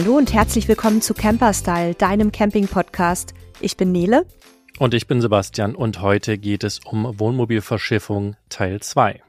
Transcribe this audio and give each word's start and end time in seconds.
Hallo 0.00 0.16
und 0.16 0.32
herzlich 0.32 0.68
willkommen 0.68 1.02
zu 1.02 1.12
Camperstyle, 1.12 1.96
deinem 1.96 2.30
Camping-Podcast. 2.30 3.34
Ich 3.60 3.76
bin 3.76 3.90
Nele. 3.90 4.26
Und 4.78 4.94
ich 4.94 5.08
bin 5.08 5.20
Sebastian 5.20 5.74
und 5.74 6.00
heute 6.00 6.38
geht 6.38 6.62
es 6.62 6.78
um 6.78 7.18
Wohnmobilverschiffung 7.18 8.36
Teil 8.48 8.78
2. 8.78 9.20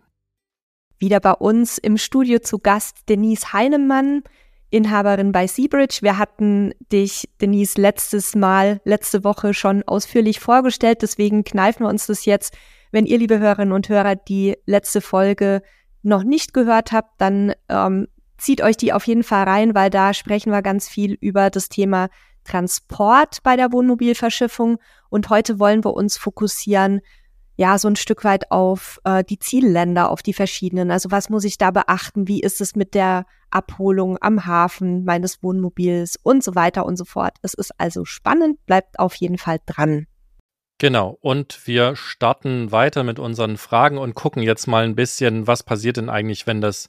Wieder 0.99 1.21
bei 1.21 1.31
uns 1.31 1.79
im 1.79 1.97
Studio 1.97 2.37
zu 2.37 2.59
Gast 2.59 3.09
Denise 3.09 3.51
Heinemann, 3.51 4.21
Inhaberin 4.69 5.31
bei 5.31 5.47
Seabridge. 5.47 6.01
Wir 6.01 6.19
hatten 6.19 6.75
dich, 6.91 7.27
Denise, 7.41 7.81
letztes 7.81 8.35
Mal, 8.35 8.79
letzte 8.83 9.23
Woche 9.23 9.55
schon 9.55 9.81
ausführlich 9.81 10.39
vorgestellt, 10.39 11.01
deswegen 11.01 11.43
kneifen 11.43 11.87
wir 11.87 11.89
uns 11.89 12.05
das 12.05 12.25
jetzt. 12.25 12.55
Wenn 12.91 13.07
ihr, 13.07 13.17
liebe 13.17 13.39
Hörerinnen 13.39 13.73
und 13.73 13.89
Hörer, 13.89 14.15
die 14.15 14.55
letzte 14.67 15.01
Folge 15.01 15.63
noch 16.03 16.23
nicht 16.23 16.53
gehört 16.53 16.91
habt, 16.91 17.19
dann 17.19 17.53
ähm, 17.69 18.05
zieht 18.39 18.61
euch 18.61 18.77
die 18.77 18.93
auf 18.93 19.05
jeden 19.05 19.23
Fall 19.23 19.43
rein, 19.43 19.75
weil 19.75 19.89
da 19.89 20.13
sprechen 20.13 20.51
wir 20.51 20.61
ganz 20.61 20.89
viel 20.89 21.13
über 21.21 21.49
das 21.49 21.69
Thema 21.69 22.09
Transport 22.43 23.43
bei 23.43 23.55
der 23.55 23.71
Wohnmobilverschiffung. 23.71 24.77
Und 25.09 25.29
heute 25.29 25.59
wollen 25.59 25.83
wir 25.83 25.93
uns 25.93 26.17
fokussieren, 26.17 27.01
ja, 27.57 27.77
so 27.77 27.89
ein 27.89 27.97
Stück 27.97 28.23
weit 28.23 28.51
auf 28.51 28.99
äh, 29.03 29.23
die 29.23 29.37
Zielländer, 29.37 30.09
auf 30.09 30.21
die 30.23 30.33
verschiedenen. 30.33 30.91
Also 30.91 31.11
was 31.11 31.29
muss 31.29 31.43
ich 31.43 31.57
da 31.57 31.71
beachten? 31.71 32.27
Wie 32.27 32.41
ist 32.41 32.61
es 32.61 32.75
mit 32.75 32.93
der 32.93 33.25
Abholung 33.51 34.17
am 34.21 34.45
Hafen 34.45 35.03
meines 35.03 35.41
Wohnmobils 35.43 36.17
und 36.21 36.43
so 36.43 36.55
weiter 36.55 36.85
und 36.85 36.97
so 36.97 37.05
fort. 37.05 37.37
Es 37.41 37.53
ist 37.53 37.71
also 37.77 38.05
spannend, 38.05 38.65
bleibt 38.65 38.99
auf 38.99 39.15
jeden 39.15 39.37
Fall 39.37 39.59
dran. 39.65 40.05
Genau, 40.77 41.17
und 41.19 41.67
wir 41.67 41.95
starten 41.97 42.71
weiter 42.71 43.03
mit 43.03 43.19
unseren 43.19 43.57
Fragen 43.57 43.97
und 43.97 44.15
gucken 44.15 44.41
jetzt 44.43 44.65
mal 44.65 44.85
ein 44.85 44.95
bisschen, 44.95 45.45
was 45.45 45.63
passiert 45.63 45.97
denn 45.97 46.09
eigentlich, 46.09 46.47
wenn 46.47 46.61
das 46.61 46.87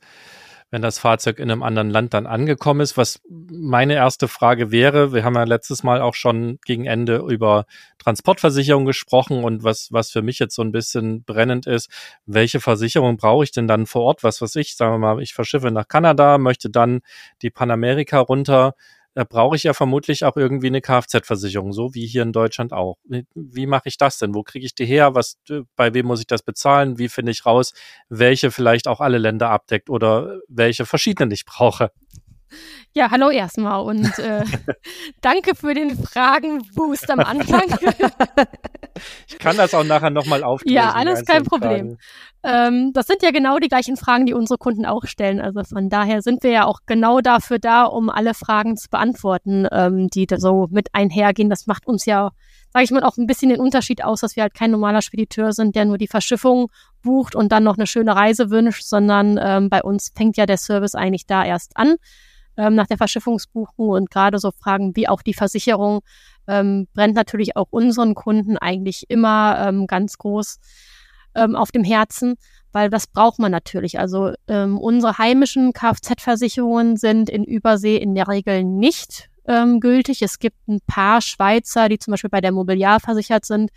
wenn 0.71 0.83
das 0.83 0.99
Fahrzeug 0.99 1.39
in 1.39 1.51
einem 1.51 1.63
anderen 1.63 1.91
Land 1.91 2.15
dann 2.15 2.27
angekommen 2.27 2.81
ist. 2.81 2.97
Was 2.97 3.21
meine 3.29 3.95
erste 3.95 4.29
Frage 4.29 4.71
wäre, 4.71 5.13
wir 5.13 5.25
haben 5.25 5.35
ja 5.35 5.45
letztes 5.45 5.83
Mal 5.83 6.01
auch 6.01 6.15
schon 6.15 6.59
gegen 6.65 6.87
Ende 6.87 7.17
über 7.29 7.67
Transportversicherung 7.99 8.85
gesprochen 8.85 9.45
und 9.45 9.65
was, 9.65 9.93
was 9.93 10.11
für 10.11 10.23
mich 10.23 10.39
jetzt 10.39 10.55
so 10.55 10.63
ein 10.63 10.73
bisschen 10.73 11.25
brennend 11.25 11.67
ist, 11.67 11.91
welche 12.27 12.61
Versicherung 12.61 13.17
brauche 13.17 13.45
ich 13.45 13.53
denn 13.53 13.69
dann 13.69 13.87
vor 13.87 14.03
Ort? 14.03 14.23
Was 14.23 14.41
weiß 14.41 14.57
ich, 14.57 14.77
sagen 14.77 14.95
wir 14.95 14.99
mal, 14.99 15.23
ich 15.23 15.35
verschiffe 15.35 15.71
nach 15.71 15.89
Kanada, 15.89 16.39
möchte 16.39 16.71
dann 16.71 17.01
die 17.43 17.51
Panamerika 17.51 18.21
runter 18.21 18.75
da 19.15 19.25
brauche 19.25 19.57
ich 19.57 19.65
ja 19.65 19.75
vermutlich 19.75 20.25
auch 20.25 20.37
irgendwie 20.37 20.69
eine 20.69 20.81
Kfz-Versicherung, 20.81 21.73
so 21.73 21.95
wie 21.95 22.07
hier 22.07 22.23
in 22.23 22.33
Deutschland 22.33 22.73
auch. 22.73 22.97
Wie 23.35 23.67
mache 23.67 23.89
ich 23.89 23.97
das 23.97 24.19
denn? 24.19 24.35
Wo 24.35 24.43
kriege 24.43 24.65
ich 24.65 24.75
die 24.75 24.87
her? 24.87 25.15
Was, 25.15 25.39
bei 25.77 25.93
wem 25.95 26.07
muss 26.07 26.21
ich 26.21 26.27
das 26.27 26.43
bezahlen? 26.43 26.99
Wie 26.99 27.09
finde 27.09 27.33
ich 27.33 27.45
raus, 27.45 27.73
welche 28.09 28.51
vielleicht 28.51 28.87
auch 28.87 29.01
alle 29.01 29.19
Länder 29.19 29.51
abdeckt 29.51 29.91
oder 29.91 30.39
welche 30.49 30.87
verschiedenen 30.87 31.33
ich 31.33 31.45
brauche? 31.45 31.91
Ja, 32.93 33.11
hallo 33.11 33.31
erstmal 33.31 33.83
und 33.83 34.19
äh, 34.19 34.45
danke 35.21 35.55
für 35.55 35.75
den 35.75 35.97
Fragenboost 35.97 37.11
am 37.11 37.21
Anfang. 37.21 37.63
ich 39.29 39.39
kann 39.39 39.57
das 39.57 39.75
auch 39.75 39.85
nachher 39.85 40.11
nochmal 40.11 40.43
aufklären. 40.43 40.75
Ja, 40.75 40.93
alles 40.93 41.25
kein 41.25 41.45
Problem. 41.45 41.99
Ähm, 42.43 42.93
das 42.95 43.07
sind 43.07 43.23
ja 43.23 43.31
genau 43.31 43.59
die 43.59 43.69
gleichen 43.69 43.97
Fragen, 43.97 44.27
die 44.27 44.35
unsere 44.35 44.59
Kunden 44.59 44.87
auch 44.87 45.05
stellen. 45.05 45.41
Also 45.41 45.63
von 45.63 45.89
daher 45.89 46.23
sind 46.23 46.43
wir 46.43 46.51
ja 46.51 46.65
auch 46.65 46.81
genau 46.87 47.21
dafür 47.21 47.59
da, 47.59 47.85
um 47.85 48.09
alle 48.09 48.35
Fragen 48.35 48.77
zu 48.77 48.89
beantworten, 48.89 49.69
ähm, 49.71 50.09
die 50.09 50.27
da 50.27 50.39
so 50.39 50.67
mit 50.71 50.89
einhergehen. 50.93 51.51
Das 51.51 51.67
macht 51.67 51.87
uns 51.87 52.07
ja, 52.07 52.31
sage 52.73 52.85
ich 52.85 52.91
mal, 52.91 53.05
auch 53.05 53.19
ein 53.19 53.27
bisschen 53.27 53.51
den 53.51 53.61
Unterschied 53.61 54.03
aus, 54.03 54.21
dass 54.23 54.37
wir 54.37 54.43
halt 54.43 54.55
kein 54.55 54.71
normaler 54.71 55.03
Spediteur 55.03 55.53
sind, 55.53 55.77
der 55.77 55.85
nur 55.85 55.99
die 55.99 56.09
Verschiffung 56.09 56.71
bucht 57.03 57.37
und 57.37 57.53
dann 57.53 57.63
noch 57.63 57.77
eine 57.77 57.87
schöne 57.87 58.17
Reise 58.17 58.51
wünscht, 58.51 58.85
sondern 58.85 59.39
ähm, 59.41 59.69
bei 59.69 59.83
uns 59.83 60.13
fängt 60.17 60.37
ja 60.37 60.47
der 60.47 60.59
Service 60.59 60.95
eigentlich 60.95 61.27
da 61.27 61.45
erst 61.45 61.77
an 61.77 61.97
ähm, 62.61 62.75
nach 62.75 62.87
der 62.87 62.99
Verschiffungsbuchung 62.99 63.89
und 63.89 64.11
gerade 64.11 64.39
so 64.39 64.51
Fragen 64.53 64.95
wie 64.95 65.09
auch 65.09 65.23
die 65.23 65.33
Versicherung 65.33 66.01
ähm, 66.47 66.89
brennt 66.93 67.15
natürlich 67.15 67.57
auch 67.57 67.69
unseren 67.71 68.15
Kunden 68.15 68.59
eigentlich 68.59 69.07
immer 69.09 69.67
ähm, 69.67 69.87
ganz 69.87 70.19
groß 70.19 70.59
ähm, 71.35 71.57
auf 71.57 71.73
dem 71.73 71.85
Herzen, 71.85 72.35
weil 72.73 72.91
das 72.91 73.07
braucht 73.07 73.39
man 73.39 73.51
natürlich. 73.51 73.99
Also 73.99 74.33
ähm, 74.47 74.77
unsere 74.77 75.17
heimischen 75.17 75.73
Kfz-Versicherungen 75.73 76.99
sind 76.99 77.31
in 77.31 77.45
Übersee 77.45 77.97
in 77.97 78.15
der 78.15 78.29
Regel 78.29 78.63
nicht 78.65 79.30
ähm, 79.51 79.81
gültig. 79.81 80.23
Es 80.23 80.39
gibt 80.39 80.69
ein 80.69 80.81
paar 80.87 81.21
Schweizer, 81.21 81.89
die 81.89 81.99
zum 81.99 82.13
Beispiel 82.13 82.31
bei 82.31 82.41
der 82.41 82.53
Mobiliar 82.53 83.01
versichert 83.01 83.45
sind, 83.45 83.71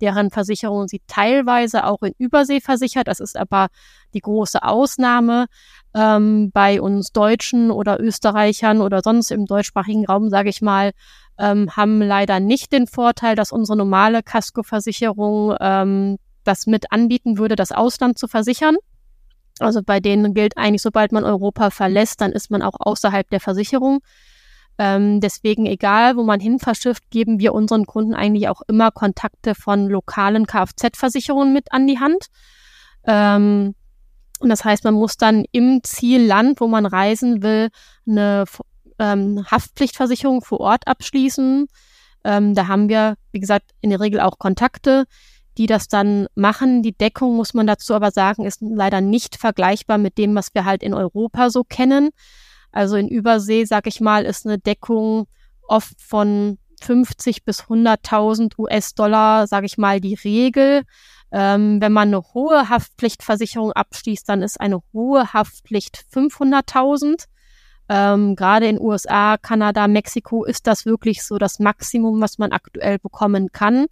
deren 0.00 0.30
Versicherung 0.30 0.88
sie 0.88 1.02
teilweise 1.06 1.84
auch 1.84 2.02
in 2.02 2.14
Übersee 2.18 2.60
versichert. 2.60 3.08
Das 3.08 3.20
ist 3.20 3.36
aber 3.36 3.68
die 4.14 4.20
große 4.20 4.62
Ausnahme 4.62 5.46
ähm, 5.94 6.50
bei 6.52 6.80
uns 6.80 7.12
Deutschen 7.12 7.70
oder 7.70 8.00
Österreichern 8.00 8.80
oder 8.80 9.02
sonst 9.02 9.30
im 9.30 9.44
deutschsprachigen 9.44 10.06
Raum, 10.06 10.30
sage 10.30 10.48
ich 10.48 10.62
mal, 10.62 10.92
ähm, 11.38 11.76
haben 11.76 12.00
leider 12.00 12.40
nicht 12.40 12.72
den 12.72 12.86
Vorteil, 12.86 13.36
dass 13.36 13.52
unsere 13.52 13.76
normale 13.76 14.22
Kaskoversicherung 14.22 15.54
ähm, 15.60 16.16
das 16.44 16.66
mit 16.66 16.90
anbieten 16.90 17.36
würde, 17.36 17.54
das 17.54 17.70
Ausland 17.70 18.18
zu 18.18 18.28
versichern. 18.28 18.76
Also 19.60 19.82
bei 19.82 20.00
denen 20.00 20.32
gilt 20.32 20.56
eigentlich, 20.56 20.82
sobald 20.82 21.12
man 21.12 21.24
Europa 21.24 21.68
verlässt, 21.70 22.22
dann 22.22 22.32
ist 22.32 22.50
man 22.50 22.62
auch 22.62 22.76
außerhalb 22.78 23.28
der 23.28 23.40
Versicherung. 23.40 24.00
Ähm, 24.78 25.20
deswegen, 25.20 25.66
egal 25.66 26.16
wo 26.16 26.22
man 26.22 26.38
hin 26.38 26.60
verschifft, 26.60 27.10
geben 27.10 27.40
wir 27.40 27.52
unseren 27.52 27.84
Kunden 27.84 28.14
eigentlich 28.14 28.48
auch 28.48 28.62
immer 28.68 28.92
Kontakte 28.92 29.54
von 29.54 29.88
lokalen 29.88 30.46
Kfz-Versicherungen 30.46 31.52
mit 31.52 31.72
an 31.72 31.86
die 31.88 31.98
Hand. 31.98 32.26
Ähm, 33.04 33.74
und 34.38 34.48
das 34.48 34.64
heißt, 34.64 34.84
man 34.84 34.94
muss 34.94 35.16
dann 35.16 35.44
im 35.50 35.82
Zielland, 35.82 36.60
wo 36.60 36.68
man 36.68 36.86
reisen 36.86 37.42
will, 37.42 37.70
eine 38.06 38.44
ähm, 39.00 39.44
Haftpflichtversicherung 39.50 40.42
vor 40.42 40.60
Ort 40.60 40.86
abschließen. 40.86 41.66
Ähm, 42.24 42.54
da 42.54 42.68
haben 42.68 42.88
wir, 42.88 43.16
wie 43.32 43.40
gesagt, 43.40 43.72
in 43.80 43.90
der 43.90 44.00
Regel 44.00 44.20
auch 44.20 44.38
Kontakte, 44.38 45.06
die 45.56 45.66
das 45.66 45.88
dann 45.88 46.28
machen. 46.36 46.82
Die 46.82 46.96
Deckung, 46.96 47.34
muss 47.36 47.52
man 47.52 47.66
dazu 47.66 47.94
aber 47.94 48.12
sagen, 48.12 48.44
ist 48.44 48.60
leider 48.60 49.00
nicht 49.00 49.36
vergleichbar 49.36 49.98
mit 49.98 50.18
dem, 50.18 50.36
was 50.36 50.54
wir 50.54 50.64
halt 50.64 50.84
in 50.84 50.94
Europa 50.94 51.50
so 51.50 51.64
kennen. 51.64 52.10
Also 52.72 52.96
in 52.96 53.08
Übersee, 53.08 53.64
sag 53.64 53.86
ich 53.86 54.00
mal, 54.00 54.24
ist 54.24 54.46
eine 54.46 54.58
Deckung 54.58 55.26
oft 55.66 56.00
von 56.00 56.58
50 56.80 57.44
bis 57.44 57.64
100.000 57.64 58.58
US-Dollar, 58.58 59.46
sage 59.46 59.66
ich 59.66 59.78
mal, 59.78 60.00
die 60.00 60.14
Regel. 60.14 60.82
Ähm, 61.30 61.80
wenn 61.80 61.92
man 61.92 62.08
eine 62.08 62.22
hohe 62.34 62.68
Haftpflichtversicherung 62.68 63.72
abschließt, 63.72 64.28
dann 64.28 64.42
ist 64.42 64.60
eine 64.60 64.80
hohe 64.92 65.32
Haftpflicht 65.32 66.04
500.000. 66.12 67.26
Ähm, 67.90 68.36
Gerade 68.36 68.66
in 68.66 68.80
USA, 68.80 69.36
Kanada, 69.36 69.88
Mexiko 69.88 70.44
ist 70.44 70.66
das 70.66 70.86
wirklich 70.86 71.22
so 71.22 71.38
das 71.38 71.58
Maximum, 71.58 72.20
was 72.20 72.38
man 72.38 72.52
aktuell 72.52 72.98
bekommen 72.98 73.50
kann. 73.52 73.86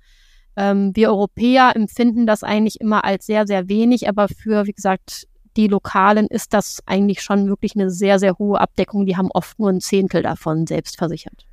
Ähm, 0.57 0.95
wir 0.95 1.11
Europäer 1.11 1.73
empfinden 1.77 2.27
das 2.27 2.43
eigentlich 2.43 2.81
immer 2.81 3.05
als 3.05 3.27
sehr, 3.27 3.47
sehr 3.47 3.69
wenig, 3.69 4.09
aber 4.09 4.29
für, 4.29 4.67
wie 4.67 4.73
gesagt, 4.73 5.27
die 5.57 5.69
Lokalen 5.69 6.27
ist 6.27 6.53
das 6.55 6.83
eigentlich 6.87 7.23
schon 7.23 7.49
wirklich 7.49 7.75
eine 7.75 7.91
sehr, 7.91 8.19
sehr 8.19 8.39
hohe 8.39 8.61
Abdeckung. 8.61 9.07
Die 9.07 9.17
haben 9.17 9.31
oft 9.33 9.59
nur 9.59 9.71
ein 9.71 9.81
Zehntel 9.81 10.23
davon 10.23 10.67
selbst 10.67 10.99
versichert. 10.99 11.47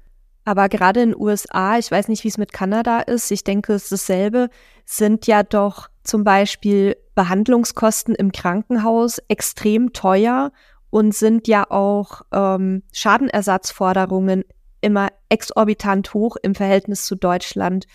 Aber 0.45 0.67
gerade 0.67 1.01
in 1.01 1.11
den 1.11 1.19
USA, 1.19 1.77
ich 1.77 1.89
weiß 1.89 2.09
nicht, 2.09 2.23
wie 2.23 2.27
es 2.27 2.37
mit 2.37 2.51
Kanada 2.51 2.99
ist, 2.99 3.31
ich 3.31 3.43
denke, 3.43 3.73
es 3.73 3.83
ist 3.83 3.91
dasselbe, 3.93 4.49
sind 4.85 5.25
ja 5.25 5.43
doch 5.43 5.87
zum 6.03 6.25
Beispiel 6.25 6.97
Behandlungskosten 7.15 8.13
im 8.13 8.31
Krankenhaus 8.33 9.19
extrem 9.29 9.93
teuer 9.93 10.51
und 10.89 11.15
sind 11.15 11.47
ja 11.47 11.69
auch 11.71 12.23
ähm, 12.33 12.83
Schadenersatzforderungen 12.91 14.43
immer 14.81 15.09
exorbitant 15.29 16.13
hoch 16.13 16.35
im 16.43 16.55
Verhältnis 16.55 17.05
zu 17.05 17.15
Deutschland. 17.15 17.85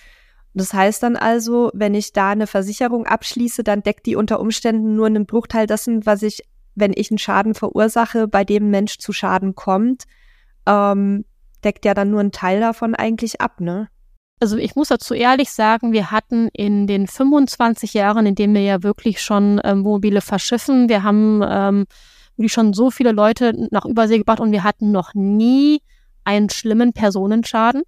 Das 0.59 0.75
heißt 0.75 1.05
dann 1.05 1.17
also, 1.17 1.71
wenn 1.73 1.95
ich 1.95 2.13
da 2.13 2.31
eine 2.31 2.49
Versicherung 2.49 3.07
abschließe, 3.07 3.63
dann 3.63 3.83
deckt 3.83 4.07
die 4.07 4.17
unter 4.17 4.41
Umständen 4.41 4.97
nur 4.97 5.07
einen 5.07 5.25
Bruchteil 5.25 5.69
dessen, 5.69 6.05
was 6.05 6.23
ich, 6.23 6.43
wenn 6.75 6.93
ich 6.95 7.13
einen 7.13 7.19
Schaden 7.19 7.55
verursache, 7.55 8.27
bei 8.27 8.45
dem 8.45 8.69
Mensch 8.71 8.99
zu 8.99 9.13
Schaden 9.13 9.55
kommt. 9.55 10.05
Ähm, 10.67 11.25
deckt 11.63 11.85
ja 11.85 11.95
dann 11.95 12.11
nur 12.11 12.21
einen 12.21 12.33
Teil 12.33 12.59
davon 12.59 12.97
eigentlich 12.97 13.41
ab, 13.41 13.61
ne? 13.61 13.89
Also 14.41 14.57
ich 14.57 14.75
muss 14.75 14.89
dazu 14.89 15.15
ehrlich 15.15 15.51
sagen, 15.51 15.93
wir 15.93 16.11
hatten 16.11 16.49
in 16.53 16.87
den 16.87 17.07
25 17.07 17.95
Jahren, 17.95 18.27
in 18.27 18.35
denen 18.35 18.55
wir 18.55 18.63
ja 18.63 18.83
wirklich 18.83 19.21
schon 19.21 19.61
ähm, 19.63 19.81
mobile 19.81 20.21
verschiffen, 20.21 20.89
wir 20.89 21.05
haben 21.05 21.41
ähm, 21.49 21.87
wirklich 22.37 22.53
schon 22.53 22.73
so 22.73 22.91
viele 22.91 23.13
Leute 23.13 23.69
nach 23.71 23.85
Übersee 23.85 24.19
gebracht 24.19 24.41
und 24.41 24.53
wir 24.53 24.65
hatten 24.65 24.91
noch 24.91 25.15
nie 25.15 25.83
einen 26.25 26.51
schlimmen 26.51 26.93
Personenschaden, 26.93 27.83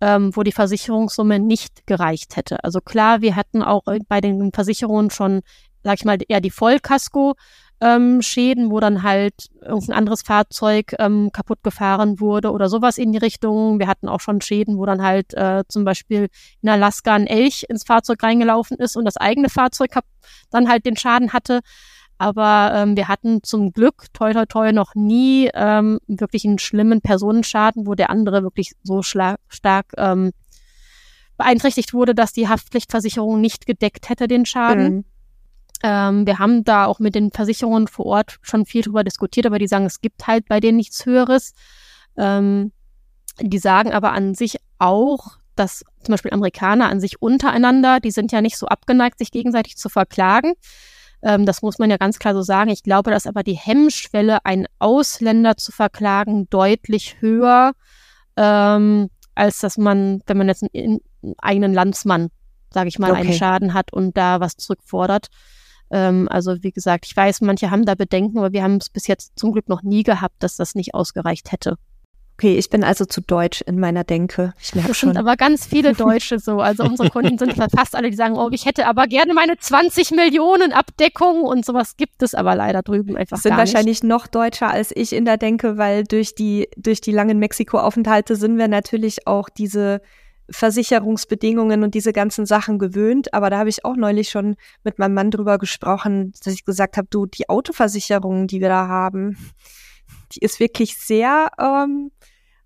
ähm, 0.00 0.34
wo 0.34 0.42
die 0.42 0.52
Versicherungssumme 0.52 1.38
nicht 1.38 1.86
gereicht 1.86 2.36
hätte. 2.36 2.62
Also 2.64 2.80
klar, 2.80 3.20
wir 3.20 3.36
hatten 3.36 3.62
auch 3.62 3.82
bei 4.08 4.20
den 4.20 4.52
Versicherungen 4.52 5.10
schon, 5.10 5.40
sag 5.82 5.98
ich 5.98 6.04
mal, 6.04 6.18
eher 6.28 6.40
die 6.40 6.50
Vollkasko 6.50 7.34
ähm, 7.80 8.22
Schäden, 8.22 8.70
wo 8.70 8.80
dann 8.80 9.02
halt 9.02 9.48
irgendein 9.60 9.96
anderes 9.96 10.22
Fahrzeug 10.22 10.94
ähm, 10.98 11.30
kaputt 11.32 11.62
gefahren 11.62 12.20
wurde 12.20 12.50
oder 12.50 12.68
sowas 12.68 12.96
in 12.96 13.12
die 13.12 13.18
Richtung. 13.18 13.78
Wir 13.78 13.86
hatten 13.86 14.08
auch 14.08 14.20
schon 14.20 14.40
Schäden, 14.40 14.78
wo 14.78 14.86
dann 14.86 15.02
halt 15.02 15.34
äh, 15.34 15.62
zum 15.68 15.84
Beispiel 15.84 16.28
in 16.62 16.68
Alaska 16.68 17.14
ein 17.14 17.26
Elch 17.26 17.66
ins 17.68 17.84
Fahrzeug 17.84 18.22
reingelaufen 18.22 18.78
ist 18.78 18.96
und 18.96 19.04
das 19.04 19.18
eigene 19.18 19.50
Fahrzeug 19.50 19.90
dann 20.50 20.68
halt 20.68 20.86
den 20.86 20.96
Schaden 20.96 21.32
hatte. 21.32 21.60
Aber 22.18 22.72
ähm, 22.74 22.96
wir 22.96 23.08
hatten 23.08 23.42
zum 23.42 23.72
Glück 23.72 24.06
toi 24.12 24.32
toi 24.32 24.46
toi 24.46 24.72
noch 24.72 24.94
nie 24.94 25.50
ähm, 25.52 25.98
wirklich 26.06 26.46
einen 26.46 26.58
schlimmen 26.58 27.00
Personenschaden, 27.02 27.86
wo 27.86 27.94
der 27.94 28.10
andere 28.10 28.42
wirklich 28.42 28.72
so 28.82 29.02
stark 29.02 29.92
ähm, 29.96 30.32
beeinträchtigt 31.36 31.92
wurde, 31.92 32.14
dass 32.14 32.32
die 32.32 32.48
Haftpflichtversicherung 32.48 33.40
nicht 33.40 33.66
gedeckt 33.66 34.08
hätte 34.08 34.28
den 34.28 34.46
Schaden. 34.46 34.94
Mhm. 34.94 35.04
Ähm, 35.82 36.26
wir 36.26 36.38
haben 36.38 36.64
da 36.64 36.86
auch 36.86 37.00
mit 37.00 37.14
den 37.14 37.30
Versicherungen 37.30 37.86
vor 37.86 38.06
Ort 38.06 38.38
schon 38.40 38.64
viel 38.64 38.82
drüber 38.82 39.04
diskutiert, 39.04 39.46
aber 39.46 39.58
die 39.58 39.68
sagen, 39.68 39.84
es 39.84 40.00
gibt 40.00 40.26
halt 40.26 40.48
bei 40.48 40.60
denen 40.60 40.76
nichts 40.76 41.04
Höheres. 41.04 41.52
Ähm, 42.16 42.72
die 43.40 43.58
sagen 43.58 43.92
aber 43.92 44.12
an 44.12 44.34
sich 44.34 44.56
auch, 44.78 45.36
dass 45.54 45.84
zum 46.02 46.12
Beispiel 46.12 46.32
Amerikaner 46.32 46.88
an 46.88 47.00
sich 47.00 47.20
untereinander, 47.20 48.00
die 48.00 48.10
sind 48.10 48.32
ja 48.32 48.40
nicht 48.40 48.56
so 48.56 48.66
abgeneigt, 48.66 49.18
sich 49.18 49.30
gegenseitig 49.30 49.76
zu 49.76 49.88
verklagen. 49.88 50.54
Ähm, 51.26 51.44
das 51.44 51.60
muss 51.60 51.80
man 51.80 51.90
ja 51.90 51.96
ganz 51.96 52.20
klar 52.20 52.34
so 52.34 52.42
sagen. 52.42 52.70
Ich 52.70 52.84
glaube, 52.84 53.10
dass 53.10 53.26
aber 53.26 53.42
die 53.42 53.56
Hemmschwelle, 53.56 54.44
einen 54.44 54.66
Ausländer 54.78 55.56
zu 55.56 55.72
verklagen, 55.72 56.48
deutlich 56.50 57.16
höher, 57.20 57.72
ähm, 58.36 59.10
als 59.34 59.58
dass 59.58 59.76
man, 59.76 60.22
wenn 60.26 60.38
man 60.38 60.46
jetzt 60.46 60.62
einen, 60.62 61.00
einen 61.24 61.34
eigenen 61.38 61.74
Landsmann, 61.74 62.28
sage 62.72 62.88
ich 62.88 63.00
mal, 63.00 63.10
okay. 63.10 63.22
einen 63.22 63.32
Schaden 63.32 63.74
hat 63.74 63.92
und 63.92 64.16
da 64.16 64.38
was 64.38 64.56
zurückfordert. 64.56 65.26
Ähm, 65.90 66.28
also 66.30 66.62
wie 66.62 66.70
gesagt, 66.70 67.06
ich 67.06 67.16
weiß, 67.16 67.40
manche 67.40 67.72
haben 67.72 67.84
da 67.84 67.96
Bedenken, 67.96 68.38
aber 68.38 68.52
wir 68.52 68.62
haben 68.62 68.76
es 68.76 68.88
bis 68.88 69.08
jetzt 69.08 69.32
zum 69.36 69.50
Glück 69.50 69.68
noch 69.68 69.82
nie 69.82 70.04
gehabt, 70.04 70.36
dass 70.44 70.54
das 70.54 70.76
nicht 70.76 70.94
ausgereicht 70.94 71.50
hätte. 71.50 71.76
Okay, 72.38 72.58
ich 72.58 72.68
bin 72.68 72.84
also 72.84 73.06
zu 73.06 73.22
deutsch 73.22 73.62
in 73.62 73.80
meiner 73.80 74.04
Denke. 74.04 74.52
Ich 74.60 74.74
merke 74.74 74.88
das 74.88 74.98
schon. 74.98 75.10
sind 75.10 75.16
aber 75.16 75.36
ganz 75.36 75.64
viele 75.64 75.92
Deutsche 75.94 76.38
so. 76.38 76.60
Also 76.60 76.84
unsere 76.84 77.08
Kunden 77.08 77.38
sind 77.38 77.54
fast 77.54 77.96
alle, 77.96 78.10
die 78.10 78.16
sagen, 78.16 78.36
oh, 78.36 78.50
ich 78.52 78.66
hätte 78.66 78.86
aber 78.86 79.06
gerne 79.06 79.32
meine 79.32 79.56
20 79.56 80.10
Millionen 80.10 80.72
Abdeckung 80.72 81.44
und 81.44 81.64
sowas 81.64 81.96
gibt 81.96 82.22
es 82.22 82.34
aber 82.34 82.54
leider 82.54 82.82
drüben 82.82 83.16
einfach 83.16 83.38
sind 83.38 83.52
gar 83.52 83.62
nicht. 83.62 83.72
wahrscheinlich 83.72 84.02
noch 84.02 84.26
deutscher 84.26 84.68
als 84.68 84.92
ich 84.94 85.14
in 85.14 85.24
der 85.24 85.38
Denke, 85.38 85.78
weil 85.78 86.04
durch 86.04 86.34
die, 86.34 86.68
durch 86.76 87.00
die 87.00 87.12
langen 87.12 87.38
Mexiko-Aufenthalte 87.38 88.36
sind 88.36 88.58
wir 88.58 88.68
natürlich 88.68 89.26
auch 89.26 89.48
diese 89.48 90.02
Versicherungsbedingungen 90.50 91.82
und 91.82 91.94
diese 91.94 92.12
ganzen 92.12 92.44
Sachen 92.44 92.78
gewöhnt. 92.78 93.32
Aber 93.32 93.48
da 93.48 93.58
habe 93.58 93.70
ich 93.70 93.86
auch 93.86 93.96
neulich 93.96 94.28
schon 94.28 94.56
mit 94.84 94.98
meinem 94.98 95.14
Mann 95.14 95.30
drüber 95.30 95.56
gesprochen, 95.56 96.34
dass 96.44 96.52
ich 96.52 96.66
gesagt 96.66 96.98
habe, 96.98 97.08
du, 97.10 97.24
die 97.24 97.48
Autoversicherungen, 97.48 98.46
die 98.46 98.60
wir 98.60 98.68
da 98.68 98.88
haben, 98.88 99.36
die 100.32 100.40
ist 100.40 100.60
wirklich 100.60 100.96
sehr, 100.98 101.50
ähm, 101.58 102.10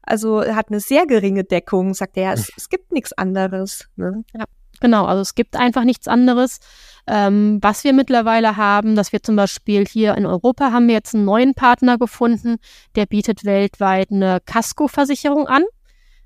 also 0.03 0.45
hat 0.45 0.69
eine 0.69 0.81
sehr 0.81 1.07
geringe 1.07 1.45
Deckung, 1.45 1.95
sagt 1.95 2.17
er, 2.17 2.33
es, 2.33 2.51
es 2.57 2.69
gibt 2.69 2.93
nichts 2.93 3.13
anderes. 3.13 3.89
Ne? 3.97 4.25
Ja, 4.35 4.45
genau, 4.81 5.05
also 5.05 5.21
es 5.21 5.35
gibt 5.35 5.57
einfach 5.57 5.85
nichts 5.85 6.09
anderes. 6.09 6.59
Ähm, 7.07 7.59
was 7.63 7.85
wir 7.85 7.93
mittlerweile 7.93 8.57
haben, 8.57 8.95
dass 8.95 9.13
wir 9.13 9.23
zum 9.23 9.37
Beispiel 9.37 9.87
hier 9.87 10.15
in 10.17 10.27
Europa 10.27 10.73
haben 10.73 10.87
wir 10.87 10.95
jetzt 10.95 11.15
einen 11.15 11.25
neuen 11.25 11.55
Partner 11.55 11.99
gefunden, 11.99 12.57
der 12.95 13.07
bietet 13.07 13.45
weltweit 13.45 14.11
eine 14.11 14.41
Casco-Versicherung 14.45 15.47
an. 15.47 15.65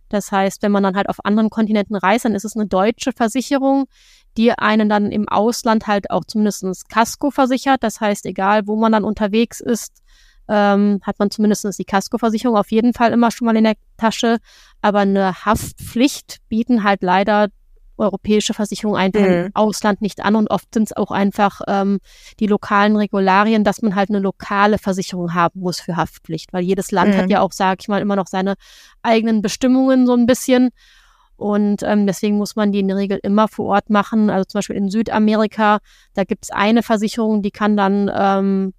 Das 0.08 0.30
heißt, 0.30 0.62
wenn 0.62 0.72
man 0.72 0.82
dann 0.82 0.96
halt 0.96 1.08
auf 1.08 1.24
anderen 1.24 1.50
Kontinenten 1.50 1.96
reist, 1.96 2.24
dann 2.24 2.34
ist 2.34 2.44
es 2.44 2.54
eine 2.54 2.66
deutsche 2.66 3.12
Versicherung, 3.12 3.86
die 4.36 4.52
einen 4.52 4.88
dann 4.88 5.10
im 5.10 5.28
Ausland 5.28 5.86
halt 5.86 6.10
auch 6.10 6.24
zumindest 6.24 6.88
Casco 6.88 7.30
versichert. 7.30 7.82
Das 7.82 8.00
heißt, 8.00 8.26
egal 8.26 8.66
wo 8.66 8.76
man 8.76 8.92
dann 8.92 9.04
unterwegs 9.04 9.60
ist, 9.60 10.03
ähm, 10.49 11.00
hat 11.02 11.19
man 11.19 11.31
zumindest 11.31 11.79
die 11.79 11.85
Kaskoversicherung 11.85 12.56
auf 12.56 12.70
jeden 12.70 12.93
Fall 12.93 13.12
immer 13.12 13.31
schon 13.31 13.46
mal 13.46 13.56
in 13.56 13.64
der 13.64 13.75
Tasche. 13.96 14.38
Aber 14.81 15.00
eine 15.00 15.44
Haftpflicht 15.44 16.38
bieten 16.49 16.85
halt 16.85 17.02
leider 17.02 17.49
europäische 17.96 18.55
Versicherungen 18.55 19.00
einfach 19.00 19.20
mhm. 19.20 19.46
im 19.46 19.50
Ausland 19.55 20.02
nicht 20.02 20.25
an 20.25 20.35
und 20.35 20.50
oft 20.50 20.75
sind 20.75 20.85
es 20.85 20.96
auch 20.96 21.12
einfach 21.12 21.61
ähm, 21.69 22.00
die 22.41 22.49
lokalen 22.49 22.96
Regularien, 22.96 23.62
dass 23.62 23.82
man 23.82 23.94
halt 23.94 24.11
eine 24.11 24.19
lokale 24.19 24.79
Versicherung 24.79 25.32
haben 25.32 25.61
muss 25.61 25.81
für 25.81 25.96
Haftpflicht, 25.96 26.52
weil 26.52 26.64
jedes 26.64 26.91
Land 26.91 27.14
mhm. 27.14 27.19
hat 27.19 27.31
ja 27.31 27.41
auch, 27.41 27.52
sage 27.52 27.79
ich 27.82 27.88
mal, 27.88 28.02
immer 28.02 28.17
noch 28.17 28.26
seine 28.26 28.55
eigenen 29.02 29.43
Bestimmungen 29.43 30.06
so 30.06 30.14
ein 30.14 30.26
bisschen 30.26 30.70
und 31.37 31.82
ähm, 31.82 32.06
deswegen 32.06 32.37
muss 32.37 32.56
man 32.56 32.73
die 32.73 32.81
in 32.81 32.88
der 32.88 32.96
Regel 32.96 33.19
immer 33.23 33.49
vor 33.49 33.67
Ort 33.67 33.91
machen. 33.91 34.31
Also 34.31 34.44
zum 34.44 34.58
Beispiel 34.58 34.76
in 34.76 34.88
Südamerika, 34.88 35.79
da 36.14 36.25
gibt 36.25 36.44
es 36.44 36.50
eine 36.50 36.82
Versicherung, 36.82 37.43
die 37.43 37.50
kann 37.50 37.76
dann 37.76 38.11
ähm, 38.14 38.75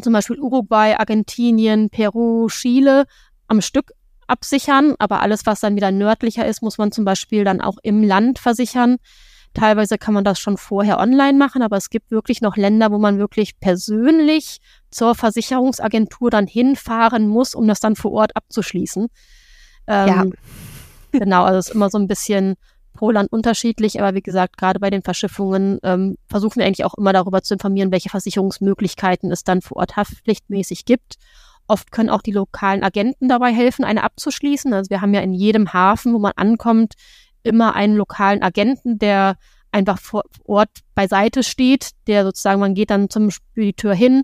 zum 0.00 0.12
Beispiel 0.12 0.38
Uruguay, 0.38 0.94
Argentinien, 0.96 1.90
Peru, 1.90 2.48
Chile 2.48 3.04
am 3.48 3.60
Stück 3.60 3.92
absichern, 4.26 4.94
aber 4.98 5.20
alles, 5.20 5.44
was 5.44 5.60
dann 5.60 5.76
wieder 5.76 5.90
nördlicher 5.90 6.46
ist, 6.46 6.62
muss 6.62 6.78
man 6.78 6.92
zum 6.92 7.04
Beispiel 7.04 7.44
dann 7.44 7.60
auch 7.60 7.76
im 7.82 8.02
Land 8.02 8.38
versichern. 8.38 8.96
Teilweise 9.54 9.98
kann 9.98 10.14
man 10.14 10.24
das 10.24 10.38
schon 10.38 10.56
vorher 10.56 10.98
online 10.98 11.36
machen, 11.36 11.60
aber 11.60 11.76
es 11.76 11.90
gibt 11.90 12.10
wirklich 12.10 12.40
noch 12.40 12.56
Länder, 12.56 12.90
wo 12.90 12.98
man 12.98 13.18
wirklich 13.18 13.60
persönlich 13.60 14.58
zur 14.90 15.14
Versicherungsagentur 15.14 16.30
dann 16.30 16.46
hinfahren 16.46 17.28
muss, 17.28 17.54
um 17.54 17.68
das 17.68 17.80
dann 17.80 17.94
vor 17.94 18.12
Ort 18.12 18.34
abzuschließen. 18.34 19.08
Ähm, 19.88 20.08
ja. 20.08 20.24
Genau, 21.12 21.44
also 21.44 21.58
es 21.58 21.68
ist 21.68 21.74
immer 21.74 21.90
so 21.90 21.98
ein 21.98 22.08
bisschen 22.08 22.54
pro 22.92 23.10
Land 23.10 23.32
unterschiedlich, 23.32 24.00
aber 24.00 24.14
wie 24.14 24.22
gesagt, 24.22 24.56
gerade 24.56 24.80
bei 24.80 24.90
den 24.90 25.02
Verschiffungen 25.02 25.78
ähm, 25.82 26.16
versuchen 26.26 26.56
wir 26.56 26.66
eigentlich 26.66 26.84
auch 26.84 26.94
immer 26.94 27.12
darüber 27.12 27.42
zu 27.42 27.54
informieren, 27.54 27.92
welche 27.92 28.10
Versicherungsmöglichkeiten 28.10 29.30
es 29.30 29.44
dann 29.44 29.62
vor 29.62 29.78
Ort 29.78 29.96
haftpflichtmäßig 29.96 30.84
gibt. 30.84 31.16
Oft 31.68 31.92
können 31.92 32.10
auch 32.10 32.22
die 32.22 32.32
lokalen 32.32 32.82
Agenten 32.82 33.28
dabei 33.28 33.52
helfen, 33.52 33.84
eine 33.84 34.04
abzuschließen. 34.04 34.72
Also 34.74 34.90
wir 34.90 35.00
haben 35.00 35.14
ja 35.14 35.20
in 35.20 35.32
jedem 35.32 35.72
Hafen, 35.72 36.12
wo 36.12 36.18
man 36.18 36.32
ankommt, 36.36 36.94
immer 37.42 37.74
einen 37.74 37.96
lokalen 37.96 38.42
Agenten, 38.42 38.98
der 38.98 39.36
einfach 39.70 39.98
vor 39.98 40.24
Ort 40.44 40.70
beiseite 40.94 41.42
steht, 41.42 41.90
der 42.06 42.24
sozusagen, 42.24 42.60
man 42.60 42.74
geht 42.74 42.90
dann 42.90 43.08
zum 43.08 43.30
Spediteur 43.30 43.94
hin 43.94 44.22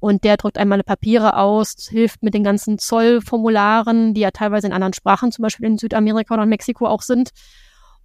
und 0.00 0.24
der 0.24 0.36
drückt 0.36 0.58
einmal 0.58 0.82
Papiere 0.82 1.36
aus, 1.36 1.88
hilft 1.88 2.22
mit 2.22 2.34
den 2.34 2.44
ganzen 2.44 2.78
Zollformularen, 2.78 4.14
die 4.14 4.20
ja 4.20 4.30
teilweise 4.30 4.66
in 4.66 4.72
anderen 4.72 4.92
Sprachen, 4.92 5.32
zum 5.32 5.42
Beispiel 5.42 5.66
in 5.66 5.78
Südamerika 5.78 6.34
oder 6.34 6.44
in 6.44 6.48
Mexiko 6.48 6.86
auch 6.86 7.02
sind, 7.02 7.30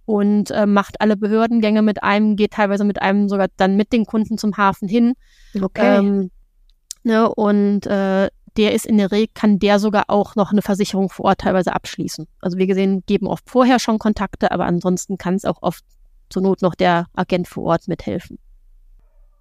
und 0.06 0.50
äh, 0.50 0.66
macht 0.66 1.00
alle 1.00 1.16
Behördengänge 1.16 1.82
mit 1.82 2.02
einem, 2.02 2.36
geht 2.36 2.52
teilweise 2.52 2.84
mit 2.84 3.00
einem 3.00 3.28
sogar 3.28 3.48
dann 3.56 3.76
mit 3.76 3.92
den 3.92 4.04
Kunden 4.04 4.38
zum 4.38 4.56
Hafen 4.56 4.88
hin. 4.88 5.14
Okay. 5.60 5.98
Ähm, 5.98 6.30
ne, 7.02 7.32
und 7.32 7.86
äh, 7.86 8.28
der 8.56 8.72
ist 8.72 8.86
in 8.86 8.98
der 8.98 9.10
Regel, 9.10 9.28
kann 9.34 9.58
der 9.58 9.78
sogar 9.78 10.04
auch 10.08 10.36
noch 10.36 10.52
eine 10.52 10.62
Versicherung 10.62 11.08
vor 11.08 11.26
Ort 11.26 11.40
teilweise 11.40 11.74
abschließen. 11.74 12.26
Also 12.40 12.58
wir 12.58 12.66
gesehen, 12.66 13.02
geben 13.06 13.26
oft 13.26 13.48
vorher 13.48 13.78
schon 13.78 13.98
Kontakte, 13.98 14.52
aber 14.52 14.66
ansonsten 14.66 15.18
kann 15.18 15.34
es 15.34 15.44
auch 15.44 15.58
oft 15.60 15.84
zur 16.30 16.42
Not 16.42 16.62
noch 16.62 16.74
der 16.74 17.06
Agent 17.14 17.48
vor 17.48 17.64
Ort 17.64 17.88
mithelfen. 17.88 18.38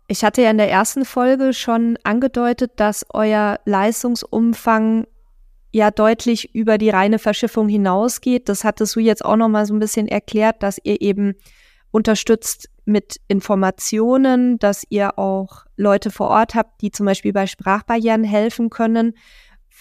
Ich 0.08 0.24
hatte 0.24 0.42
ja 0.42 0.52
in 0.52 0.58
der 0.58 0.70
ersten 0.70 1.06
Folge 1.06 1.54
schon 1.54 1.98
angedeutet, 2.04 2.74
dass 2.78 3.06
euer 3.14 3.60
Leistungsumfang 3.66 5.08
ja 5.74 5.90
deutlich 5.92 6.54
über 6.54 6.78
die 6.78 6.92
reine 6.92 7.20
Verschiffung 7.20 7.68
hinausgeht. 7.68 8.48
Das 8.48 8.64
hattest 8.64 8.96
du 8.96 9.00
jetzt 9.00 9.26
auch 9.26 9.36
noch 9.36 9.50
mal 9.50 9.66
so 9.66 9.74
ein 9.74 9.80
bisschen 9.80 10.08
erklärt, 10.08 10.62
dass 10.62 10.80
ihr 10.84 11.02
eben 11.02 11.34
unterstützt 11.92 12.70
mit 12.86 13.20
Informationen, 13.28 14.60
dass 14.60 14.86
ihr 14.90 15.18
auch 15.18 15.66
Leute 15.76 16.12
vor 16.12 16.30
Ort 16.30 16.54
habt, 16.54 16.82
die 16.82 16.92
zum 16.92 17.08
Beispiel 17.08 17.34
bei 17.34 17.48
Sprachbarrieren 17.48 18.24
helfen 18.24 18.70
können. 18.70 19.14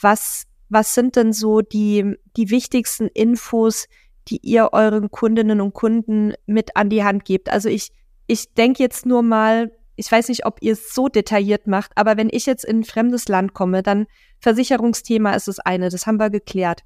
Was, 0.01 0.45
was 0.71 0.95
sind 0.95 1.17
denn 1.17 1.33
so 1.33 1.61
die, 1.61 2.17
die 2.37 2.51
wichtigsten 2.51 3.09
Infos, 3.09 3.87
die 4.29 4.39
ihr 4.43 4.71
euren 4.73 5.11
Kundinnen 5.11 5.61
und 5.61 5.75
Kunden 5.75 6.33
mit 6.47 6.77
an 6.77 6.89
die 6.89 7.05
Hand 7.05 7.27
gebt? 7.27 7.51
Also 7.51 7.69
ich, 7.69 7.91
ich 8.27 8.55
denke 8.55 8.83
jetzt 8.83 9.05
nur 9.05 9.23
mal, 9.23 9.71
ich 9.97 10.11
weiß 10.11 10.29
nicht, 10.29 10.47
ob 10.47 10.59
ihr 10.63 10.73
es 10.73 10.95
so 10.95 11.09
detailliert 11.09 11.67
macht, 11.67 11.93
aber 11.97 12.17
wenn 12.17 12.29
ich 12.31 12.47
jetzt 12.47 12.65
in 12.65 12.81
ein 12.81 12.85
fremdes 12.85 13.29
Land 13.29 13.55
komme, 13.55 13.83
dann 13.83 14.07
Versicherungsthema 14.41 15.33
ist 15.33 15.49
das 15.49 15.59
eine, 15.59 15.89
das 15.91 16.07
haben 16.07 16.19
wir 16.19 16.31
geklärt. 16.31 16.83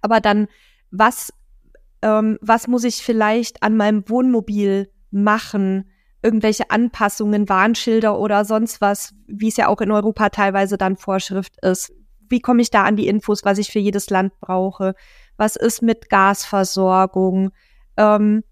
Aber 0.00 0.20
dann, 0.20 0.48
was, 0.90 1.32
ähm, 2.02 2.38
was 2.40 2.68
muss 2.68 2.84
ich 2.84 3.02
vielleicht 3.02 3.62
an 3.62 3.76
meinem 3.76 4.08
Wohnmobil 4.08 4.90
machen? 5.10 5.90
Irgendwelche 6.22 6.70
Anpassungen, 6.70 7.48
Warnschilder 7.48 8.18
oder 8.18 8.44
sonst 8.44 8.80
was, 8.80 9.14
wie 9.26 9.48
es 9.48 9.56
ja 9.56 9.68
auch 9.68 9.80
in 9.80 9.90
Europa 9.90 10.28
teilweise 10.28 10.78
dann 10.78 10.96
Vorschrift 10.96 11.54
ist. 11.64 11.92
Wie 12.28 12.40
komme 12.40 12.62
ich 12.62 12.70
da 12.70 12.84
an 12.84 12.96
die 12.96 13.08
Infos, 13.08 13.44
was 13.44 13.58
ich 13.58 13.72
für 13.72 13.80
jedes 13.80 14.08
Land 14.10 14.38
brauche? 14.40 14.94
Was 15.36 15.56
ist 15.56 15.82
mit 15.82 16.10
Gasversorgung? 16.10 17.50
Ähm, 17.96 18.44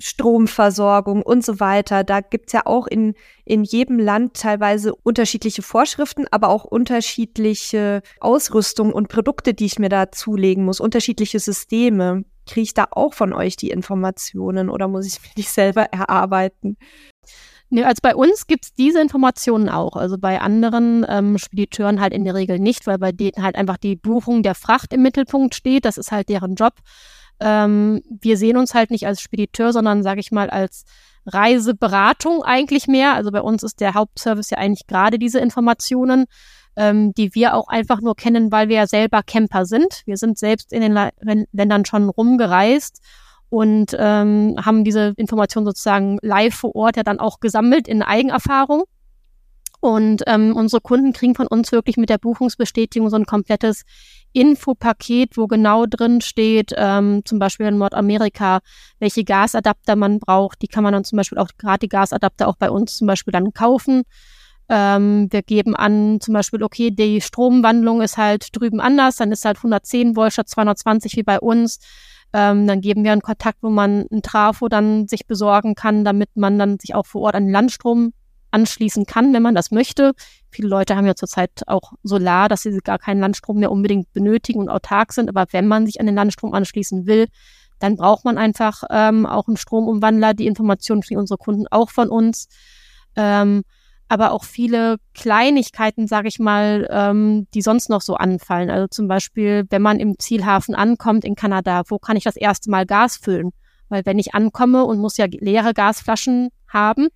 Stromversorgung 0.00 1.22
und 1.22 1.44
so 1.44 1.60
weiter. 1.60 2.04
Da 2.04 2.20
gibt's 2.20 2.52
ja 2.52 2.62
auch 2.66 2.86
in, 2.86 3.14
in 3.44 3.64
jedem 3.64 3.98
Land 3.98 4.34
teilweise 4.34 4.94
unterschiedliche 4.94 5.62
Vorschriften, 5.62 6.26
aber 6.30 6.48
auch 6.48 6.64
unterschiedliche 6.64 8.02
Ausrüstung 8.20 8.92
und 8.92 9.08
Produkte, 9.08 9.54
die 9.54 9.66
ich 9.66 9.78
mir 9.78 9.88
da 9.88 10.10
zulegen 10.10 10.64
muss, 10.64 10.80
unterschiedliche 10.80 11.40
Systeme. 11.40 12.24
Kriege 12.46 12.62
ich 12.62 12.74
da 12.74 12.86
auch 12.90 13.14
von 13.14 13.32
euch 13.32 13.56
die 13.56 13.70
Informationen 13.70 14.70
oder 14.70 14.88
muss 14.88 15.06
ich 15.06 15.20
mir 15.20 15.34
die 15.36 15.42
selber 15.42 15.82
erarbeiten? 15.82 16.76
Nee, 17.70 17.84
also 17.84 18.00
bei 18.02 18.16
uns 18.16 18.46
gibt's 18.46 18.72
diese 18.72 19.00
Informationen 19.00 19.68
auch. 19.68 19.96
Also 19.96 20.16
bei 20.16 20.40
anderen 20.40 21.04
ähm, 21.06 21.36
Spediteuren 21.36 22.00
halt 22.00 22.14
in 22.14 22.24
der 22.24 22.34
Regel 22.34 22.58
nicht, 22.58 22.86
weil 22.86 22.98
bei 22.98 23.12
denen 23.12 23.42
halt 23.42 23.56
einfach 23.56 23.76
die 23.76 23.96
Buchung 23.96 24.42
der 24.42 24.54
Fracht 24.54 24.94
im 24.94 25.02
Mittelpunkt 25.02 25.54
steht. 25.54 25.84
Das 25.84 25.98
ist 25.98 26.10
halt 26.10 26.30
deren 26.30 26.54
Job. 26.54 26.74
Ähm, 27.40 28.02
wir 28.08 28.36
sehen 28.36 28.56
uns 28.56 28.74
halt 28.74 28.90
nicht 28.90 29.06
als 29.06 29.20
Spediteur, 29.20 29.72
sondern 29.72 30.02
sage 30.02 30.20
ich 30.20 30.32
mal 30.32 30.50
als 30.50 30.84
Reiseberatung 31.26 32.42
eigentlich 32.42 32.86
mehr. 32.86 33.14
Also 33.14 33.30
bei 33.30 33.42
uns 33.42 33.62
ist 33.62 33.80
der 33.80 33.94
Hauptservice 33.94 34.50
ja 34.50 34.58
eigentlich 34.58 34.86
gerade 34.86 35.18
diese 35.18 35.38
Informationen, 35.38 36.26
ähm, 36.76 37.12
die 37.14 37.34
wir 37.34 37.54
auch 37.54 37.68
einfach 37.68 38.00
nur 38.00 38.16
kennen, 38.16 38.50
weil 38.50 38.68
wir 38.68 38.76
ja 38.76 38.86
selber 38.86 39.22
Camper 39.22 39.66
sind. 39.66 40.02
Wir 40.06 40.16
sind 40.16 40.38
selbst 40.38 40.72
in 40.72 40.80
den 40.80 40.92
La 40.92 41.10
Ländern 41.52 41.84
schon 41.84 42.08
rumgereist 42.08 43.02
und 43.50 43.96
ähm, 43.98 44.56
haben 44.64 44.84
diese 44.84 45.14
Informationen 45.16 45.66
sozusagen 45.66 46.18
live 46.22 46.54
vor 46.54 46.74
Ort 46.74 46.96
ja 46.96 47.02
dann 47.02 47.20
auch 47.20 47.40
gesammelt 47.40 47.88
in 47.88 48.02
Eigenerfahrung. 48.02 48.84
Und 49.80 50.22
ähm, 50.26 50.56
unsere 50.56 50.80
Kunden 50.80 51.12
kriegen 51.12 51.36
von 51.36 51.46
uns 51.46 51.70
wirklich 51.70 51.96
mit 51.96 52.10
der 52.10 52.18
Buchungsbestätigung 52.18 53.10
so 53.10 53.16
ein 53.16 53.26
komplettes 53.26 53.82
Infopaket, 54.32 55.36
wo 55.36 55.46
genau 55.46 55.86
drin 55.86 56.20
steht, 56.20 56.72
ähm, 56.76 57.22
zum 57.24 57.38
Beispiel 57.38 57.66
in 57.66 57.78
Nordamerika, 57.78 58.60
welche 58.98 59.24
Gasadapter 59.24 59.94
man 59.94 60.18
braucht. 60.18 60.62
Die 60.62 60.68
kann 60.68 60.82
man 60.82 60.92
dann 60.92 61.04
zum 61.04 61.16
Beispiel 61.16 61.38
auch, 61.38 61.48
gerade 61.58 61.80
die 61.80 61.88
Gasadapter 61.88 62.48
auch 62.48 62.56
bei 62.56 62.70
uns 62.70 62.96
zum 62.96 63.06
Beispiel 63.06 63.32
dann 63.32 63.52
kaufen. 63.52 64.02
Ähm, 64.68 65.28
wir 65.30 65.42
geben 65.42 65.74
an, 65.74 66.20
zum 66.20 66.34
Beispiel, 66.34 66.62
okay, 66.62 66.90
die 66.90 67.20
Stromwandlung 67.20 68.02
ist 68.02 68.18
halt 68.18 68.48
drüben 68.52 68.80
anders, 68.80 69.16
dann 69.16 69.32
ist 69.32 69.44
halt 69.44 69.58
110 69.58 70.14
Volt 70.14 70.32
statt 70.32 70.48
220 70.48 71.16
wie 71.16 71.22
bei 71.22 71.40
uns. 71.40 71.78
Ähm, 72.34 72.66
dann 72.66 72.82
geben 72.82 73.04
wir 73.04 73.12
einen 73.12 73.22
Kontakt, 73.22 73.58
wo 73.62 73.70
man 73.70 74.04
ein 74.12 74.20
Trafo 74.20 74.68
dann 74.68 75.08
sich 75.08 75.26
besorgen 75.26 75.74
kann, 75.74 76.04
damit 76.04 76.30
man 76.34 76.58
dann 76.58 76.78
sich 76.78 76.94
auch 76.94 77.06
vor 77.06 77.22
Ort 77.22 77.34
an 77.34 77.46
den 77.46 77.52
Landstrom 77.52 78.12
anschließen 78.50 79.06
kann, 79.06 79.32
wenn 79.34 79.42
man 79.42 79.54
das 79.54 79.70
möchte. 79.70 80.12
Viele 80.50 80.68
Leute 80.68 80.96
haben 80.96 81.06
ja 81.06 81.14
zurzeit 81.14 81.50
auch 81.66 81.92
Solar, 82.02 82.48
dass 82.48 82.62
sie 82.62 82.76
gar 82.78 82.98
keinen 82.98 83.20
Landstrom 83.20 83.58
mehr 83.58 83.70
unbedingt 83.70 84.12
benötigen 84.12 84.60
und 84.60 84.68
autark 84.68 85.12
sind. 85.12 85.28
Aber 85.28 85.46
wenn 85.52 85.66
man 85.66 85.86
sich 85.86 86.00
an 86.00 86.06
den 86.06 86.14
Landstrom 86.14 86.54
anschließen 86.54 87.06
will, 87.06 87.26
dann 87.78 87.96
braucht 87.96 88.24
man 88.24 88.38
einfach 88.38 88.82
ähm, 88.90 89.26
auch 89.26 89.46
einen 89.46 89.56
Stromumwandler. 89.56 90.34
Die 90.34 90.46
Informationen 90.46 91.02
kriegen 91.02 91.20
unsere 91.20 91.38
Kunden 91.38 91.66
auch 91.68 91.90
von 91.90 92.08
uns. 92.08 92.48
Ähm, 93.16 93.62
aber 94.08 94.32
auch 94.32 94.44
viele 94.44 94.96
Kleinigkeiten, 95.14 96.06
sage 96.06 96.28
ich 96.28 96.38
mal, 96.38 96.88
ähm, 96.90 97.46
die 97.52 97.60
sonst 97.60 97.90
noch 97.90 98.00
so 98.00 98.14
anfallen. 98.14 98.70
Also 98.70 98.86
zum 98.86 99.06
Beispiel, 99.06 99.66
wenn 99.68 99.82
man 99.82 100.00
im 100.00 100.18
Zielhafen 100.18 100.74
ankommt 100.74 101.24
in 101.24 101.34
Kanada, 101.34 101.82
wo 101.88 101.98
kann 101.98 102.16
ich 102.16 102.24
das 102.24 102.36
erste 102.36 102.70
Mal 102.70 102.86
Gas 102.86 103.18
füllen? 103.18 103.50
Weil 103.90 104.04
wenn 104.06 104.18
ich 104.18 104.34
ankomme 104.34 104.84
und 104.84 104.98
muss 104.98 105.18
ja 105.18 105.26
leere 105.28 105.74
Gasflaschen 105.74 106.48
haben, 106.68 107.08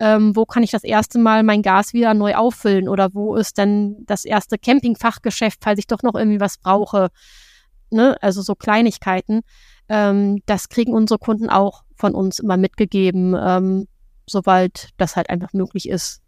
ähm, 0.00 0.36
wo 0.36 0.44
kann 0.44 0.62
ich 0.62 0.70
das 0.70 0.84
erste 0.84 1.18
Mal 1.18 1.42
mein 1.42 1.62
Gas 1.62 1.92
wieder 1.92 2.14
neu 2.14 2.34
auffüllen? 2.34 2.88
Oder 2.88 3.10
wo 3.14 3.34
ist 3.34 3.58
denn 3.58 4.04
das 4.06 4.24
erste 4.24 4.58
Campingfachgeschäft, 4.58 5.60
falls 5.62 5.78
ich 5.78 5.86
doch 5.86 6.02
noch 6.02 6.14
irgendwie 6.14 6.40
was 6.40 6.58
brauche? 6.58 7.08
Ne? 7.90 8.16
Also 8.20 8.42
so 8.42 8.54
Kleinigkeiten. 8.54 9.40
Ähm, 9.88 10.42
das 10.46 10.68
kriegen 10.68 10.92
unsere 10.92 11.18
Kunden 11.18 11.50
auch 11.50 11.82
von 11.94 12.14
uns 12.14 12.38
immer 12.38 12.56
mitgegeben, 12.56 13.34
ähm, 13.38 13.88
sobald 14.26 14.90
das 14.98 15.16
halt 15.16 15.30
einfach 15.30 15.52
möglich 15.52 15.88
ist. 15.88 16.22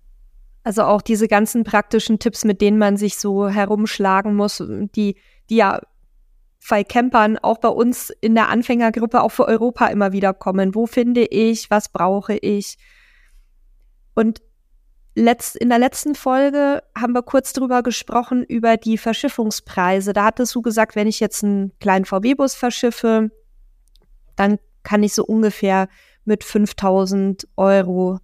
Also 0.62 0.82
auch 0.82 1.00
diese 1.00 1.28
ganzen 1.28 1.64
praktischen 1.64 2.18
Tipps, 2.18 2.44
mit 2.44 2.60
denen 2.60 2.78
man 2.78 2.96
sich 2.96 3.16
so 3.16 3.48
herumschlagen 3.48 4.34
muss, 4.34 4.62
die, 4.94 5.16
die 5.48 5.56
ja 5.56 5.80
bei 6.68 6.84
Campern 6.84 7.38
auch 7.38 7.58
bei 7.58 7.68
uns 7.68 8.10
in 8.20 8.34
der 8.34 8.48
Anfängergruppe 8.48 9.22
auch 9.22 9.30
für 9.30 9.46
Europa 9.46 9.86
immer 9.86 10.12
wieder 10.12 10.34
kommen. 10.34 10.74
Wo 10.74 10.86
finde 10.86 11.24
ich, 11.24 11.70
was 11.70 11.88
brauche 11.88 12.36
ich? 12.36 12.76
Und 14.14 14.40
letzt, 15.14 15.56
in 15.56 15.68
der 15.68 15.78
letzten 15.78 16.14
Folge 16.14 16.82
haben 16.96 17.12
wir 17.12 17.22
kurz 17.22 17.52
drüber 17.52 17.82
gesprochen, 17.82 18.44
über 18.44 18.76
die 18.76 18.98
Verschiffungspreise. 18.98 20.12
Da 20.12 20.24
hattest 20.24 20.54
du 20.54 20.62
gesagt, 20.62 20.96
wenn 20.96 21.06
ich 21.06 21.20
jetzt 21.20 21.44
einen 21.44 21.72
kleinen 21.78 22.04
VW-Bus 22.04 22.54
verschiffe, 22.54 23.30
dann 24.36 24.58
kann 24.82 25.02
ich 25.02 25.14
so 25.14 25.24
ungefähr 25.24 25.88
mit 26.24 26.44
5000 26.44 27.48
Euro 27.56 28.18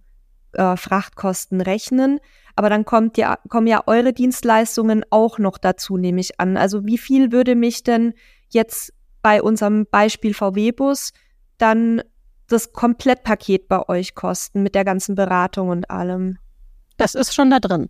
äh, 0.53 0.75
Frachtkosten 0.75 1.61
rechnen. 1.61 2.19
Aber 2.55 2.69
dann 2.69 2.85
kommt 2.85 3.17
ja, 3.17 3.37
kommen 3.49 3.67
ja 3.67 3.83
eure 3.85 4.13
Dienstleistungen 4.13 5.05
auch 5.11 5.37
noch 5.37 5.59
dazu, 5.59 5.97
nehme 5.97 6.19
ich 6.19 6.39
an. 6.39 6.57
Also 6.57 6.85
wie 6.85 6.97
viel 6.97 7.31
würde 7.31 7.55
mich 7.55 7.83
denn 7.83 8.13
jetzt 8.49 8.93
bei 9.21 9.43
unserem 9.43 9.85
Beispiel 9.85 10.33
VW-Bus 10.33 11.11
dann 11.57 12.01
das 12.47 12.73
Komplettpaket 12.73 13.67
bei 13.67 13.87
euch 13.89 14.15
kosten 14.15 14.63
mit 14.63 14.75
der 14.75 14.85
ganzen 14.85 15.15
Beratung 15.15 15.69
und 15.69 15.89
allem? 15.89 16.37
Das 16.97 17.15
ist 17.15 17.33
schon 17.33 17.49
da 17.49 17.59
drin. 17.59 17.89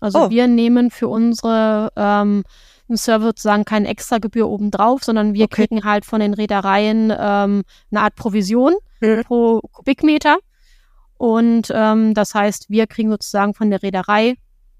Also 0.00 0.24
oh. 0.26 0.30
wir 0.30 0.46
nehmen 0.46 0.90
für 0.90 1.08
unsere 1.08 1.90
ähm, 1.96 2.44
Server 2.88 3.26
sozusagen 3.26 3.64
keine 3.64 3.88
extra 3.88 4.18
Gebühr 4.18 4.48
obendrauf, 4.48 5.02
sondern 5.02 5.34
wir 5.34 5.46
okay. 5.46 5.66
kriegen 5.66 5.84
halt 5.84 6.04
von 6.04 6.20
den 6.20 6.34
Reedereien 6.34 7.10
ähm, 7.10 7.62
eine 7.90 8.00
Art 8.00 8.14
Provision 8.14 8.74
mhm. 9.00 9.24
pro 9.24 9.60
Kubikmeter. 9.72 10.38
Und 11.18 11.72
ähm, 11.74 12.14
das 12.14 12.34
heißt, 12.34 12.68
wir 12.68 12.86
kriegen 12.86 13.10
sozusagen 13.10 13.54
von 13.54 13.70
der 13.70 13.82
Reederei 13.82 14.36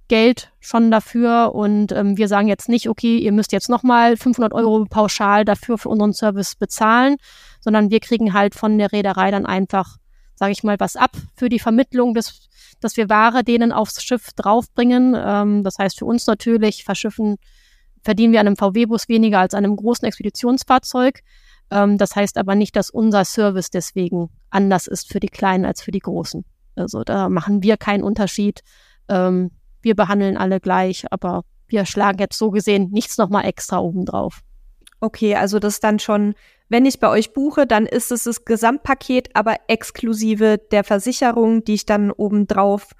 Geld 0.08 0.52
schon 0.60 0.90
dafür 0.90 1.54
und 1.54 1.92
ähm, 1.92 2.16
wir 2.16 2.28
sagen 2.28 2.48
jetzt 2.48 2.68
nicht, 2.68 2.88
okay, 2.88 3.18
ihr 3.18 3.32
müsst 3.32 3.52
jetzt 3.52 3.68
nochmal 3.68 4.16
500 4.16 4.52
Euro 4.52 4.84
pauschal 4.84 5.44
dafür 5.44 5.78
für 5.78 5.88
unseren 5.88 6.12
Service 6.12 6.54
bezahlen, 6.54 7.16
sondern 7.60 7.90
wir 7.90 8.00
kriegen 8.00 8.32
halt 8.32 8.54
von 8.54 8.78
der 8.78 8.92
Reederei 8.92 9.30
dann 9.30 9.46
einfach, 9.46 9.96
sage 10.34 10.52
ich 10.52 10.62
mal, 10.62 10.78
was 10.78 10.96
ab 10.96 11.12
für 11.36 11.48
die 11.48 11.58
Vermittlung 11.58 12.14
des, 12.14 12.48
dass 12.80 12.96
wir 12.96 13.08
Ware 13.08 13.42
denen 13.42 13.72
aufs 13.72 14.02
Schiff 14.02 14.32
draufbringen. 14.34 15.16
Ähm, 15.16 15.64
das 15.64 15.78
heißt 15.78 15.98
für 15.98 16.04
uns 16.04 16.26
natürlich, 16.26 16.84
verschiffen, 16.84 17.36
verdienen 18.02 18.32
wir 18.32 18.40
an 18.40 18.46
einem 18.46 18.56
VW-Bus 18.56 19.08
weniger 19.08 19.40
als 19.40 19.54
an 19.54 19.64
einem 19.64 19.76
großen 19.76 20.06
Expeditionsfahrzeug. 20.06 21.22
Ähm, 21.70 21.98
das 21.98 22.14
heißt 22.14 22.38
aber 22.38 22.54
nicht, 22.54 22.76
dass 22.76 22.90
unser 22.90 23.24
Service 23.24 23.70
deswegen 23.70 24.30
anders 24.50 24.86
ist 24.86 25.08
für 25.08 25.20
die 25.20 25.28
Kleinen 25.28 25.64
als 25.64 25.82
für 25.82 25.90
die 25.90 25.98
Großen. 25.98 26.44
Also 26.76 27.02
da 27.02 27.28
machen 27.28 27.62
wir 27.62 27.76
keinen 27.76 28.04
Unterschied. 28.04 28.60
Ähm, 29.08 29.50
wir 29.86 29.94
behandeln 29.94 30.36
alle 30.36 30.58
gleich, 30.58 31.04
aber 31.10 31.44
wir 31.68 31.86
schlagen 31.86 32.18
jetzt 32.18 32.36
so 32.36 32.50
gesehen 32.50 32.90
nichts 32.90 33.18
nochmal 33.18 33.46
extra 33.46 33.78
obendrauf. 33.78 34.40
Okay, 35.00 35.36
also 35.36 35.60
das 35.60 35.78
dann 35.78 36.00
schon, 36.00 36.34
wenn 36.68 36.84
ich 36.86 36.98
bei 36.98 37.08
euch 37.08 37.32
buche, 37.32 37.66
dann 37.66 37.86
ist 37.86 38.10
es 38.10 38.24
das 38.24 38.44
Gesamtpaket, 38.44 39.30
aber 39.34 39.56
exklusive 39.68 40.58
der 40.72 40.82
Versicherung, 40.82 41.62
die 41.62 41.74
ich 41.74 41.86
dann 41.86 42.10
obendrauf 42.10 42.92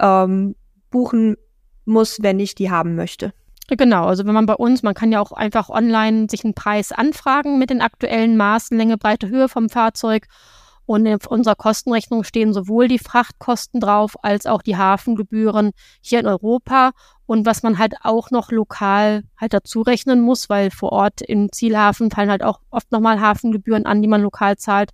ähm, 0.00 0.56
buchen 0.90 1.36
muss, 1.84 2.22
wenn 2.22 2.40
ich 2.40 2.54
die 2.54 2.70
haben 2.70 2.96
möchte. 2.96 3.34
Genau, 3.68 4.06
also 4.06 4.24
wenn 4.26 4.34
man 4.34 4.46
bei 4.46 4.54
uns, 4.54 4.82
man 4.82 4.94
kann 4.94 5.12
ja 5.12 5.20
auch 5.20 5.32
einfach 5.32 5.68
online 5.68 6.26
sich 6.30 6.42
einen 6.42 6.54
Preis 6.54 6.90
anfragen 6.90 7.58
mit 7.58 7.68
den 7.68 7.82
aktuellen 7.82 8.36
Maßen, 8.36 8.76
Länge, 8.78 8.96
Breite, 8.96 9.28
Höhe 9.28 9.48
vom 9.48 9.68
Fahrzeug 9.68 10.26
und 10.90 11.06
in 11.06 11.18
unserer 11.28 11.54
Kostenrechnung 11.54 12.24
stehen 12.24 12.52
sowohl 12.52 12.88
die 12.88 12.98
Frachtkosten 12.98 13.78
drauf 13.78 14.16
als 14.24 14.46
auch 14.46 14.60
die 14.60 14.76
Hafengebühren 14.76 15.70
hier 16.00 16.18
in 16.18 16.26
Europa. 16.26 16.90
Und 17.26 17.46
was 17.46 17.62
man 17.62 17.78
halt 17.78 17.94
auch 18.02 18.32
noch 18.32 18.50
lokal 18.50 19.22
halt 19.40 19.54
dazu 19.54 19.82
rechnen 19.82 20.20
muss, 20.20 20.50
weil 20.50 20.72
vor 20.72 20.90
Ort 20.90 21.20
im 21.22 21.52
Zielhafen 21.52 22.10
fallen 22.10 22.28
halt 22.28 22.42
auch 22.42 22.58
oft 22.70 22.90
nochmal 22.90 23.20
Hafengebühren 23.20 23.86
an, 23.86 24.02
die 24.02 24.08
man 24.08 24.20
lokal 24.20 24.56
zahlt. 24.56 24.90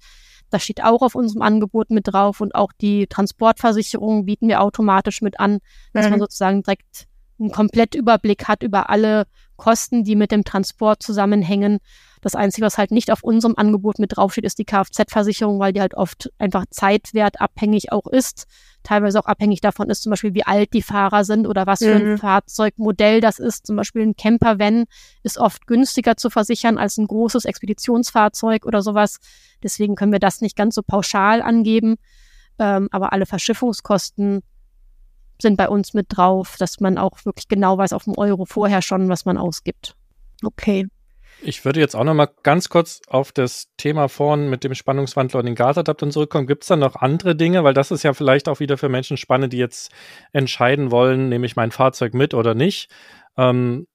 Das 0.51 0.63
steht 0.63 0.85
auch 0.85 1.01
auf 1.01 1.15
unserem 1.15 1.41
Angebot 1.41 1.89
mit 1.89 2.09
drauf 2.09 2.43
und 2.43 2.55
auch 2.55 2.73
die 2.79 3.07
Transportversicherung 3.07 4.27
bieten 4.27 4.49
wir 4.49 4.61
automatisch 4.61 5.23
mit 5.23 5.41
an, 5.41 5.61
dass 5.95 6.05
mhm. 6.05 6.11
man 6.11 6.21
sozusagen 6.21 6.63
direkt 6.63 7.07
einen 7.41 7.53
Komplettüberblick 7.53 8.49
hat 8.49 8.63
über 8.63 8.91
alle 8.91 9.25
Kosten, 9.57 10.05
die 10.05 10.17
mit 10.17 10.31
dem 10.31 10.45
Transport 10.45 11.03
zusammenhängen 11.03 11.79
das 12.27 12.35
Einzige, 12.35 12.67
was 12.67 12.77
halt 12.77 12.91
nicht 12.91 13.13
auf 13.13 13.23
unserem 13.23 13.55
Angebot 13.57 14.01
mit 14.01 14.17
draufsteht, 14.17 14.45
ist 14.45 14.59
die 14.59 14.65
Kfz-Versicherung, 14.65 15.61
weil 15.61 15.73
die 15.73 15.81
halt 15.81 15.95
oft 15.95 16.33
einfach 16.39 16.65
zeitwertabhängig 16.71 17.93
auch 17.93 18.09
ist. 18.09 18.47
Teilweise 18.83 19.21
auch 19.21 19.27
abhängig 19.27 19.61
davon 19.61 19.91
ist, 19.91 20.03
zum 20.03 20.11
Beispiel, 20.11 20.35
wie 20.35 20.45
alt 20.45 20.73
die 20.73 20.83
Fahrer 20.83 21.25
sind 21.25 21.47
oder 21.47 21.69
was 21.69 21.81
mhm. 21.81 21.85
für 21.85 21.95
ein 21.95 22.11
mhm. 22.11 22.19
Fahrzeugmodell 22.19 23.21
das 23.21 23.39
ist. 23.39 23.67
Zum 23.67 23.77
Beispiel 23.77 24.03
ein 24.03 24.17
Camper-Van 24.17 24.87
ist 25.23 25.39
oft 25.39 25.69
günstiger 25.69 26.17
zu 26.17 26.29
versichern 26.29 26.79
als 26.79 26.99
ein 26.99 27.07
großes 27.07 27.45
Expeditionsfahrzeug 27.45 28.67
oder 28.67 28.83
sowas. 28.83 29.19
Deswegen 29.63 29.95
können 29.95 30.11
wir 30.13 30.19
das 30.19 30.41
nicht 30.41 30.57
ganz 30.57 30.75
so 30.75 30.83
pauschal 30.83 31.43
angeben. 31.43 31.95
Ähm, 32.59 32.89
aber 32.91 33.13
alle 33.13 33.27
Verschiffungskosten 33.27 34.43
sind 35.41 35.57
bei 35.57 35.69
uns 35.69 35.95
mit 35.95 36.07
drauf, 36.09 36.57
dass 36.59 36.81
man 36.81 36.99
auch 36.99 37.25
wirklich 37.25 37.49
genau 37.49 37.79
weiß 37.79 37.93
auf 37.93 38.05
dem 38.05 38.17
Euro 38.17 38.45
vorher 38.45 38.83
schon, 38.83 39.09
was 39.09 39.25
man 39.25 39.39
ausgibt. 39.39 39.95
Okay. 40.43 40.87
Ich 41.43 41.65
würde 41.65 41.81
jetzt 41.81 41.95
auch 41.95 42.05
noch 42.05 42.15
mal 42.15 42.31
ganz 42.43 42.69
kurz 42.69 43.03
auf 43.09 43.31
das 43.31 43.69
Thema 43.77 44.09
vorhin 44.09 44.49
mit 44.49 44.65
dem 44.65 44.75
Spannungswandler 44.75 45.41
und 45.41 45.47
den 45.47 45.55
Gasadaptern 45.55 46.11
zurückkommen. 46.11 46.47
Gibt 46.47 46.63
es 46.63 46.69
da 46.69 46.77
noch 46.77 46.97
andere 46.97 47.37
Dinge? 47.37 47.63
Weil 47.63 47.75
das 47.75 47.91
ist 47.91 48.03
ja 48.03 48.15
vielleicht 48.15 48.49
auch 48.49 48.59
wieder 48.59 48.79
für 48.79 48.89
Menschen 48.89 49.17
spannend, 49.17 49.53
die 49.53 49.59
jetzt 49.59 49.93
entscheiden 50.33 50.91
wollen, 50.91 51.29
nehme 51.29 51.45
ich 51.45 51.57
mein 51.57 51.73
Fahrzeug 51.73 52.15
mit 52.15 52.33
oder 52.33 52.55
nicht. 52.55 52.91
Ähm, 53.37 53.87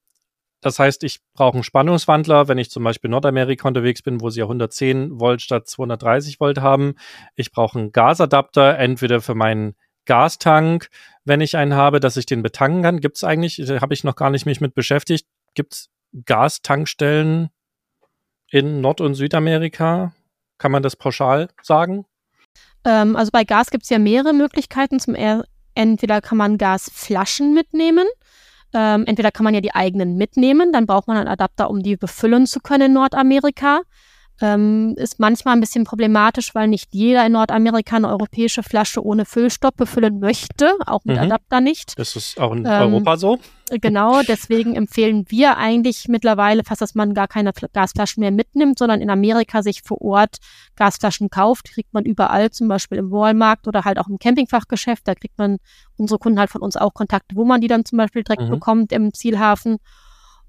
das 0.61 0.77
heißt, 0.77 1.03
ich 1.03 1.19
brauche 1.33 1.55
einen 1.55 1.63
Spannungswandler, 1.63 2.47
wenn 2.47 2.59
ich 2.59 2.69
zum 2.69 2.83
Beispiel 2.83 3.07
in 3.07 3.13
Nordamerika 3.13 3.67
unterwegs 3.67 4.03
bin, 4.03 4.21
wo 4.21 4.29
sie 4.29 4.41
ja 4.41 4.45
110 4.45 5.19
Volt 5.19 5.41
statt 5.41 5.67
230 5.67 6.39
Volt 6.39 6.61
haben. 6.61 6.93
Ich 7.35 7.51
brauche 7.51 7.79
einen 7.79 7.91
Gasadapter, 7.91 8.77
entweder 8.77 9.21
für 9.21 9.33
meinen 9.33 9.75
Gastank, 10.05 10.89
wenn 11.25 11.41
ich 11.41 11.57
einen 11.57 11.75
habe, 11.75 11.99
dass 11.99 12.17
ich 12.17 12.25
den 12.25 12.43
betanken 12.43 12.83
kann. 12.83 12.99
Gibt 12.99 13.17
es 13.17 13.23
eigentlich, 13.23 13.57
habe 13.59 13.93
ich 13.93 14.03
noch 14.03 14.15
gar 14.15 14.29
nicht 14.29 14.45
mich 14.45 14.61
mit 14.61 14.73
beschäftigt, 14.73 15.27
gibt 15.53 15.73
es 15.73 15.89
Gastankstellen 16.25 17.49
in 18.49 18.81
Nord- 18.81 19.01
und 19.01 19.15
Südamerika? 19.15 20.13
Kann 20.57 20.71
man 20.71 20.83
das 20.83 20.95
pauschal 20.95 21.49
sagen? 21.61 22.05
Ähm, 22.85 23.15
also 23.15 23.31
bei 23.31 23.43
Gas 23.43 23.71
gibt 23.71 23.83
es 23.83 23.89
ja 23.89 23.99
mehrere 23.99 24.33
Möglichkeiten. 24.33 24.99
Zum 24.99 25.15
er 25.15 25.45
entweder 25.75 26.21
kann 26.21 26.37
man 26.37 26.57
Gasflaschen 26.57 27.53
mitnehmen. 27.53 28.07
Ähm, 28.73 29.05
entweder 29.05 29.31
kann 29.31 29.43
man 29.43 29.53
ja 29.53 29.61
die 29.61 29.75
eigenen 29.75 30.15
mitnehmen, 30.15 30.71
dann 30.71 30.85
braucht 30.85 31.07
man 31.07 31.17
einen 31.17 31.27
Adapter, 31.27 31.69
um 31.69 31.83
die 31.83 31.97
befüllen 31.97 32.47
zu 32.47 32.61
können 32.61 32.83
in 32.83 32.93
Nordamerika. 32.93 33.81
Ähm, 34.41 34.95
ist 34.97 35.19
manchmal 35.19 35.55
ein 35.55 35.59
bisschen 35.59 35.83
problematisch, 35.83 36.55
weil 36.55 36.67
nicht 36.67 36.93
jeder 36.93 37.25
in 37.25 37.33
Nordamerika 37.33 37.95
eine 37.95 38.09
europäische 38.09 38.63
Flasche 38.63 39.05
ohne 39.05 39.25
Füllstopp 39.25 39.77
befüllen 39.77 40.19
möchte, 40.19 40.73
auch 40.87 41.05
mit 41.05 41.17
mhm. 41.17 41.23
Adapter 41.23 41.61
nicht. 41.61 41.97
Das 41.99 42.15
ist 42.15 42.39
auch 42.39 42.51
in 42.51 42.65
ähm, 42.65 42.93
Europa 42.93 43.17
so. 43.17 43.39
Genau, 43.69 44.21
deswegen 44.27 44.75
empfehlen 44.75 45.25
wir 45.29 45.57
eigentlich 45.57 46.07
mittlerweile 46.07 46.63
fast, 46.63 46.81
dass 46.81 46.95
man 46.95 47.13
gar 47.13 47.27
keine 47.27 47.51
Gasflaschen 47.53 48.19
mehr 48.19 48.31
mitnimmt, 48.31 48.79
sondern 48.79 48.99
in 48.99 49.09
Amerika 49.09 49.61
sich 49.61 49.81
vor 49.83 50.01
Ort 50.01 50.37
Gasflaschen 50.75 51.29
kauft. 51.29 51.71
Kriegt 51.71 51.93
man 51.93 52.03
überall, 52.03 52.49
zum 52.51 52.67
Beispiel 52.67 52.97
im 52.97 53.11
Walmart 53.11 53.67
oder 53.67 53.85
halt 53.85 53.99
auch 53.99 54.07
im 54.07 54.17
Campingfachgeschäft. 54.19 55.07
Da 55.07 55.15
kriegt 55.15 55.37
man 55.37 55.57
unsere 55.97 56.19
Kunden 56.19 56.39
halt 56.39 56.49
von 56.49 56.61
uns 56.61 56.75
auch 56.75 56.93
Kontakte, 56.93 57.35
wo 57.35 57.45
man 57.45 57.61
die 57.61 57.67
dann 57.67 57.85
zum 57.85 57.97
Beispiel 57.97 58.23
direkt 58.23 58.43
mhm. 58.43 58.49
bekommt 58.49 58.91
im 58.91 59.13
Zielhafen. 59.13 59.77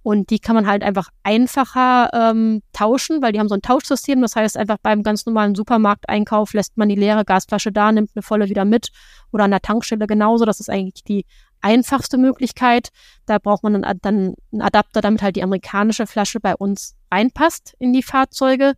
Und 0.03 0.31
die 0.31 0.39
kann 0.39 0.57
man 0.57 0.67
halt 0.67 0.83
einfach 0.83 1.09
einfacher 1.23 2.11
ähm, 2.13 2.63
tauschen, 2.73 3.23
weil 3.23 3.33
die 3.33 3.39
haben 3.39 3.49
so 3.49 3.55
ein 3.55 3.63
Tauschsystem. 3.63 4.21
Das 4.21 4.35
heißt, 4.35 4.57
einfach 4.57 4.79
beim 4.83 5.03
ganz 5.03 5.27
normalen 5.27 5.55
Supermarkteinkauf 5.55 6.53
lässt 6.55 6.77
man 6.77 6.89
die 6.89 6.97
leere 6.97 7.25
Gasflasche 7.25 7.71
da, 7.71 7.93
nimmt 7.93 8.11
eine 8.15 8.23
volle 8.23 8.49
wieder 8.49 8.65
mit. 8.65 8.89
Oder 9.31 9.45
an 9.45 9.53
der 9.53 9.63
Tankstelle 9.63 10.07
genauso. 10.07 10.45
Das 10.45 10.61
ist 10.61 10.71
eigentlich 10.71 11.05
die 11.05 11.25
einfachste 11.61 12.19
Möglichkeit. 12.19 12.89
Da 13.27 13.39
braucht 13.39 13.63
man 13.63 13.81
dann, 13.81 13.99
dann 14.03 14.35
einen 14.53 14.63
Adapter, 14.63 15.01
damit 15.01 15.23
halt 15.23 15.37
die 15.37 15.43
amerikanische 15.43 16.07
Flasche 16.07 16.41
bei 16.41 16.57
uns 16.57 16.97
reinpasst 17.11 17.75
in 17.79 17.93
die 17.93 18.03
Fahrzeuge. 18.03 18.75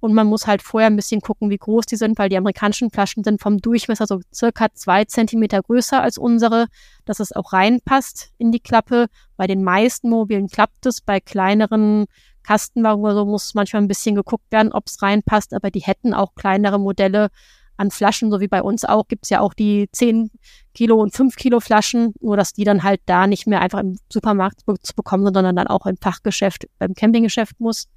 Und 0.00 0.14
man 0.14 0.26
muss 0.26 0.46
halt 0.46 0.62
vorher 0.62 0.88
ein 0.88 0.96
bisschen 0.96 1.20
gucken, 1.20 1.50
wie 1.50 1.58
groß 1.58 1.86
die 1.86 1.96
sind, 1.96 2.18
weil 2.18 2.30
die 2.30 2.36
amerikanischen 2.38 2.90
Flaschen 2.90 3.22
sind 3.22 3.40
vom 3.40 3.58
Durchmesser 3.58 4.06
so 4.06 4.20
circa 4.32 4.72
zwei 4.72 5.04
Zentimeter 5.04 5.62
größer 5.62 6.02
als 6.02 6.16
unsere, 6.16 6.66
dass 7.04 7.20
es 7.20 7.32
auch 7.32 7.52
reinpasst 7.52 8.32
in 8.38 8.50
die 8.50 8.60
Klappe. 8.60 9.06
Bei 9.36 9.46
den 9.46 9.62
meisten 9.62 10.08
Mobilen 10.08 10.48
klappt 10.48 10.86
es, 10.86 11.02
bei 11.02 11.20
kleineren 11.20 12.06
Kastenwagen 12.42 13.04
oder 13.04 13.14
so 13.14 13.26
muss 13.26 13.54
manchmal 13.54 13.82
ein 13.82 13.88
bisschen 13.88 14.14
geguckt 14.14 14.50
werden, 14.50 14.72
ob 14.72 14.86
es 14.86 15.02
reinpasst, 15.02 15.52
aber 15.52 15.70
die 15.70 15.80
hätten 15.80 16.14
auch 16.14 16.34
kleinere 16.34 16.80
Modelle 16.80 17.28
an 17.76 17.90
Flaschen, 17.90 18.30
so 18.30 18.40
wie 18.40 18.48
bei 18.48 18.62
uns 18.62 18.84
auch, 18.84 19.08
gibt 19.08 19.24
es 19.24 19.30
ja 19.30 19.40
auch 19.40 19.54
die 19.54 19.88
10 19.90 20.30
Kilo 20.74 21.00
und 21.00 21.14
5 21.14 21.34
Kilo 21.36 21.60
Flaschen, 21.60 22.12
nur 22.20 22.36
dass 22.36 22.52
die 22.52 22.64
dann 22.64 22.82
halt 22.82 23.00
da 23.06 23.26
nicht 23.26 23.46
mehr 23.46 23.62
einfach 23.62 23.80
im 23.80 23.98
Supermarkt 24.12 24.60
zu 24.82 24.94
bekommen 24.94 25.24
sind, 25.24 25.34
sondern 25.34 25.56
dann 25.56 25.66
auch 25.66 25.86
im 25.86 25.96
Fachgeschäft, 25.96 26.66
beim 26.78 26.94
Campinggeschäft 26.94 27.58
muss. 27.58 27.88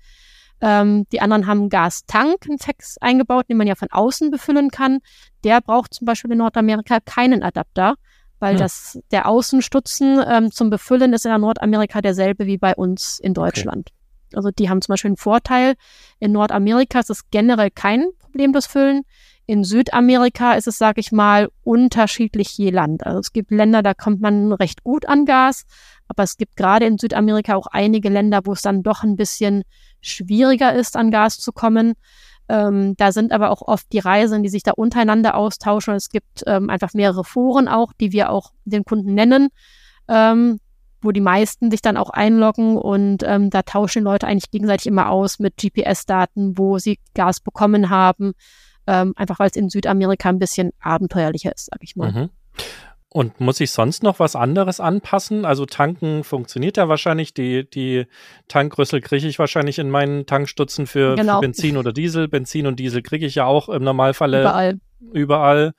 Ähm, 0.65 1.05
die 1.11 1.19
anderen 1.19 1.45
haben 1.45 1.67
Gastank, 1.67 2.45
einen 2.47 2.57
Fax 2.57 2.97
eingebaut, 3.01 3.49
den 3.49 3.57
man 3.57 3.67
ja 3.67 3.75
von 3.75 3.89
außen 3.91 4.31
befüllen 4.31 4.71
kann. 4.71 4.99
Der 5.43 5.59
braucht 5.59 5.93
zum 5.93 6.05
Beispiel 6.05 6.31
in 6.31 6.37
Nordamerika 6.37 7.01
keinen 7.01 7.43
Adapter, 7.43 7.95
weil 8.39 8.53
hm. 8.53 8.59
das, 8.59 8.97
der 9.11 9.27
Außenstutzen 9.27 10.23
ähm, 10.25 10.51
zum 10.51 10.69
Befüllen 10.69 11.11
ist 11.11 11.25
in 11.25 11.41
Nordamerika 11.41 12.01
derselbe 12.01 12.45
wie 12.45 12.57
bei 12.57 12.73
uns 12.75 13.19
in 13.19 13.33
Deutschland. 13.33 13.89
Okay. 13.89 14.37
Also 14.37 14.51
die 14.51 14.69
haben 14.69 14.81
zum 14.81 14.93
Beispiel 14.93 15.09
einen 15.09 15.17
Vorteil. 15.17 15.73
In 16.19 16.31
Nordamerika 16.31 17.01
ist 17.01 17.09
es 17.09 17.29
generell 17.29 17.69
kein 17.69 18.05
Problem, 18.19 18.53
das 18.53 18.65
Füllen. 18.65 19.03
In 19.45 19.65
Südamerika 19.65 20.53
ist 20.53 20.67
es, 20.67 20.77
sage 20.77 21.01
ich 21.01 21.11
mal, 21.11 21.49
unterschiedlich 21.63 22.57
je 22.57 22.69
Land. 22.69 23.05
Also 23.05 23.19
es 23.19 23.33
gibt 23.33 23.51
Länder, 23.51 23.83
da 23.83 23.93
kommt 23.93 24.21
man 24.21 24.53
recht 24.53 24.83
gut 24.83 25.05
an 25.07 25.25
Gas, 25.25 25.65
aber 26.07 26.23
es 26.23 26.37
gibt 26.37 26.55
gerade 26.55 26.85
in 26.85 26.97
Südamerika 26.97 27.55
auch 27.55 27.67
einige 27.67 28.09
Länder, 28.09 28.41
wo 28.45 28.53
es 28.53 28.61
dann 28.61 28.83
doch 28.83 29.03
ein 29.03 29.17
bisschen 29.17 29.63
schwieriger 29.99 30.73
ist, 30.73 30.95
an 30.95 31.11
Gas 31.11 31.39
zu 31.39 31.51
kommen. 31.51 31.93
Ähm, 32.47 32.95
da 32.97 33.11
sind 33.11 33.31
aber 33.31 33.51
auch 33.51 33.61
oft 33.61 33.91
die 33.91 33.99
Reisen, 33.99 34.43
die 34.43 34.49
sich 34.49 34.63
da 34.63 34.71
untereinander 34.71 35.35
austauschen. 35.35 35.95
Es 35.95 36.09
gibt 36.09 36.43
ähm, 36.45 36.69
einfach 36.69 36.93
mehrere 36.93 37.23
Foren 37.23 37.67
auch, 37.67 37.91
die 37.93 38.11
wir 38.11 38.29
auch 38.29 38.51
den 38.63 38.85
Kunden 38.85 39.13
nennen, 39.13 39.49
ähm, 40.07 40.59
wo 41.01 41.11
die 41.11 41.21
meisten 41.21 41.69
sich 41.69 41.81
dann 41.81 41.97
auch 41.97 42.09
einloggen 42.09 42.77
und 42.77 43.23
ähm, 43.23 43.49
da 43.49 43.61
tauschen 43.61 44.03
Leute 44.03 44.27
eigentlich 44.27 44.51
gegenseitig 44.51 44.87
immer 44.87 45.09
aus 45.09 45.39
mit 45.39 45.57
GPS-Daten, 45.57 46.57
wo 46.57 46.77
sie 46.77 46.99
Gas 47.13 47.41
bekommen 47.41 47.89
haben, 47.89 48.33
ähm, 48.87 49.13
einfach 49.15 49.39
weil 49.39 49.49
es 49.49 49.55
in 49.55 49.69
Südamerika 49.69 50.29
ein 50.29 50.39
bisschen 50.39 50.71
abenteuerlicher 50.79 51.53
ist, 51.53 51.69
sag 51.71 51.81
ich 51.81 51.95
mal. 51.95 52.11
Mhm. 52.11 52.29
Und 53.13 53.39
muss 53.39 53.59
ich 53.59 53.69
sonst 53.69 54.01
noch 54.01 54.19
was 54.19 54.35
anderes 54.35 54.79
anpassen? 54.79 55.45
Also 55.45 55.67
tanken 55.67 56.23
funktioniert 56.23 56.77
ja 56.77 56.89
wahrscheinlich. 56.89 57.35
Die, 57.35 57.69
die 57.69 58.07
Tankrüssel 58.47 59.01
kriege 59.01 59.27
ich 59.27 59.37
wahrscheinlich 59.37 59.77
in 59.77 59.91
meinen 59.91 60.25
Tankstutzen 60.25 60.87
für, 60.87 61.15
genau. 61.15 61.35
für 61.35 61.41
Benzin 61.41 61.77
oder 61.77 61.93
Diesel. 61.93 62.27
Benzin 62.27 62.65
und 62.65 62.79
Diesel 62.79 63.03
kriege 63.03 63.27
ich 63.27 63.35
ja 63.35 63.45
auch 63.45 63.69
im 63.69 63.83
Normalfall 63.83 64.33
überall. 64.33 64.79
überall. 65.13 65.73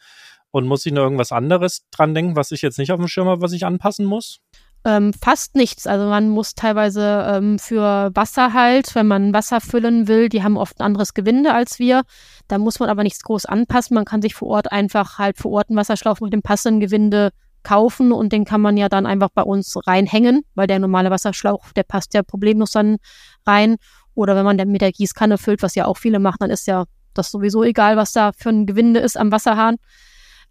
Und 0.53 0.69
muss 0.69 0.87
ich 0.87 0.93
noch 0.93 1.03
irgendwas 1.03 1.33
anderes 1.33 1.85
dran 1.91 2.15
denken, 2.15 2.37
was 2.37 2.53
ich 2.53 2.63
jetzt 2.63 2.79
nicht 2.79 2.93
auf 2.93 3.01
dem 3.01 3.09
Schirm 3.09 3.27
habe, 3.27 3.43
was 3.43 3.53
ich 3.53 3.67
anpassen 3.67 4.07
muss? 4.07 4.39
Ähm, 4.87 5.15
fast 5.15 5.55
nichts. 5.55 5.87
Also 5.87 6.07
man 6.07 6.29
muss 6.29 6.55
teilweise 6.55 7.27
ähm, 7.27 7.59
für 7.59 8.11
Wasser 8.15 8.53
halt, 8.53 8.95
wenn 8.95 9.07
man 9.07 9.33
Wasser 9.33 9.63
füllen 9.63 10.09
will, 10.09 10.29
die 10.29 10.43
haben 10.43 10.59
oft 10.59 10.79
ein 10.79 10.85
anderes 10.85 11.15
Gewinde 11.15 11.55
als 11.55 11.79
wir. 11.79 12.03
Da 12.49 12.59
muss 12.59 12.81
man 12.81 12.91
aber 12.91 13.03
nichts 13.03 13.23
groß 13.23 13.47
anpassen. 13.47 13.95
Man 13.95 14.05
kann 14.05 14.21
sich 14.21 14.35
vor 14.35 14.49
Ort 14.49 14.73
einfach 14.73 15.19
halt 15.19 15.39
vor 15.39 15.53
Ort 15.53 15.71
einen 15.71 15.79
Wasserschlauch 15.79 16.21
mit 16.21 16.35
dem 16.35 16.43
passenden 16.43 16.81
Gewinde 16.81 17.31
kaufen 17.63 18.13
und 18.13 18.33
den 18.33 18.45
kann 18.45 18.61
man 18.61 18.77
ja 18.77 18.91
dann 18.91 19.07
einfach 19.07 19.31
bei 19.35 19.43
uns 19.43 19.75
reinhängen, 19.87 20.43
weil 20.55 20.67
der 20.67 20.79
normale 20.79 21.11
Wasserschlauch, 21.11 21.73
der 21.73 21.85
passt 21.85 22.13
ja 22.13 22.23
problemlos 22.23 22.73
dann 22.73 22.99
rein. 23.47 23.77
Oder 24.15 24.37
wenn 24.37 24.45
man 24.45 24.59
dann 24.59 24.69
mit 24.69 24.83
der 24.83 24.93
Gießkanne 24.93 25.39
füllt, 25.39 25.63
was 25.63 25.75
ja 25.75 25.87
auch 25.87 25.97
viele 25.97 26.19
machen, 26.19 26.37
dann 26.41 26.51
ist 26.51 26.67
ja 26.67 26.85
das 27.15 27.31
sowieso 27.31 27.65
egal, 27.65 27.97
was 27.97 28.13
da 28.13 28.33
für 28.37 28.51
ein 28.51 28.67
Gewinde 28.67 29.01
ist 29.01 29.17
am 29.17 29.33
Wasserhahn. 29.33 29.77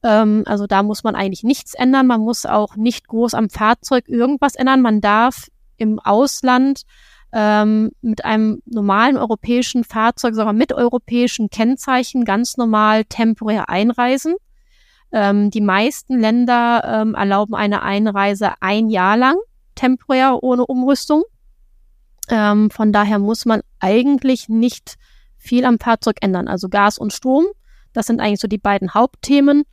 Ähm, 0.03 0.43
also 0.45 0.67
da 0.67 0.83
muss 0.83 1.03
man 1.03 1.15
eigentlich 1.15 1.43
nichts 1.43 1.73
ändern. 1.73 2.07
Man 2.07 2.21
muss 2.21 2.45
auch 2.45 2.75
nicht 2.75 3.07
groß 3.07 3.33
am 3.33 3.49
Fahrzeug 3.49 4.07
irgendwas 4.07 4.55
ändern. 4.55 4.81
Man 4.81 5.01
darf 5.01 5.47
im 5.77 5.99
Ausland 5.99 6.83
ähm, 7.31 7.91
mit 8.01 8.25
einem 8.25 8.61
normalen 8.65 9.17
europäischen 9.17 9.83
Fahrzeug, 9.83 10.35
sogar 10.35 10.53
mit 10.53 10.71
europäischen 10.71 11.49
Kennzeichen, 11.49 12.25
ganz 12.25 12.57
normal 12.57 13.05
temporär 13.05 13.69
einreisen. 13.69 14.35
Ähm, 15.11 15.49
die 15.49 15.61
meisten 15.61 16.19
Länder 16.19 16.83
ähm, 16.85 17.15
erlauben 17.15 17.55
eine 17.55 17.81
Einreise 17.81 18.53
ein 18.61 18.89
Jahr 18.89 19.17
lang, 19.17 19.37
temporär 19.75 20.43
ohne 20.43 20.65
Umrüstung. 20.65 21.23
Ähm, 22.29 22.69
von 22.69 22.91
daher 22.91 23.19
muss 23.19 23.45
man 23.45 23.61
eigentlich 23.79 24.47
nicht 24.47 24.95
viel 25.37 25.65
am 25.65 25.79
Fahrzeug 25.79 26.17
ändern. 26.21 26.47
Also 26.47 26.69
Gas 26.69 26.97
und 26.97 27.13
Strom, 27.13 27.45
das 27.93 28.05
sind 28.05 28.21
eigentlich 28.21 28.39
so 28.39 28.47
die 28.47 28.57
beiden 28.57 28.93
Hauptthemen. 28.93 29.63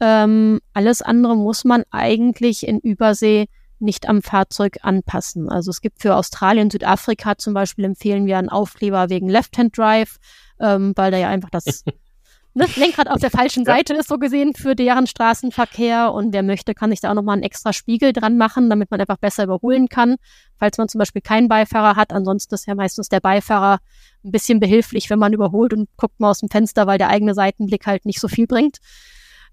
Ähm, 0.00 0.60
alles 0.74 1.02
andere 1.02 1.36
muss 1.36 1.64
man 1.64 1.84
eigentlich 1.90 2.66
in 2.66 2.78
Übersee 2.78 3.48
nicht 3.80 4.08
am 4.08 4.22
Fahrzeug 4.22 4.78
anpassen. 4.82 5.48
Also 5.48 5.70
es 5.70 5.80
gibt 5.80 6.00
für 6.02 6.16
Australien, 6.16 6.70
Südafrika 6.70 7.38
zum 7.38 7.54
Beispiel 7.54 7.84
empfehlen 7.84 8.26
wir 8.26 8.38
einen 8.38 8.48
Aufkleber 8.48 9.08
wegen 9.08 9.28
Left-Hand 9.28 9.76
Drive, 9.76 10.16
ähm, 10.60 10.92
weil 10.96 11.10
da 11.10 11.18
ja 11.18 11.28
einfach 11.28 11.50
das 11.50 11.84
ne, 12.54 12.66
Lenkrad 12.76 13.08
auf 13.08 13.20
der 13.20 13.30
falschen 13.30 13.64
Seite 13.64 13.94
ist, 13.94 14.08
so 14.08 14.18
gesehen, 14.18 14.54
für 14.54 14.74
deren 14.74 15.06
Straßenverkehr. 15.06 16.12
Und 16.12 16.32
wer 16.32 16.42
möchte, 16.42 16.74
kann 16.74 16.90
sich 16.90 17.00
da 17.00 17.10
auch 17.10 17.14
nochmal 17.14 17.34
einen 17.34 17.44
extra 17.44 17.72
Spiegel 17.72 18.12
dran 18.12 18.36
machen, 18.36 18.68
damit 18.68 18.90
man 18.90 19.00
einfach 19.00 19.18
besser 19.18 19.44
überholen 19.44 19.88
kann, 19.88 20.16
falls 20.58 20.76
man 20.78 20.88
zum 20.88 20.98
Beispiel 20.98 21.22
keinen 21.22 21.48
Beifahrer 21.48 21.96
hat. 21.96 22.12
Ansonsten 22.12 22.54
ist 22.54 22.66
ja 22.66 22.74
meistens 22.74 23.08
der 23.08 23.20
Beifahrer 23.20 23.78
ein 24.24 24.32
bisschen 24.32 24.60
behilflich, 24.60 25.08
wenn 25.08 25.18
man 25.18 25.32
überholt 25.32 25.72
und 25.72 25.88
guckt 25.96 26.18
mal 26.18 26.30
aus 26.30 26.40
dem 26.40 26.50
Fenster, 26.50 26.86
weil 26.86 26.98
der 26.98 27.08
eigene 27.08 27.34
Seitenblick 27.34 27.86
halt 27.86 28.04
nicht 28.04 28.20
so 28.20 28.28
viel 28.28 28.46
bringt. 28.46 28.78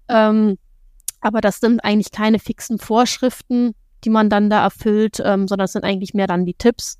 Ähm, 0.08 0.58
aber 1.20 1.40
das 1.40 1.60
sind 1.60 1.80
eigentlich 1.80 2.12
keine 2.12 2.38
fixen 2.38 2.78
Vorschriften, 2.78 3.74
die 4.04 4.10
man 4.10 4.30
dann 4.30 4.50
da 4.50 4.62
erfüllt, 4.62 5.20
ähm, 5.24 5.48
sondern 5.48 5.64
es 5.64 5.72
sind 5.72 5.84
eigentlich 5.84 6.14
mehr 6.14 6.26
dann 6.26 6.44
die 6.44 6.54
Tipps. 6.54 6.98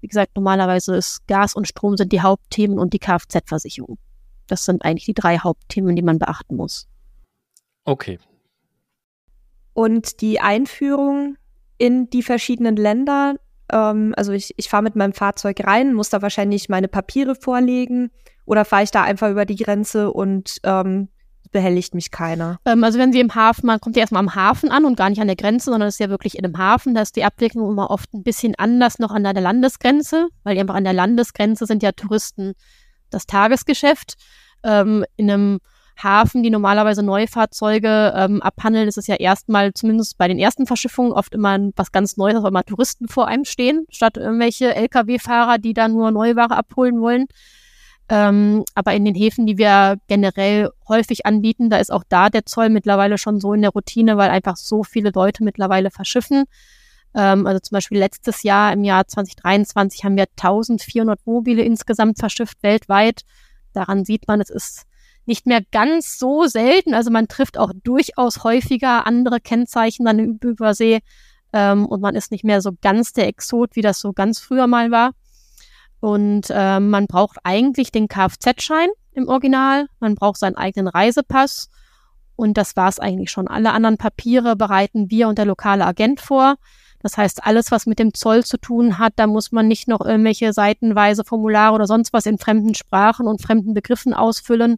Wie 0.00 0.08
gesagt, 0.08 0.32
normalerweise 0.34 0.96
ist 0.96 1.26
Gas 1.26 1.54
und 1.54 1.68
Strom 1.68 1.96
sind 1.96 2.12
die 2.12 2.22
Hauptthemen 2.22 2.78
und 2.78 2.92
die 2.92 2.98
Kfz-Versicherung. 2.98 3.98
Das 4.46 4.64
sind 4.64 4.84
eigentlich 4.84 5.04
die 5.04 5.14
drei 5.14 5.38
Hauptthemen, 5.38 5.94
die 5.94 6.02
man 6.02 6.18
beachten 6.18 6.56
muss. 6.56 6.88
Okay. 7.84 8.18
Und 9.74 10.20
die 10.20 10.40
Einführung 10.40 11.36
in 11.78 12.10
die 12.10 12.22
verschiedenen 12.22 12.76
Länder, 12.76 13.36
ähm, 13.70 14.14
also 14.16 14.32
ich, 14.32 14.52
ich 14.56 14.68
fahre 14.68 14.82
mit 14.82 14.96
meinem 14.96 15.12
Fahrzeug 15.12 15.64
rein, 15.64 15.94
muss 15.94 16.10
da 16.10 16.22
wahrscheinlich 16.22 16.68
meine 16.68 16.88
Papiere 16.88 17.34
vorlegen 17.34 18.10
oder 18.46 18.64
fahre 18.64 18.82
ich 18.82 18.90
da 18.90 19.02
einfach 19.02 19.30
über 19.30 19.44
die 19.44 19.56
Grenze 19.56 20.10
und 20.10 20.56
ähm, 20.64 21.08
behelligt 21.50 21.94
mich 21.94 22.10
keiner. 22.10 22.58
Ähm, 22.64 22.84
also 22.84 22.98
wenn 22.98 23.12
sie 23.12 23.20
im 23.20 23.34
Hafen, 23.34 23.66
man 23.66 23.80
kommt 23.80 23.96
ja 23.96 24.00
erstmal 24.00 24.20
am 24.20 24.34
Hafen 24.34 24.70
an 24.70 24.84
und 24.84 24.96
gar 24.96 25.10
nicht 25.10 25.20
an 25.20 25.26
der 25.26 25.36
Grenze, 25.36 25.70
sondern 25.70 25.88
es 25.88 25.96
ist 25.96 26.00
ja 26.00 26.10
wirklich 26.10 26.38
in 26.38 26.44
einem 26.44 26.58
Hafen. 26.58 26.94
Da 26.94 27.02
ist 27.02 27.16
die 27.16 27.24
Abwicklung 27.24 27.70
immer 27.70 27.90
oft 27.90 28.12
ein 28.14 28.22
bisschen 28.22 28.54
anders 28.56 28.98
noch 28.98 29.10
an 29.10 29.24
der 29.24 29.34
Landesgrenze, 29.34 30.28
weil 30.44 30.58
einfach 30.58 30.74
an 30.74 30.84
der 30.84 30.92
Landesgrenze 30.92 31.66
sind 31.66 31.82
ja 31.82 31.92
Touristen 31.92 32.54
das 33.10 33.26
Tagesgeschäft. 33.26 34.14
Ähm, 34.62 35.04
in 35.16 35.30
einem 35.30 35.60
Hafen, 36.02 36.42
die 36.42 36.50
normalerweise 36.50 37.02
Neufahrzeuge 37.02 38.12
ähm, 38.16 38.40
abhandeln, 38.42 38.88
ist 38.88 38.98
es 38.98 39.06
ja 39.06 39.16
erstmal, 39.16 39.72
zumindest 39.74 40.16
bei 40.18 40.28
den 40.28 40.38
ersten 40.38 40.66
Verschiffungen, 40.66 41.12
oft 41.12 41.34
immer 41.34 41.58
was 41.76 41.92
ganz 41.92 42.16
Neues, 42.16 42.42
weil 42.42 42.50
mal 42.50 42.62
Touristen 42.62 43.08
vor 43.08 43.26
einem 43.26 43.44
stehen, 43.44 43.84
statt 43.90 44.16
irgendwelche 44.16 44.74
Lkw-Fahrer, 44.74 45.58
die 45.58 45.74
da 45.74 45.88
nur 45.88 46.10
Neuware 46.10 46.56
abholen 46.56 47.00
wollen. 47.00 47.26
Ähm, 48.10 48.64
aber 48.74 48.92
in 48.94 49.04
den 49.04 49.14
Häfen, 49.14 49.46
die 49.46 49.56
wir 49.56 49.96
generell 50.08 50.70
häufig 50.88 51.26
anbieten, 51.26 51.70
da 51.70 51.76
ist 51.76 51.92
auch 51.92 52.02
da 52.08 52.28
der 52.28 52.44
Zoll 52.44 52.68
mittlerweile 52.68 53.18
schon 53.18 53.40
so 53.40 53.54
in 53.54 53.62
der 53.62 53.70
Routine, 53.70 54.16
weil 54.16 54.30
einfach 54.30 54.56
so 54.56 54.82
viele 54.82 55.12
Leute 55.14 55.44
mittlerweile 55.44 55.92
verschiffen. 55.92 56.44
Ähm, 57.14 57.46
also 57.46 57.60
zum 57.60 57.76
Beispiel 57.76 57.98
letztes 57.98 58.42
Jahr, 58.42 58.72
im 58.72 58.82
Jahr 58.82 59.06
2023, 59.06 60.04
haben 60.04 60.16
wir 60.16 60.26
1400 60.36 61.24
Mobile 61.24 61.62
insgesamt 61.62 62.18
verschifft 62.18 62.60
weltweit. 62.64 63.22
Daran 63.74 64.04
sieht 64.04 64.26
man, 64.26 64.40
es 64.40 64.50
ist 64.50 64.86
nicht 65.24 65.46
mehr 65.46 65.60
ganz 65.70 66.18
so 66.18 66.46
selten. 66.46 66.94
Also 66.94 67.12
man 67.12 67.28
trifft 67.28 67.58
auch 67.58 67.70
durchaus 67.84 68.42
häufiger 68.42 69.06
andere 69.06 69.38
Kennzeichen 69.38 70.04
dann 70.04 70.18
über 70.18 70.48
Übersee 70.48 70.98
ähm, 71.52 71.86
und 71.86 72.00
man 72.00 72.16
ist 72.16 72.32
nicht 72.32 72.42
mehr 72.42 72.60
so 72.60 72.72
ganz 72.82 73.12
der 73.12 73.28
Exot, 73.28 73.76
wie 73.76 73.82
das 73.82 74.00
so 74.00 74.12
ganz 74.12 74.40
früher 74.40 74.66
mal 74.66 74.90
war. 74.90 75.12
Und 76.00 76.46
äh, 76.50 76.80
man 76.80 77.06
braucht 77.06 77.38
eigentlich 77.44 77.92
den 77.92 78.08
Kfz-Schein 78.08 78.88
im 79.12 79.28
Original, 79.28 79.86
man 79.98 80.14
braucht 80.14 80.38
seinen 80.38 80.56
eigenen 80.56 80.88
Reisepass 80.88 81.68
und 82.36 82.56
das 82.56 82.74
war's 82.74 82.98
eigentlich 82.98 83.30
schon. 83.30 83.48
Alle 83.48 83.72
anderen 83.72 83.98
Papiere 83.98 84.56
bereiten 84.56 85.10
wir 85.10 85.28
und 85.28 85.36
der 85.36 85.44
lokale 85.44 85.84
Agent 85.84 86.20
vor. 86.20 86.56
Das 87.02 87.16
heißt, 87.16 87.44
alles, 87.44 87.70
was 87.70 87.86
mit 87.86 87.98
dem 87.98 88.14
Zoll 88.14 88.44
zu 88.44 88.58
tun 88.58 88.98
hat, 88.98 89.14
da 89.16 89.26
muss 89.26 89.52
man 89.52 89.68
nicht 89.68 89.88
noch 89.88 90.00
irgendwelche 90.00 90.52
seitenweise 90.52 91.24
Formulare 91.24 91.74
oder 91.74 91.86
sonst 91.86 92.12
was 92.12 92.26
in 92.26 92.38
fremden 92.38 92.74
Sprachen 92.74 93.26
und 93.26 93.42
fremden 93.42 93.74
Begriffen 93.74 94.14
ausfüllen. 94.14 94.76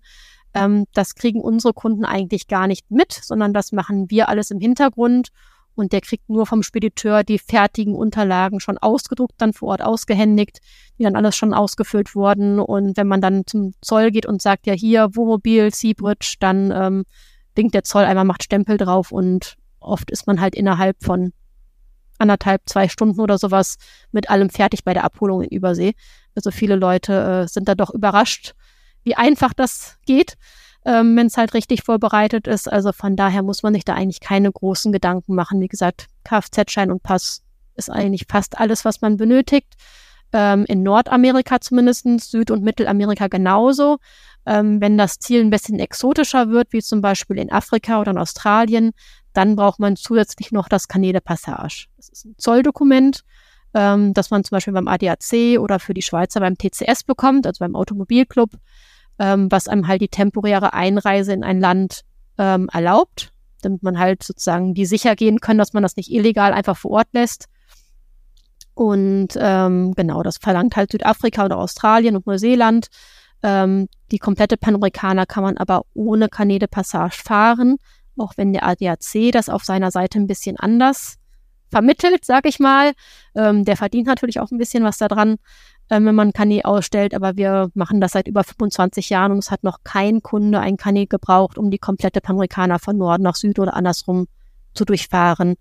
Ähm, 0.54 0.86
das 0.94 1.14
kriegen 1.14 1.40
unsere 1.40 1.72
Kunden 1.72 2.04
eigentlich 2.04 2.48
gar 2.48 2.66
nicht 2.66 2.90
mit, 2.90 3.12
sondern 3.12 3.52
das 3.52 3.72
machen 3.72 4.10
wir 4.10 4.28
alles 4.28 4.50
im 4.50 4.60
Hintergrund 4.60 5.28
und 5.74 5.92
der 5.92 6.00
kriegt 6.00 6.28
nur 6.28 6.46
vom 6.46 6.62
Spediteur 6.62 7.24
die 7.24 7.38
fertigen 7.38 7.94
Unterlagen 7.94 8.60
schon 8.60 8.78
ausgedruckt, 8.78 9.34
dann 9.38 9.52
vor 9.52 9.68
Ort 9.68 9.82
ausgehändigt, 9.82 10.60
die 10.98 11.04
dann 11.04 11.16
alles 11.16 11.36
schon 11.36 11.54
ausgefüllt 11.54 12.14
wurden. 12.14 12.58
Und 12.58 12.96
wenn 12.96 13.06
man 13.06 13.20
dann 13.20 13.46
zum 13.46 13.72
Zoll 13.80 14.10
geht 14.10 14.26
und 14.26 14.42
sagt, 14.42 14.66
ja 14.66 14.74
hier, 14.74 15.14
Wohnmobil, 15.14 15.72
Seabridge, 15.72 16.36
dann 16.40 16.70
ähm, 16.70 17.04
winkt 17.54 17.74
der 17.74 17.84
Zoll 17.84 18.04
einmal, 18.04 18.24
macht 18.24 18.44
Stempel 18.44 18.76
drauf 18.76 19.12
und 19.12 19.56
oft 19.80 20.10
ist 20.10 20.26
man 20.26 20.40
halt 20.40 20.54
innerhalb 20.54 21.02
von 21.02 21.32
anderthalb, 22.18 22.62
zwei 22.66 22.88
Stunden 22.88 23.20
oder 23.20 23.36
sowas 23.38 23.76
mit 24.12 24.30
allem 24.30 24.50
fertig 24.50 24.84
bei 24.84 24.94
der 24.94 25.04
Abholung 25.04 25.42
in 25.42 25.50
Übersee. 25.50 25.94
Also 26.34 26.50
viele 26.50 26.76
Leute 26.76 27.44
äh, 27.44 27.48
sind 27.48 27.68
da 27.68 27.74
doch 27.74 27.90
überrascht, 27.90 28.54
wie 29.02 29.16
einfach 29.16 29.52
das 29.52 29.98
geht 30.06 30.36
ähm, 30.84 31.16
wenn 31.16 31.26
es 31.26 31.36
halt 31.36 31.54
richtig 31.54 31.84
vorbereitet 31.84 32.46
ist. 32.46 32.70
Also 32.70 32.92
von 32.92 33.16
daher 33.16 33.42
muss 33.42 33.62
man 33.62 33.74
sich 33.74 33.84
da 33.84 33.94
eigentlich 33.94 34.20
keine 34.20 34.50
großen 34.50 34.92
Gedanken 34.92 35.34
machen. 35.34 35.60
Wie 35.60 35.68
gesagt, 35.68 36.06
Kfz-Schein 36.24 36.90
und 36.90 37.02
Pass 37.02 37.42
ist 37.74 37.90
eigentlich 37.90 38.26
fast 38.28 38.58
alles, 38.58 38.84
was 38.84 39.00
man 39.00 39.16
benötigt. 39.16 39.74
Ähm, 40.32 40.64
in 40.66 40.82
Nordamerika 40.82 41.60
zumindest, 41.60 42.06
Süd- 42.30 42.50
und 42.50 42.62
Mittelamerika 42.62 43.28
genauso. 43.28 43.98
Ähm, 44.44 44.80
wenn 44.80 44.98
das 44.98 45.18
Ziel 45.18 45.40
ein 45.40 45.50
bisschen 45.50 45.78
exotischer 45.78 46.48
wird, 46.50 46.72
wie 46.72 46.82
zum 46.82 47.00
Beispiel 47.00 47.38
in 47.38 47.52
Afrika 47.52 48.00
oder 48.00 48.10
in 48.10 48.18
Australien, 48.18 48.92
dann 49.32 49.56
braucht 49.56 49.78
man 49.78 49.96
zusätzlich 49.96 50.50
noch 50.50 50.68
das 50.68 50.88
Canede 50.88 51.20
Passage. 51.20 51.86
Das 51.96 52.08
ist 52.08 52.24
ein 52.24 52.34
Zolldokument, 52.38 53.24
ähm, 53.74 54.14
das 54.14 54.30
man 54.30 54.42
zum 54.42 54.56
Beispiel 54.56 54.72
beim 54.74 54.88
ADAC 54.88 55.58
oder 55.60 55.78
für 55.78 55.94
die 55.94 56.02
Schweizer 56.02 56.40
beim 56.40 56.58
TCS 56.58 57.04
bekommt, 57.04 57.46
also 57.46 57.60
beim 57.60 57.76
Automobilclub 57.76 58.50
ähm, 59.18 59.50
was 59.50 59.68
einem 59.68 59.88
halt 59.88 60.00
die 60.00 60.08
temporäre 60.08 60.72
Einreise 60.72 61.32
in 61.32 61.44
ein 61.44 61.60
Land 61.60 62.02
ähm, 62.38 62.68
erlaubt, 62.72 63.32
damit 63.62 63.82
man 63.82 63.98
halt 63.98 64.22
sozusagen 64.22 64.74
die 64.74 64.86
sicher 64.86 65.16
gehen 65.16 65.40
können, 65.40 65.58
dass 65.58 65.72
man 65.72 65.82
das 65.82 65.96
nicht 65.96 66.10
illegal 66.10 66.52
einfach 66.52 66.76
vor 66.76 66.92
Ort 66.92 67.08
lässt. 67.12 67.46
Und 68.74 69.28
ähm, 69.36 69.92
genau, 69.94 70.22
das 70.22 70.38
verlangt 70.38 70.76
halt 70.76 70.92
Südafrika 70.92 71.44
oder 71.44 71.58
Australien 71.58 72.16
und 72.16 72.26
Neuseeland. 72.26 72.88
Ähm, 73.42 73.88
die 74.10 74.18
komplette 74.18 74.56
Panamerikaner 74.56 75.26
kann 75.26 75.42
man 75.42 75.56
aber 75.58 75.82
ohne 75.94 76.28
Kanäle 76.28 76.68
Passage 76.68 77.20
fahren, 77.22 77.76
auch 78.16 78.32
wenn 78.36 78.52
der 78.52 78.66
ADAC 78.66 79.32
das 79.32 79.48
auf 79.48 79.64
seiner 79.64 79.90
Seite 79.90 80.18
ein 80.18 80.26
bisschen 80.26 80.56
anders 80.56 81.16
vermittelt, 81.70 82.24
sag 82.24 82.46
ich 82.46 82.60
mal. 82.60 82.92
Ähm, 83.34 83.64
der 83.64 83.76
verdient 83.76 84.06
natürlich 84.06 84.40
auch 84.40 84.50
ein 84.50 84.58
bisschen 84.58 84.84
was 84.84 84.98
daran 84.98 85.36
ähm, 85.92 86.06
wenn 86.06 86.14
man 86.14 86.28
ein 86.28 86.32
Kanä 86.32 86.62
ausstellt, 86.64 87.12
aber 87.12 87.36
wir 87.36 87.70
machen 87.74 88.00
das 88.00 88.12
seit 88.12 88.26
über 88.26 88.44
25 88.44 89.10
Jahren 89.10 89.30
und 89.30 89.38
es 89.38 89.50
hat 89.50 89.62
noch 89.62 89.84
kein 89.84 90.22
Kunde 90.22 90.58
ein 90.58 90.78
Kanä 90.78 91.04
gebraucht, 91.04 91.58
um 91.58 91.70
die 91.70 91.76
komplette 91.76 92.22
Panamerikaner 92.22 92.78
von 92.78 92.96
Norden 92.96 93.22
nach 93.24 93.34
Süd 93.34 93.58
oder 93.58 93.74
andersrum 93.74 94.26
zu 94.72 94.86
durchfahren, 94.86 95.56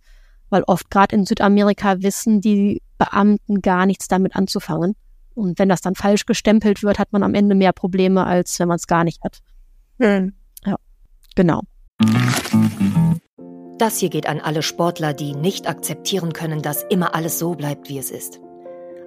weil 0.50 0.64
oft 0.64 0.90
gerade 0.90 1.18
in 1.18 1.26
Südamerika 1.26 2.02
wissen 2.02 2.40
die 2.40 2.82
Beamten 2.98 3.62
gar 3.62 3.86
nichts 3.86 4.08
damit 4.08 4.38
anzufangen. 4.38 4.96
Und 5.34 5.60
wenn 5.60 5.68
das 5.68 5.82
dann 5.82 5.96
falsch 5.96 6.26
gestempelt 6.26 6.82
wird, 6.82 6.98
hat 6.98 7.12
man 7.12 7.24
am 7.24 7.34
Ende 7.34 7.54
mehr 7.54 7.74
Probleme, 7.74 8.26
als 8.26 8.58
wenn 8.60 8.70
man 8.70 8.78
es 8.78 8.88
gar 8.88 9.04
nicht 9.04 9.22
hat. 9.26 9.40
Hm. 10.00 10.34
Ja, 10.66 10.78
genau. 11.36 11.62
Das 13.78 13.98
hier 13.98 14.10
geht 14.10 14.28
an 14.28 14.40
alle 14.40 14.62
Sportler, 14.62 15.14
die 15.14 15.34
nicht 15.34 15.68
akzeptieren 15.68 16.32
können, 16.32 16.62
dass 16.62 16.84
immer 16.84 17.16
alles 17.16 17.38
so 17.38 17.56
bleibt, 17.56 17.90
wie 17.90 17.98
es 17.98 18.12
ist. 18.12 18.40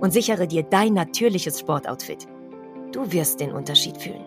und 0.00 0.12
sichere 0.12 0.46
dir 0.46 0.62
dein 0.62 0.94
natürliches 0.94 1.60
Sportoutfit. 1.60 2.26
Du 2.92 3.12
wirst 3.12 3.40
den 3.40 3.52
Unterschied 3.52 3.96
fühlen. 3.96 4.24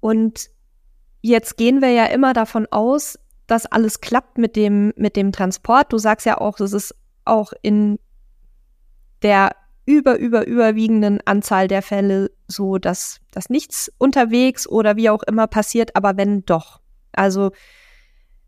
Und 0.00 0.50
jetzt 1.20 1.56
gehen 1.56 1.82
wir 1.82 1.90
ja 1.90 2.06
immer 2.06 2.32
davon 2.32 2.66
aus, 2.70 3.18
dass 3.46 3.66
alles 3.66 4.00
klappt 4.00 4.38
mit 4.38 4.56
dem, 4.56 4.92
mit 4.96 5.16
dem 5.16 5.32
Transport. 5.32 5.92
Du 5.92 5.98
sagst 5.98 6.26
ja 6.26 6.38
auch, 6.38 6.58
es 6.60 6.72
ist 6.72 6.94
auch 7.24 7.52
in 7.62 7.98
der 9.22 9.50
über, 9.84 10.16
über, 10.16 10.46
überwiegenden 10.46 11.20
Anzahl 11.24 11.66
der 11.68 11.82
Fälle 11.82 12.30
so, 12.46 12.78
dass, 12.78 13.20
dass 13.32 13.50
nichts 13.50 13.92
unterwegs 13.98 14.68
oder 14.68 14.96
wie 14.96 15.10
auch 15.10 15.22
immer 15.24 15.48
passiert, 15.48 15.96
aber 15.96 16.16
wenn 16.16 16.44
doch. 16.44 16.80
Also 17.12 17.50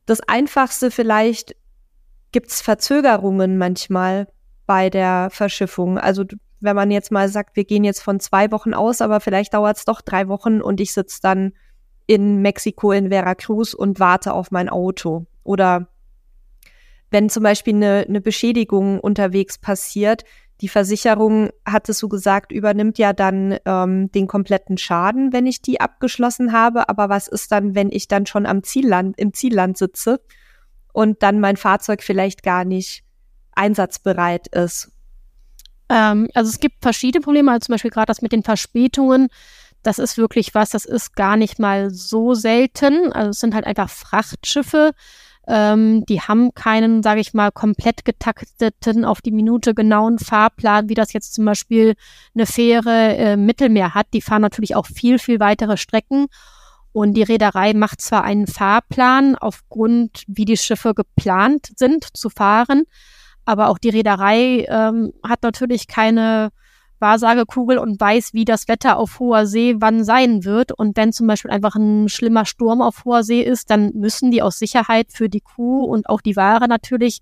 das 0.07 0.21
Einfachste 0.21 0.91
vielleicht 0.91 1.57
gibt 2.35 2.51
es 2.51 2.61
Verzögerungen 2.61 3.59
manchmal 3.59 4.27
bei 4.67 4.91
der 4.91 5.29
Verschiffung. 5.31 5.99
Also 5.99 6.25
wenn 6.59 6.75
man 6.75 6.91
jetzt 6.91 7.13
mal 7.13 7.29
sagt, 7.29 7.55
wir 7.55 7.65
gehen 7.65 7.85
jetzt 7.85 8.03
von 8.03 8.19
zwei 8.19 8.51
Wochen 8.51 8.75
aus, 8.75 9.01
aber 9.01 9.21
vielleicht 9.21 9.55
dauert 9.55 9.77
es 9.77 9.85
doch 9.85 10.01
drei 10.01 10.27
Wochen 10.27 10.61
und 10.61 10.81
ich 10.81 10.93
sitze 10.93 11.21
dann 11.23 11.53
in 12.07 12.43
Mexiko 12.43 12.91
in 12.91 13.11
Veracruz 13.11 13.73
und 13.73 14.01
warte 14.01 14.33
auf 14.33 14.51
mein 14.51 14.69
Auto. 14.69 15.27
Oder 15.45 15.87
wenn 17.13 17.29
zum 17.29 17.45
Beispiel 17.45 17.77
eine, 17.77 18.05
eine 18.09 18.21
Beschädigung 18.21 18.99
unterwegs 18.99 19.59
passiert, 19.59 20.25
die 20.61 20.69
Versicherung, 20.69 21.51
hattest 21.65 22.03
du 22.03 22.09
gesagt, 22.09 22.51
übernimmt 22.51 22.99
ja 22.99 23.13
dann 23.13 23.59
ähm, 23.65 24.11
den 24.11 24.27
kompletten 24.27 24.77
Schaden, 24.77 25.33
wenn 25.33 25.47
ich 25.47 25.63
die 25.63 25.81
abgeschlossen 25.81 26.53
habe. 26.53 26.89
Aber 26.89 27.09
was 27.09 27.29
ist 27.29 27.53
dann, 27.53 27.77
wenn 27.77 27.93
ich 27.93 28.09
dann 28.09 28.27
schon 28.27 28.45
am 28.45 28.65
Zielland, 28.65 29.17
im 29.21 29.33
Zielland 29.33 29.79
sitze 29.79 30.21
und 30.95 31.23
dann 31.23 31.41
mein 31.41 31.57
Fahrzeug 31.57 32.03
vielleicht 32.03 32.43
gar 32.43 32.65
nicht 32.65 33.03
einsatzbereit 33.53 34.47
ist. 34.47 34.93
Ähm, 35.91 36.29
also 36.35 36.49
es 36.49 36.61
gibt 36.61 36.77
verschiedene 36.81 37.21
Probleme, 37.21 37.51
also 37.51 37.67
zum 37.67 37.75
Beispiel 37.75 37.91
gerade 37.91 38.07
das 38.07 38.23
mit 38.23 38.33
den 38.33 38.45
Verspätungen. 38.45 39.29
Das 39.83 39.99
ist 39.99 40.17
wirklich 40.17 40.55
was, 40.55 40.71
das 40.71 40.85
ist 40.87 41.15
gar 41.17 41.37
nicht 41.37 41.59
mal 41.59 41.91
so 41.91 42.35
selten. 42.35 43.13
Also 43.13 43.31
es 43.31 43.41
sind 43.41 43.55
halt 43.55 43.67
einfach 43.67 43.91
Frachtschiffe. 43.91 44.93
Ähm, 45.49 46.07
die 46.07 46.21
haben 46.21 46.55
keinen, 46.55 47.03
sage 47.03 47.21
ich 47.21 47.35
mal, 47.35 47.51
komplett 47.51 48.05
getakteten, 48.05 49.05
auf 49.05 49.21
die 49.21 49.33
Minute 49.33 49.75
genauen 49.75 50.21
Fahrplan, 50.21 50.89
wie 50.89 50.95
das 50.95 51.13
jetzt 51.13 51.35
zum 51.35 51.45
Beispiel 51.45 51.95
eine 52.35 52.47
Fähre 52.47 53.17
äh, 53.17 53.37
Mittelmeer 53.37 53.95
hat. 53.95 54.07
Die 54.15 54.23
fahren 54.23 54.43
natürlich 54.43 54.77
auch 54.77 54.87
viel, 54.87 55.19
viel 55.19 55.41
weitere 55.41 55.77
Strecken. 55.77 56.29
Und 56.95 57.15
die 57.15 57.25
Reederei 57.25 57.75
macht 57.75 58.01
zwar 58.01 58.23
einen 58.23 58.47
Fahrplan 58.47 59.35
aufgrund, 59.35 60.23
wie 60.29 60.45
die 60.45 60.57
Schiffe 60.57 60.95
geplant 60.95 61.73
sind 61.77 62.17
zu 62.17 62.31
fahren, 62.31 62.85
aber 63.45 63.69
auch 63.69 63.79
die 63.79 63.89
Reederei 63.89 64.65
ähm, 64.69 65.13
hat 65.27 65.43
natürlich 65.43 65.89
keine 65.89 66.51
Wahrsagekugel 67.01 67.79
und 67.79 68.01
weiß, 68.01 68.33
wie 68.33 68.45
das 68.45 68.69
Wetter 68.69 68.97
auf 68.97 69.19
hoher 69.19 69.45
See 69.45 69.75
wann 69.79 70.05
sein 70.05 70.45
wird. 70.45 70.71
Und 70.71 70.97
wenn 70.97 71.13
zum 71.13 71.27
Beispiel 71.27 71.51
einfach 71.51 71.75
ein 71.75 72.09
schlimmer 72.09 72.47
Sturm 72.47 72.81
auf 72.81 73.05
hoher 73.05 73.25
See 73.25 73.43
ist, 73.43 73.71
dann 73.71 73.91
müssen 73.95 74.31
die 74.31 74.41
aus 74.41 74.61
Sicherheit 74.61 75.09
für 75.11 75.29
die 75.29 75.41
Kuh 75.41 75.83
und 75.83 76.09
auch 76.09 76.21
die 76.21 76.37
Ware 76.37 76.69
natürlich 76.69 77.19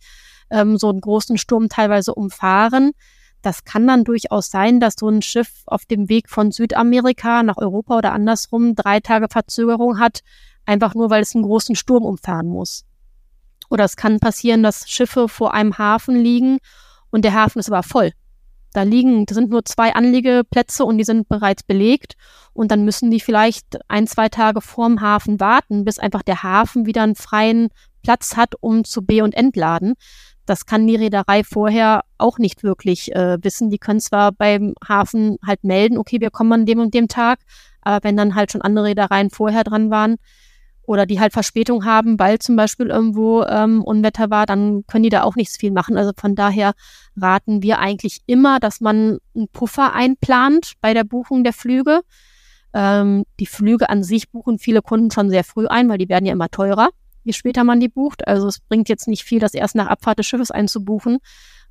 ähm, 0.50 0.76
so 0.76 0.90
einen 0.90 1.00
großen 1.00 1.38
Sturm 1.38 1.70
teilweise 1.70 2.14
umfahren. 2.14 2.92
Das 3.42 3.64
kann 3.64 3.86
dann 3.86 4.04
durchaus 4.04 4.50
sein, 4.50 4.80
dass 4.80 4.94
so 4.98 5.08
ein 5.08 5.20
Schiff 5.20 5.62
auf 5.66 5.84
dem 5.84 6.08
Weg 6.08 6.30
von 6.30 6.52
Südamerika 6.52 7.42
nach 7.42 7.58
Europa 7.58 7.98
oder 7.98 8.12
andersrum 8.12 8.74
drei 8.74 9.00
Tage 9.00 9.26
Verzögerung 9.28 9.98
hat, 9.98 10.20
einfach 10.64 10.94
nur 10.94 11.10
weil 11.10 11.22
es 11.22 11.34
einen 11.34 11.44
großen 11.44 11.74
Sturm 11.74 12.04
umfahren 12.04 12.48
muss. 12.48 12.84
Oder 13.68 13.84
es 13.84 13.96
kann 13.96 14.20
passieren, 14.20 14.62
dass 14.62 14.88
Schiffe 14.88 15.28
vor 15.28 15.54
einem 15.54 15.76
Hafen 15.76 16.16
liegen 16.16 16.58
und 17.10 17.24
der 17.24 17.34
Hafen 17.34 17.58
ist 17.58 17.70
aber 17.70 17.82
voll. 17.82 18.12
Da 18.72 18.82
liegen, 18.82 19.26
da 19.26 19.34
sind 19.34 19.50
nur 19.50 19.64
zwei 19.64 19.94
Anliegeplätze 19.94 20.84
und 20.84 20.96
die 20.96 21.04
sind 21.04 21.28
bereits 21.28 21.62
belegt. 21.62 22.14
Und 22.54 22.70
dann 22.70 22.84
müssen 22.84 23.10
die 23.10 23.20
vielleicht 23.20 23.78
ein, 23.88 24.06
zwei 24.06 24.28
Tage 24.28 24.60
vorm 24.60 25.00
Hafen 25.00 25.40
warten, 25.40 25.84
bis 25.84 25.98
einfach 25.98 26.22
der 26.22 26.42
Hafen 26.42 26.86
wieder 26.86 27.02
einen 27.02 27.14
freien 27.14 27.68
Platz 28.02 28.36
hat, 28.36 28.54
um 28.60 28.84
zu 28.84 29.02
B- 29.02 29.20
und 29.20 29.34
entladen. 29.34 29.94
Das 30.46 30.66
kann 30.66 30.86
die 30.86 30.96
Reederei 30.96 31.44
vorher 31.44 32.02
auch 32.18 32.38
nicht 32.38 32.62
wirklich 32.62 33.14
äh, 33.14 33.38
wissen. 33.42 33.70
Die 33.70 33.78
können 33.78 34.00
zwar 34.00 34.32
beim 34.32 34.74
Hafen 34.86 35.36
halt 35.46 35.64
melden, 35.64 35.98
okay, 35.98 36.20
wir 36.20 36.30
kommen 36.30 36.52
an 36.52 36.66
dem 36.66 36.80
und 36.80 36.94
dem 36.94 37.08
Tag, 37.08 37.40
aber 37.80 38.04
wenn 38.04 38.16
dann 38.16 38.34
halt 38.34 38.52
schon 38.52 38.62
andere 38.62 38.86
Reedereien 38.86 39.30
vorher 39.30 39.64
dran 39.64 39.90
waren, 39.90 40.16
oder 40.84 41.06
die 41.06 41.20
halt 41.20 41.32
Verspätung 41.32 41.84
haben, 41.84 42.18
weil 42.18 42.38
zum 42.38 42.56
Beispiel 42.56 42.88
irgendwo 42.88 43.42
ähm, 43.44 43.82
Unwetter 43.82 44.30
war, 44.30 44.46
dann 44.46 44.84
können 44.86 45.04
die 45.04 45.10
da 45.10 45.22
auch 45.22 45.36
nichts 45.36 45.56
viel 45.56 45.70
machen. 45.70 45.96
Also 45.96 46.12
von 46.16 46.34
daher 46.34 46.72
raten 47.16 47.62
wir 47.62 47.78
eigentlich 47.78 48.22
immer, 48.26 48.58
dass 48.58 48.80
man 48.80 49.18
einen 49.34 49.48
Puffer 49.48 49.92
einplant 49.94 50.74
bei 50.80 50.92
der 50.92 51.04
Buchung 51.04 51.44
der 51.44 51.52
Flüge. 51.52 52.00
Ähm, 52.74 53.24
die 53.38 53.46
Flüge 53.46 53.88
an 53.90 54.02
sich 54.02 54.30
buchen 54.30 54.58
viele 54.58 54.82
Kunden 54.82 55.10
schon 55.10 55.30
sehr 55.30 55.44
früh 55.44 55.66
ein, 55.66 55.88
weil 55.88 55.98
die 55.98 56.08
werden 56.08 56.26
ja 56.26 56.32
immer 56.32 56.50
teurer, 56.50 56.90
je 57.24 57.32
später 57.32 57.64
man 57.64 57.80
die 57.80 57.88
bucht. 57.88 58.26
Also 58.26 58.48
es 58.48 58.60
bringt 58.60 58.88
jetzt 58.88 59.08
nicht 59.08 59.24
viel, 59.24 59.40
das 59.40 59.54
erst 59.54 59.74
nach 59.74 59.86
Abfahrt 59.86 60.18
des 60.18 60.26
Schiffes 60.26 60.50
einzubuchen, 60.50 61.18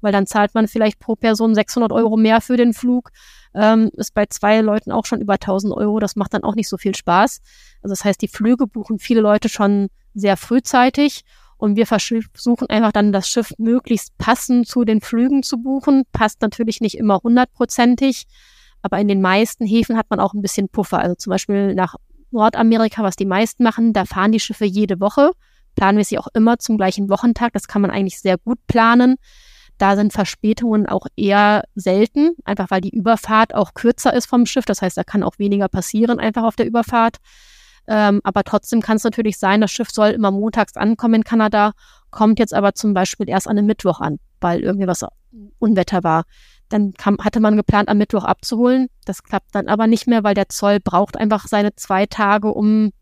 weil 0.01 0.11
dann 0.11 0.25
zahlt 0.25 0.53
man 0.53 0.67
vielleicht 0.67 0.99
pro 0.99 1.15
Person 1.15 1.55
600 1.55 1.91
Euro 1.91 2.17
mehr 2.17 2.41
für 2.41 2.57
den 2.57 2.73
Flug 2.73 3.11
ähm, 3.53 3.89
ist 3.93 4.13
bei 4.13 4.25
zwei 4.27 4.61
Leuten 4.61 4.91
auch 4.91 5.05
schon 5.05 5.21
über 5.21 5.33
1000 5.33 5.73
Euro. 5.73 5.99
Das 5.99 6.15
macht 6.15 6.33
dann 6.33 6.43
auch 6.43 6.55
nicht 6.55 6.69
so 6.69 6.77
viel 6.77 6.95
Spaß. 6.95 7.41
Also 7.81 7.91
das 7.91 8.05
heißt, 8.05 8.21
die 8.21 8.27
Flüge 8.27 8.67
buchen 8.67 8.99
viele 8.99 9.21
Leute 9.21 9.49
schon 9.49 9.89
sehr 10.13 10.37
frühzeitig 10.37 11.21
und 11.57 11.75
wir 11.75 11.85
versuchen 11.85 12.69
einfach 12.69 12.91
dann 12.91 13.11
das 13.11 13.29
Schiff 13.29 13.53
möglichst 13.57 14.17
passend 14.17 14.67
zu 14.67 14.83
den 14.83 15.01
Flügen 15.01 15.43
zu 15.43 15.57
buchen. 15.57 16.03
Passt 16.11 16.41
natürlich 16.41 16.81
nicht 16.81 16.97
immer 16.97 17.19
hundertprozentig, 17.23 18.25
aber 18.81 18.99
in 18.99 19.07
den 19.07 19.21
meisten 19.21 19.65
Häfen 19.65 19.97
hat 19.97 20.09
man 20.09 20.19
auch 20.19 20.33
ein 20.33 20.41
bisschen 20.41 20.69
Puffer. 20.69 20.99
Also 20.99 21.15
zum 21.15 21.31
Beispiel 21.31 21.75
nach 21.75 21.95
Nordamerika, 22.31 23.03
was 23.03 23.15
die 23.15 23.25
meisten 23.25 23.63
machen, 23.63 23.93
da 23.93 24.05
fahren 24.05 24.31
die 24.31 24.39
Schiffe 24.39 24.65
jede 24.65 24.99
Woche, 24.99 25.31
planmäßig 25.75 26.19
auch 26.19 26.27
immer 26.33 26.59
zum 26.59 26.77
gleichen 26.77 27.09
Wochentag. 27.09 27.53
Das 27.53 27.67
kann 27.67 27.81
man 27.81 27.91
eigentlich 27.91 28.19
sehr 28.19 28.37
gut 28.37 28.59
planen. 28.67 29.15
Da 29.77 29.95
sind 29.95 30.13
Verspätungen 30.13 30.85
auch 30.85 31.07
eher 31.15 31.63
selten, 31.75 32.35
einfach 32.45 32.69
weil 32.69 32.81
die 32.81 32.95
Überfahrt 32.95 33.55
auch 33.55 33.73
kürzer 33.73 34.13
ist 34.13 34.27
vom 34.27 34.45
Schiff. 34.45 34.65
Das 34.65 34.81
heißt, 34.81 34.95
da 34.95 35.03
kann 35.03 35.23
auch 35.23 35.39
weniger 35.39 35.69
passieren 35.69 36.19
einfach 36.19 36.43
auf 36.43 36.55
der 36.55 36.67
Überfahrt. 36.67 37.17
Ähm, 37.87 38.21
aber 38.23 38.43
trotzdem 38.43 38.81
kann 38.81 38.97
es 38.97 39.03
natürlich 39.03 39.39
sein, 39.39 39.59
das 39.59 39.71
Schiff 39.71 39.89
soll 39.89 40.09
immer 40.09 40.29
montags 40.29 40.75
ankommen 40.77 41.15
in 41.15 41.23
Kanada, 41.23 41.71
kommt 42.11 42.37
jetzt 42.37 42.53
aber 42.53 42.75
zum 42.75 42.93
Beispiel 42.93 43.27
erst 43.27 43.47
an 43.47 43.57
einem 43.57 43.65
Mittwoch 43.65 43.99
an, 44.01 44.19
weil 44.39 44.59
irgendwie 44.61 44.87
was 44.87 45.03
Unwetter 45.59 46.03
war. 46.03 46.25
Dann 46.69 46.93
kam, 46.93 47.17
hatte 47.17 47.39
man 47.39 47.57
geplant, 47.57 47.89
am 47.89 47.97
Mittwoch 47.97 48.23
abzuholen. 48.23 48.87
Das 49.11 49.23
klappt 49.23 49.53
dann 49.55 49.67
aber 49.67 49.87
nicht 49.87 50.07
mehr, 50.07 50.23
weil 50.23 50.35
der 50.35 50.47
Zoll 50.47 50.79
braucht 50.79 51.17
einfach 51.17 51.45
seine 51.45 51.75
zwei 51.75 52.05
Tage, 52.05 52.47
um 52.47 52.93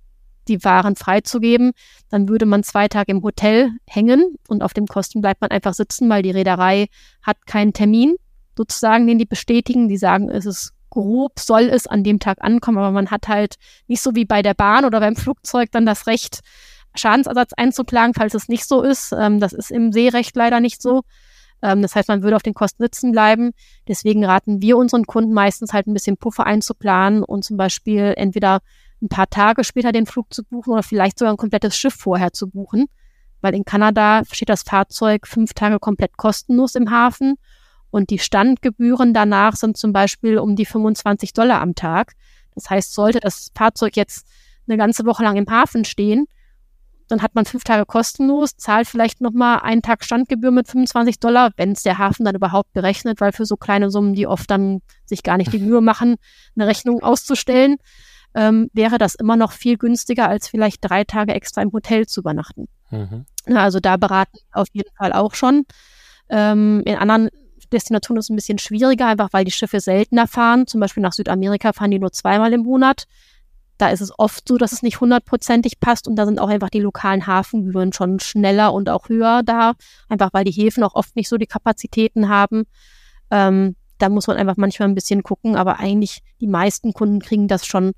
die 0.48 0.64
Waren 0.64 0.96
freizugeben, 0.96 1.74
dann 2.10 2.28
würde 2.28 2.48
man 2.48 2.64
zwei 2.64 2.88
Tage 2.88 3.12
im 3.12 3.22
Hotel 3.22 3.70
hängen 3.86 4.34
und 4.48 4.64
auf 4.64 4.74
dem 4.74 4.88
Kosten 4.88 5.22
bleibt 5.22 5.40
man 5.42 5.52
einfach 5.52 5.76
sitzen, 5.76 6.10
weil 6.10 6.24
die 6.24 6.32
Reederei 6.32 6.88
hat 7.22 7.46
keinen 7.46 7.74
Termin 7.74 8.16
sozusagen, 8.58 9.06
den 9.06 9.20
die 9.20 9.28
bestätigen. 9.28 9.88
Die 9.88 9.98
sagen, 9.98 10.32
es 10.32 10.48
ist 10.48 10.74
grob, 10.90 11.40
soll 11.40 11.70
es 11.70 11.86
an 11.86 12.04
dem 12.04 12.18
Tag 12.18 12.38
ankommen, 12.42 12.80
aber 12.80 12.90
man 12.90 13.12
hat 13.12 13.28
halt 13.28 13.58
nicht 13.86 14.02
so 14.02 14.16
wie 14.16 14.26
bei 14.26 14.42
der 14.42 14.56
Bahn 14.56 14.86
oder 14.86 15.00
beim 15.02 15.16
Flugzeug 15.16 15.70
dann 15.72 15.86
das 15.86 16.08
Recht, 16.08 16.40
Schadensersatz 16.96 17.54
einzuklagen, 17.56 18.16
falls 18.16 18.34
es 18.34 18.48
nicht 18.48 18.66
so 18.66 18.82
ist. 18.82 19.14
Ähm, 19.16 19.40
das 19.40 19.54
ist 19.54 19.70
im 19.70 19.92
Seerecht 19.92 20.36
leider 20.36 20.60
nicht 20.60 20.82
so. 20.82 21.04
Ähm, 21.62 21.82
das 21.82 21.96
heißt, 21.96 22.10
man 22.10 22.24
würde 22.24 22.36
auf 22.36 22.44
den 22.44 22.54
Kosten 22.54 22.84
sitzen 22.84 23.12
bleiben. 23.12 23.52
Deswegen 23.88 24.26
raten 24.26 24.62
wir 24.62 24.78
unseren 24.78 25.06
Kunden 25.06 25.34
meistens 25.34 25.74
halt 25.74 25.88
ein 25.88 25.94
bisschen 25.94 26.18
Puffer 26.18 26.46
einzuplanen 26.46 27.24
und 27.24 27.44
zum 27.44 27.58
Beispiel 27.58 28.14
entweder 28.18 28.60
ein 29.02 29.10
paar 29.10 29.30
Tage 29.30 29.64
später 29.64 29.92
den 29.92 30.06
Flug 30.06 30.34
zu 30.34 30.44
buchen 30.44 30.74
oder 30.74 30.84
vielleicht 30.84 31.20
sogar 31.20 31.34
ein 31.34 31.38
komplettes 31.38 31.78
Schiff 31.78 31.94
vorher 31.94 32.34
zu 32.34 32.50
buchen. 32.50 32.88
Weil 33.42 33.56
in 33.56 33.64
Kanada 33.64 34.24
steht 34.30 34.50
das 34.50 34.64
Fahrzeug 34.64 35.26
fünf 35.26 35.54
Tage 35.54 35.80
komplett 35.80 36.18
kostenlos 36.18 36.76
im 36.76 36.92
Hafen 36.92 37.36
und 37.92 38.10
die 38.10 38.20
Standgebühren 38.20 39.14
danach 39.14 39.56
sind 39.56 39.78
zum 39.78 39.94
Beispiel 39.94 40.38
um 40.38 40.56
die 40.56 40.66
25 40.66 41.34
Dollar 41.34 41.62
am 41.62 41.76
Tag. 41.76 42.14
Das 42.56 42.70
heißt, 42.70 42.94
sollte 42.94 43.20
das 43.20 43.52
Fahrzeug 43.56 43.96
jetzt 43.96 44.28
eine 44.68 44.78
ganze 44.78 45.06
Woche 45.06 45.24
lang 45.24 45.38
im 45.38 45.50
Hafen 45.50 45.86
stehen, 45.86 46.28
dann 47.10 47.22
hat 47.22 47.36
man 47.36 47.46
fünf 47.46 47.64
Tage 47.64 47.86
kostenlos, 47.86 48.56
zahlt 48.56 48.88
vielleicht 48.88 49.20
nochmal 49.20 49.60
einen 49.62 49.82
Tag 49.82 50.04
Standgebühr 50.04 50.52
mit 50.52 50.68
25 50.68 51.20
Dollar, 51.20 51.52
wenn 51.58 51.72
es 51.72 51.84
der 51.84 51.98
Hafen 51.98 52.24
dann 52.24 52.36
überhaupt 52.36 52.72
berechnet, 52.74 53.20
weil 53.20 53.32
für 53.32 53.46
so 53.46 53.58
kleine 53.58 53.90
Summen, 53.90 54.14
die 54.14 54.28
oft 54.28 54.50
dann 54.50 54.82
sich 55.06 55.24
gar 55.24 55.38
nicht 55.38 55.52
die 55.52 55.60
Mühe 55.60 55.82
machen, 55.82 56.16
eine 56.56 56.68
Rechnung 56.68 57.02
auszustellen, 57.02 57.78
ähm, 58.36 58.70
wäre 58.74 58.98
das 58.98 59.16
immer 59.16 59.36
noch 59.36 59.52
viel 59.52 59.78
günstiger, 59.78 60.30
als 60.30 60.48
vielleicht 60.48 60.78
drei 60.82 61.04
Tage 61.04 61.34
extra 61.34 61.62
im 61.62 61.72
Hotel 61.72 62.06
zu 62.06 62.22
übernachten. 62.22 62.68
Mhm. 62.92 63.26
Also 63.46 63.80
da 63.80 63.98
beraten 63.98 64.38
wir 64.38 64.62
auf 64.62 64.68
jeden 64.72 64.94
Fall 64.96 65.14
auch 65.14 65.34
schon. 65.34 65.66
Ähm, 66.30 66.84
in 66.86 66.96
anderen 66.96 67.30
Destinationen 67.72 68.20
ist 68.20 68.26
es 68.26 68.30
ein 68.30 68.36
bisschen 68.36 68.60
schwieriger, 68.60 69.08
einfach 69.08 69.30
weil 69.32 69.46
die 69.46 69.52
Schiffe 69.52 69.80
seltener 69.80 70.28
fahren. 70.28 70.68
Zum 70.68 70.80
Beispiel 70.80 71.02
nach 71.02 71.14
Südamerika 71.14 71.74
fahren 71.74 71.92
die 71.92 72.00
nur 72.00 72.12
zweimal 72.12 72.54
im 72.54 72.62
Monat. 72.62 73.06
Da 73.80 73.90
ist 73.90 74.02
es 74.02 74.12
oft 74.20 74.48
so, 74.48 74.58
dass 74.58 74.74
es 74.74 74.84
nicht 74.84 75.00
hundertprozentig 75.00 75.80
passt 75.80 76.08
und 76.08 76.18
da 76.18 76.26
sind 76.26 76.40
auch 76.40 76.50
einfach 76.50 76.70
die 76.70 76.82
lokalen 76.82 77.26
Hafengebühren 77.26 77.94
schon 77.94 78.20
schneller 78.20 78.74
und 78.74 78.90
auch 78.90 79.10
höher 79.10 79.42
da, 79.44 79.74
einfach 80.10 80.30
weil 80.34 80.44
die 80.44 80.52
Häfen 80.52 80.84
auch 80.84 80.96
oft 80.96 81.16
nicht 81.16 81.30
so 81.30 81.38
die 81.38 81.48
Kapazitäten 81.48 82.30
haben. 82.30 82.66
Ähm, 83.32 83.76
da 83.98 84.10
muss 84.10 84.28
man 84.28 84.38
einfach 84.38 84.58
manchmal 84.58 84.90
ein 84.90 84.96
bisschen 84.96 85.24
gucken, 85.24 85.56
aber 85.56 85.80
eigentlich 85.80 86.20
die 86.42 86.48
meisten 86.48 86.94
Kunden 86.94 87.20
kriegen 87.22 87.48
das 87.48 87.66
schon 87.66 87.94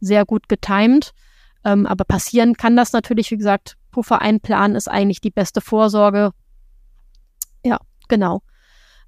sehr 0.00 0.24
gut 0.24 0.48
getimed. 0.48 1.12
Ähm, 1.64 1.86
aber 1.86 2.04
passieren 2.04 2.54
kann 2.54 2.76
das 2.76 2.92
natürlich, 2.92 3.30
wie 3.30 3.36
gesagt, 3.36 3.76
Puffer 3.90 4.22
einplanen 4.22 4.76
ist 4.76 4.88
eigentlich 4.88 5.20
die 5.20 5.30
beste 5.30 5.60
Vorsorge. 5.60 6.30
Ja, 7.64 7.78
genau. 8.08 8.42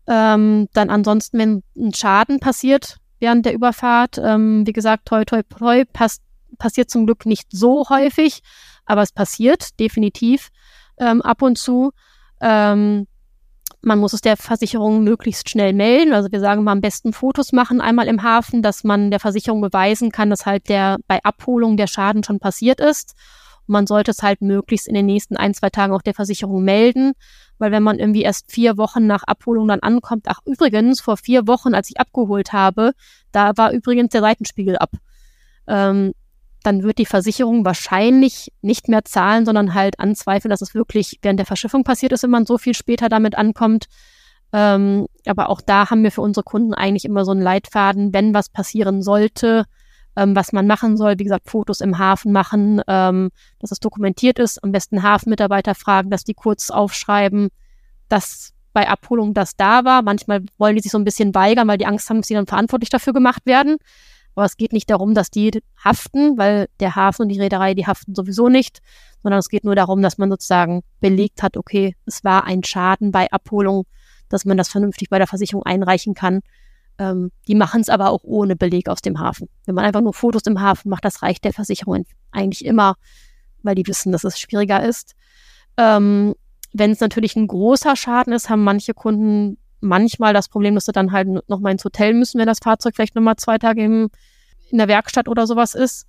Ähm, 0.06 0.68
dann 0.72 0.90
ansonsten, 0.90 1.38
wenn 1.38 1.62
ein 1.76 1.94
Schaden 1.94 2.40
passiert 2.40 2.98
während 3.20 3.46
der 3.46 3.54
Überfahrt, 3.54 4.18
ähm, 4.18 4.66
wie 4.66 4.72
gesagt, 4.72 5.06
toi, 5.06 5.24
toi, 5.24 5.42
toi, 5.42 5.84
pass 5.92 6.20
passiert 6.56 6.90
zum 6.90 7.06
Glück 7.06 7.26
nicht 7.26 7.48
so 7.50 7.88
häufig, 7.88 8.40
aber 8.86 9.02
es 9.02 9.12
passiert 9.12 9.78
definitiv 9.78 10.48
ähm, 10.98 11.22
ab 11.22 11.42
und 11.42 11.58
zu. 11.58 11.92
Ähm, 12.40 13.06
man 13.80 13.98
muss 13.98 14.12
es 14.12 14.20
der 14.20 14.36
Versicherung 14.36 15.04
möglichst 15.04 15.48
schnell 15.48 15.72
melden. 15.72 16.12
Also 16.12 16.32
wir 16.32 16.40
sagen 16.40 16.64
mal 16.64 16.72
am 16.72 16.80
besten 16.80 17.12
Fotos 17.12 17.52
machen 17.52 17.80
einmal 17.80 18.08
im 18.08 18.22
Hafen, 18.22 18.62
dass 18.62 18.82
man 18.82 19.10
der 19.10 19.20
Versicherung 19.20 19.60
beweisen 19.60 20.10
kann, 20.10 20.30
dass 20.30 20.46
halt 20.46 20.68
der 20.68 20.98
bei 21.06 21.22
Abholung 21.22 21.76
der 21.76 21.86
Schaden 21.86 22.24
schon 22.24 22.40
passiert 22.40 22.80
ist. 22.80 23.14
Und 23.66 23.72
man 23.72 23.86
sollte 23.86 24.10
es 24.10 24.22
halt 24.22 24.40
möglichst 24.40 24.88
in 24.88 24.94
den 24.94 25.06
nächsten 25.06 25.36
ein, 25.36 25.54
zwei 25.54 25.70
Tagen 25.70 25.92
auch 25.92 26.02
der 26.02 26.14
Versicherung 26.14 26.64
melden, 26.64 27.12
weil 27.58 27.72
wenn 27.72 27.82
man 27.82 27.98
irgendwie 27.98 28.22
erst 28.22 28.50
vier 28.50 28.76
Wochen 28.76 29.06
nach 29.06 29.22
Abholung 29.24 29.68
dann 29.68 29.80
ankommt, 29.80 30.26
ach 30.28 30.40
übrigens, 30.44 31.00
vor 31.00 31.16
vier 31.16 31.46
Wochen, 31.46 31.74
als 31.74 31.90
ich 31.90 32.00
abgeholt 32.00 32.52
habe, 32.52 32.92
da 33.32 33.56
war 33.56 33.72
übrigens 33.72 34.10
der 34.10 34.20
Seitenspiegel 34.20 34.76
ab. 34.76 34.92
Ähm, 35.66 36.12
dann 36.62 36.82
wird 36.82 36.98
die 36.98 37.06
Versicherung 37.06 37.64
wahrscheinlich 37.64 38.52
nicht 38.62 38.88
mehr 38.88 39.04
zahlen, 39.04 39.46
sondern 39.46 39.74
halt 39.74 40.00
anzweifeln, 40.00 40.50
dass 40.50 40.62
es 40.62 40.74
wirklich 40.74 41.18
während 41.22 41.38
der 41.38 41.46
Verschiffung 41.46 41.84
passiert 41.84 42.12
ist, 42.12 42.22
wenn 42.22 42.30
man 42.30 42.46
so 42.46 42.58
viel 42.58 42.74
später 42.74 43.08
damit 43.08 43.36
ankommt. 43.36 43.86
Ähm, 44.52 45.06
aber 45.26 45.50
auch 45.50 45.60
da 45.60 45.90
haben 45.90 46.02
wir 46.02 46.10
für 46.10 46.22
unsere 46.22 46.44
Kunden 46.44 46.74
eigentlich 46.74 47.04
immer 47.04 47.24
so 47.24 47.32
einen 47.32 47.42
Leitfaden, 47.42 48.12
wenn 48.12 48.34
was 48.34 48.48
passieren 48.48 49.02
sollte, 49.02 49.64
ähm, 50.18 50.34
was 50.34 50.52
man 50.52 50.66
machen 50.66 50.96
soll. 50.96 51.18
Wie 51.18 51.24
gesagt, 51.24 51.48
Fotos 51.48 51.80
im 51.80 51.98
Hafen 51.98 52.32
machen, 52.32 52.82
ähm, 52.88 53.30
dass 53.60 53.70
es 53.70 53.78
dokumentiert 53.78 54.38
ist. 54.40 54.62
Am 54.64 54.72
besten 54.72 55.02
Hafenmitarbeiter 55.02 55.76
fragen, 55.76 56.10
dass 56.10 56.24
die 56.24 56.34
kurz 56.34 56.70
aufschreiben, 56.70 57.48
dass 58.08 58.52
bei 58.72 58.88
Abholung 58.88 59.32
das 59.32 59.56
da 59.56 59.84
war. 59.84 60.02
Manchmal 60.02 60.44
wollen 60.58 60.74
die 60.74 60.82
sich 60.82 60.90
so 60.90 60.98
ein 60.98 61.04
bisschen 61.04 61.34
weigern, 61.34 61.68
weil 61.68 61.78
die 61.78 61.86
Angst 61.86 62.10
haben, 62.10 62.18
dass 62.18 62.26
sie 62.26 62.34
dann 62.34 62.48
verantwortlich 62.48 62.90
dafür 62.90 63.12
gemacht 63.12 63.46
werden. 63.46 63.76
Aber 64.34 64.44
es 64.44 64.56
geht 64.56 64.72
nicht 64.72 64.90
darum, 64.90 65.14
dass 65.14 65.30
die 65.30 65.62
haften, 65.82 66.36
weil 66.36 66.68
der 66.80 66.96
Hafen 66.96 67.22
und 67.22 67.28
die 67.28 67.40
Reederei, 67.40 67.74
die 67.74 67.86
haften 67.86 68.14
sowieso 68.14 68.48
nicht, 68.48 68.80
sondern 69.22 69.38
es 69.38 69.48
geht 69.48 69.64
nur 69.64 69.74
darum, 69.74 70.02
dass 70.02 70.18
man 70.18 70.30
sozusagen 70.30 70.82
belegt 71.00 71.42
hat, 71.42 71.56
okay, 71.56 71.96
es 72.06 72.24
war 72.24 72.44
ein 72.44 72.62
Schaden 72.64 73.10
bei 73.12 73.30
Abholung, 73.30 73.84
dass 74.28 74.44
man 74.44 74.56
das 74.56 74.68
vernünftig 74.68 75.10
bei 75.10 75.18
der 75.18 75.26
Versicherung 75.26 75.64
einreichen 75.64 76.14
kann. 76.14 76.40
Ähm, 76.98 77.30
die 77.46 77.54
machen 77.54 77.80
es 77.80 77.88
aber 77.88 78.10
auch 78.10 78.24
ohne 78.24 78.56
Beleg 78.56 78.88
aus 78.88 79.00
dem 79.00 79.20
Hafen. 79.20 79.48
Wenn 79.66 79.74
man 79.74 79.84
einfach 79.84 80.00
nur 80.00 80.14
Fotos 80.14 80.42
im 80.46 80.60
Hafen 80.60 80.88
macht, 80.88 81.04
das 81.04 81.22
reicht 81.22 81.44
der 81.44 81.52
Versicherung 81.52 82.04
eigentlich 82.32 82.64
immer, 82.64 82.96
weil 83.62 83.74
die 83.74 83.86
wissen, 83.86 84.12
dass 84.12 84.24
es 84.24 84.38
schwieriger 84.38 84.82
ist. 84.82 85.14
Ähm, 85.76 86.34
wenn 86.72 86.90
es 86.90 87.00
natürlich 87.00 87.36
ein 87.36 87.46
großer 87.46 87.96
Schaden 87.96 88.32
ist, 88.32 88.50
haben 88.50 88.64
manche 88.64 88.94
Kunden 88.94 89.58
manchmal 89.80 90.34
das 90.34 90.48
Problem, 90.48 90.74
dass 90.74 90.86
sie 90.86 90.92
dann 90.92 91.12
halt 91.12 91.28
nochmal 91.48 91.72
ins 91.72 91.84
Hotel 91.84 92.14
müssen, 92.14 92.38
wenn 92.38 92.46
das 92.46 92.58
Fahrzeug 92.58 92.94
vielleicht 92.96 93.14
nochmal 93.14 93.36
zwei 93.36 93.58
Tage 93.58 93.84
im, 93.84 94.10
in 94.70 94.78
der 94.78 94.88
Werkstatt 94.88 95.28
oder 95.28 95.46
sowas 95.46 95.74
ist. 95.74 96.06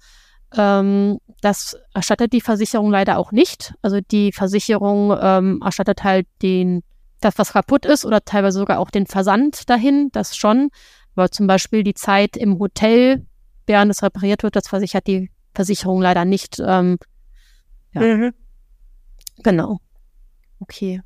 Ähm, 0.56 1.19
das 1.41 1.78
erstattet 1.93 2.34
die 2.34 2.41
Versicherung 2.41 2.89
leider 2.89 3.17
auch 3.19 3.32
nicht. 3.32 3.75
Also 3.82 3.99
die 4.02 4.32
Versicherung 4.32 5.15
ähm, 5.21 5.62
erstattet 5.63 6.04
halt 6.04 6.28
den, 6.41 6.82
das, 7.19 7.38
was 7.38 7.53
kaputt 7.53 7.86
ist 7.86 8.05
oder 8.05 8.23
teilweise 8.23 8.60
sogar 8.60 8.79
auch 8.79 8.91
den 8.91 9.08
Versand 9.08 9.69
dahin, 9.69 10.10
das 10.12 10.36
schon. 10.36 10.69
Aber 11.15 11.32
zum 11.32 11.47
Beispiel 11.47 11.84
die 11.84 11.93
Zeit 11.93 12.38
im 12.38 12.60
Hotel, 12.60 13.25
während 13.65 13.91
es 13.91 14.03
repariert 14.03 14.43
wird, 14.43 14.55
das 14.55 14.67
versichert 14.67 15.08
die 15.08 15.29
Versicherung 15.53 16.01
leider 16.01 16.25
nicht. 16.25 16.62
Ähm, 16.65 16.97
ja. 17.93 18.01
Mhm. 18.01 18.34
Genau. 19.43 19.79
Okay. 20.60 21.01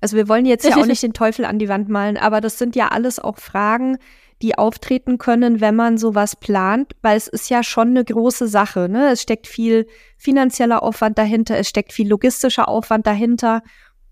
Also 0.00 0.16
wir 0.16 0.28
wollen 0.28 0.46
jetzt 0.46 0.64
ja 0.64 0.76
auch 0.76 0.86
nicht 0.86 1.02
den 1.02 1.12
Teufel 1.12 1.44
an 1.44 1.58
die 1.58 1.68
Wand 1.68 1.88
malen, 1.88 2.16
aber 2.16 2.40
das 2.40 2.58
sind 2.58 2.76
ja 2.76 2.88
alles 2.88 3.18
auch 3.18 3.38
Fragen, 3.38 3.98
die 4.42 4.58
auftreten 4.58 5.18
können, 5.18 5.60
wenn 5.60 5.76
man 5.76 5.96
sowas 5.96 6.36
plant, 6.36 6.94
weil 7.02 7.16
es 7.16 7.28
ist 7.28 7.48
ja 7.48 7.62
schon 7.62 7.88
eine 7.88 8.04
große 8.04 8.48
Sache. 8.48 8.88
Ne? 8.88 9.12
Es 9.12 9.22
steckt 9.22 9.46
viel 9.46 9.86
finanzieller 10.18 10.82
Aufwand 10.82 11.16
dahinter, 11.18 11.56
es 11.56 11.68
steckt 11.68 11.92
viel 11.92 12.08
logistischer 12.08 12.68
Aufwand 12.68 13.06
dahinter 13.06 13.62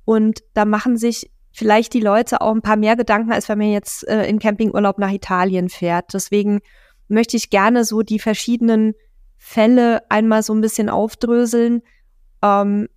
und 0.04 0.42
da 0.54 0.64
machen 0.64 0.96
sich 0.96 1.30
vielleicht 1.52 1.92
die 1.92 2.00
Leute 2.00 2.40
auch 2.40 2.54
ein 2.54 2.62
paar 2.62 2.76
mehr 2.76 2.96
Gedanken, 2.96 3.32
als 3.32 3.48
wenn 3.48 3.58
man 3.58 3.70
jetzt 3.70 4.06
äh, 4.08 4.26
in 4.26 4.38
Campingurlaub 4.38 4.98
nach 4.98 5.10
Italien 5.10 5.68
fährt. 5.68 6.14
Deswegen 6.14 6.60
möchte 7.08 7.36
ich 7.36 7.50
gerne 7.50 7.84
so 7.84 8.02
die 8.02 8.18
verschiedenen 8.18 8.94
Fälle 9.36 10.10
einmal 10.10 10.42
so 10.42 10.54
ein 10.54 10.60
bisschen 10.60 10.88
aufdröseln. 10.88 11.82
Ähm, 12.42 12.88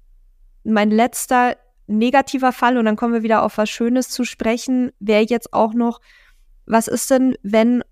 mein 0.63 0.89
letzter 0.89 1.57
negativer 1.87 2.51
Fall, 2.51 2.77
und 2.77 2.85
dann 2.85 2.95
kommen 2.95 3.13
wir 3.13 3.23
wieder 3.23 3.43
auf 3.43 3.57
was 3.57 3.69
Schönes 3.69 4.09
zu 4.09 4.23
sprechen, 4.23 4.91
wäre 4.99 5.23
jetzt 5.23 5.53
auch 5.53 5.73
noch, 5.73 6.01
was 6.65 6.87
ist 6.87 7.11
denn, 7.11 7.35
wenn 7.43 7.83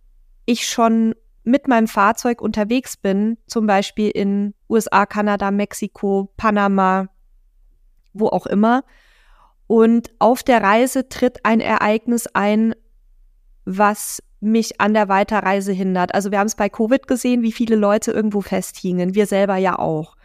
ich 0.46 0.68
schon 0.68 1.14
mit 1.44 1.68
meinem 1.68 1.88
Fahrzeug 1.88 2.42
unterwegs 2.42 2.98
bin, 2.98 3.38
zum 3.48 3.68
Beispiel 3.68 4.10
in 4.10 4.54
USA, 4.70 5.06
Kanada, 5.06 5.52
Mexiko, 5.52 6.32
Panama, 6.38 7.08
wo 8.14 8.28
auch 8.28 8.46
immer, 8.46 8.84
und 9.74 10.12
auf 10.20 10.44
der 10.44 10.62
Reise 10.62 11.10
tritt 11.10 11.44
ein 11.46 11.60
Ereignis 11.60 12.28
ein, 12.28 12.76
was 13.66 14.22
mich 14.40 14.80
an 14.80 14.94
der 14.94 15.10
Weiterreise 15.10 15.72
hindert. 15.72 16.14
Also 16.14 16.30
wir 16.30 16.38
haben 16.38 16.46
es 16.46 16.54
bei 16.54 16.70
Covid 16.70 17.08
gesehen, 17.08 17.42
wie 17.42 17.52
viele 17.52 17.76
Leute 17.76 18.12
irgendwo 18.12 18.42
festhingen. 18.42 19.16
Wir 19.16 19.26
selber 19.26 19.58
ja 19.58 19.80
auch. 19.80 20.16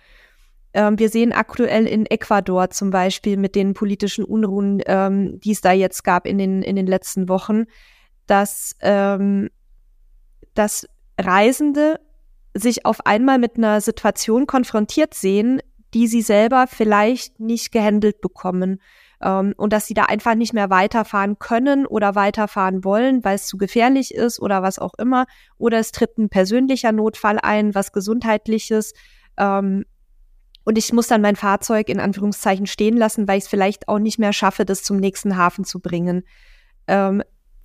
Ähm, 0.75 0.99
wir 0.99 1.09
sehen 1.09 1.33
aktuell 1.33 1.87
in 1.87 2.05
Ecuador 2.05 2.69
zum 2.69 2.91
Beispiel 2.91 3.39
mit 3.39 3.55
den 3.55 3.73
politischen 3.73 4.23
Unruhen, 4.23 4.83
ähm, 4.85 5.41
die 5.41 5.53
es 5.53 5.63
da 5.63 5.73
jetzt 5.73 6.05
gab 6.05 6.27
in 6.27 6.37
den, 6.37 6.63
in 6.63 6.77
den 6.77 6.87
letzten 6.87 7.31
Wochen, 7.31 7.65
dass, 8.27 8.77
ähm, 8.81 9.49
dass 10.53 10.87
Reisende 11.19 12.01
sich 12.53 12.85
auf 12.85 13.07
einmal 13.07 13.39
mit 13.39 13.57
einer 13.57 13.81
Situation 13.81 14.47
konfrontiert 14.47 15.15
sehen, 15.15 15.63
die 15.95 16.07
sie 16.07 16.21
selber 16.21 16.67
vielleicht 16.67 17.41
nicht 17.41 17.73
gehandelt 17.73 18.21
bekommen. 18.21 18.79
Ähm, 19.23 19.55
und 19.57 19.73
dass 19.73 19.87
sie 19.87 19.95
da 19.95 20.05
einfach 20.05 20.35
nicht 20.35 20.53
mehr 20.53 20.71
weiterfahren 20.71 21.39
können 21.39 21.87
oder 21.87 22.15
weiterfahren 22.15 22.85
wollen, 22.85 23.25
weil 23.25 23.37
es 23.37 23.47
zu 23.47 23.59
gefährlich 23.59 24.15
ist 24.15 24.41
oder 24.41 24.63
was 24.63 24.79
auch 24.79 24.95
immer. 24.95 25.27
Oder 25.59 25.79
es 25.79 25.93
tritt 25.93 26.19
ein 26.19 26.29
persönlicher 26.29 26.93
Notfall 26.93 27.39
ein, 27.43 27.75
was 27.75 27.93
gesundheitliches. 27.93 28.95
Ähm, 29.37 29.85
und 30.65 30.77
ich 30.77 30.93
muss 30.93 31.07
dann 31.07 31.23
mein 31.23 31.37
Fahrzeug 31.37 31.89
in 31.89 31.99
Anführungszeichen 31.99 32.67
stehen 32.67 32.97
lassen, 32.97 33.27
weil 33.27 33.39
ich 33.39 33.45
es 33.45 33.51
vielleicht 33.51 33.89
auch 33.89 33.99
nicht 33.99 34.19
mehr 34.19 34.33
schaffe, 34.33 34.65
das 34.65 34.83
zum 34.83 34.99
nächsten 34.99 35.37
Hafen 35.37 35.65
zu 35.65 35.81
bringen. 35.81 36.25
Ähm, 36.87 37.23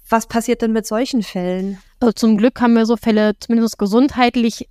was 0.10 0.28
passiert 0.28 0.62
denn 0.62 0.72
mit 0.72 0.86
solchen 0.86 1.24
Fällen? 1.24 1.80
Also 2.00 2.14
zum 2.14 2.38
Glück 2.38 2.62
haben 2.62 2.74
wir 2.74 2.86
so 2.86 2.98
Fälle 2.98 3.34
zumindest 3.40 3.78
gesundheitlich 3.78 4.70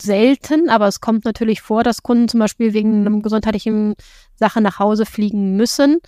selten, 0.00 0.68
aber 0.68 0.88
es 0.88 1.00
kommt 1.00 1.24
natürlich 1.24 1.62
vor, 1.62 1.82
dass 1.82 2.02
Kunden 2.02 2.28
zum 2.28 2.40
Beispiel 2.40 2.72
wegen 2.72 3.06
einer 3.06 3.20
gesundheitlichen 3.20 3.94
Sache 4.34 4.60
nach 4.60 4.78
Hause 4.78 5.06
fliegen 5.06 5.56
müssen. 5.56 5.98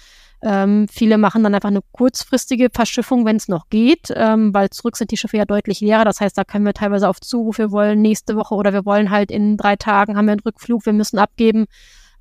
Ähm, 0.43 0.87
viele 0.91 1.17
machen 1.17 1.43
dann 1.43 1.55
einfach 1.55 1.71
eine 1.71 1.81
kurzfristige 1.93 2.69
Verschiffung, 2.71 3.25
wenn 3.25 3.37
es 3.37 3.49
noch 3.49 3.71
geht, 3.71 4.13
ähm, 4.15 4.53
weil 4.53 4.69
zurück 4.71 4.97
sind 4.97 5.11
die 5.11 5.17
Schiffe 5.17 5.39
ja 5.39 5.47
deutlich 5.47 5.81
leerer. 5.81 6.05
Das 6.05 6.21
heißt, 6.21 6.37
da 6.37 6.45
können 6.45 6.67
wir 6.67 6.75
teilweise 6.75 7.09
auf 7.09 7.21
Zuruf, 7.21 7.57
wir 7.59 7.73
wollen 7.73 8.03
nächste 8.03 8.37
Woche 8.37 8.55
oder 8.55 8.75
wir 8.75 8.85
wollen 8.85 9.11
halt 9.11 9.31
in 9.31 9.57
drei 9.57 9.77
Tagen, 9.77 10.17
haben 10.17 10.27
wir 10.27 10.33
einen 10.33 10.41
Rückflug, 10.41 10.85
wir 10.85 10.93
müssen 10.93 11.19
abgeben. 11.19 11.65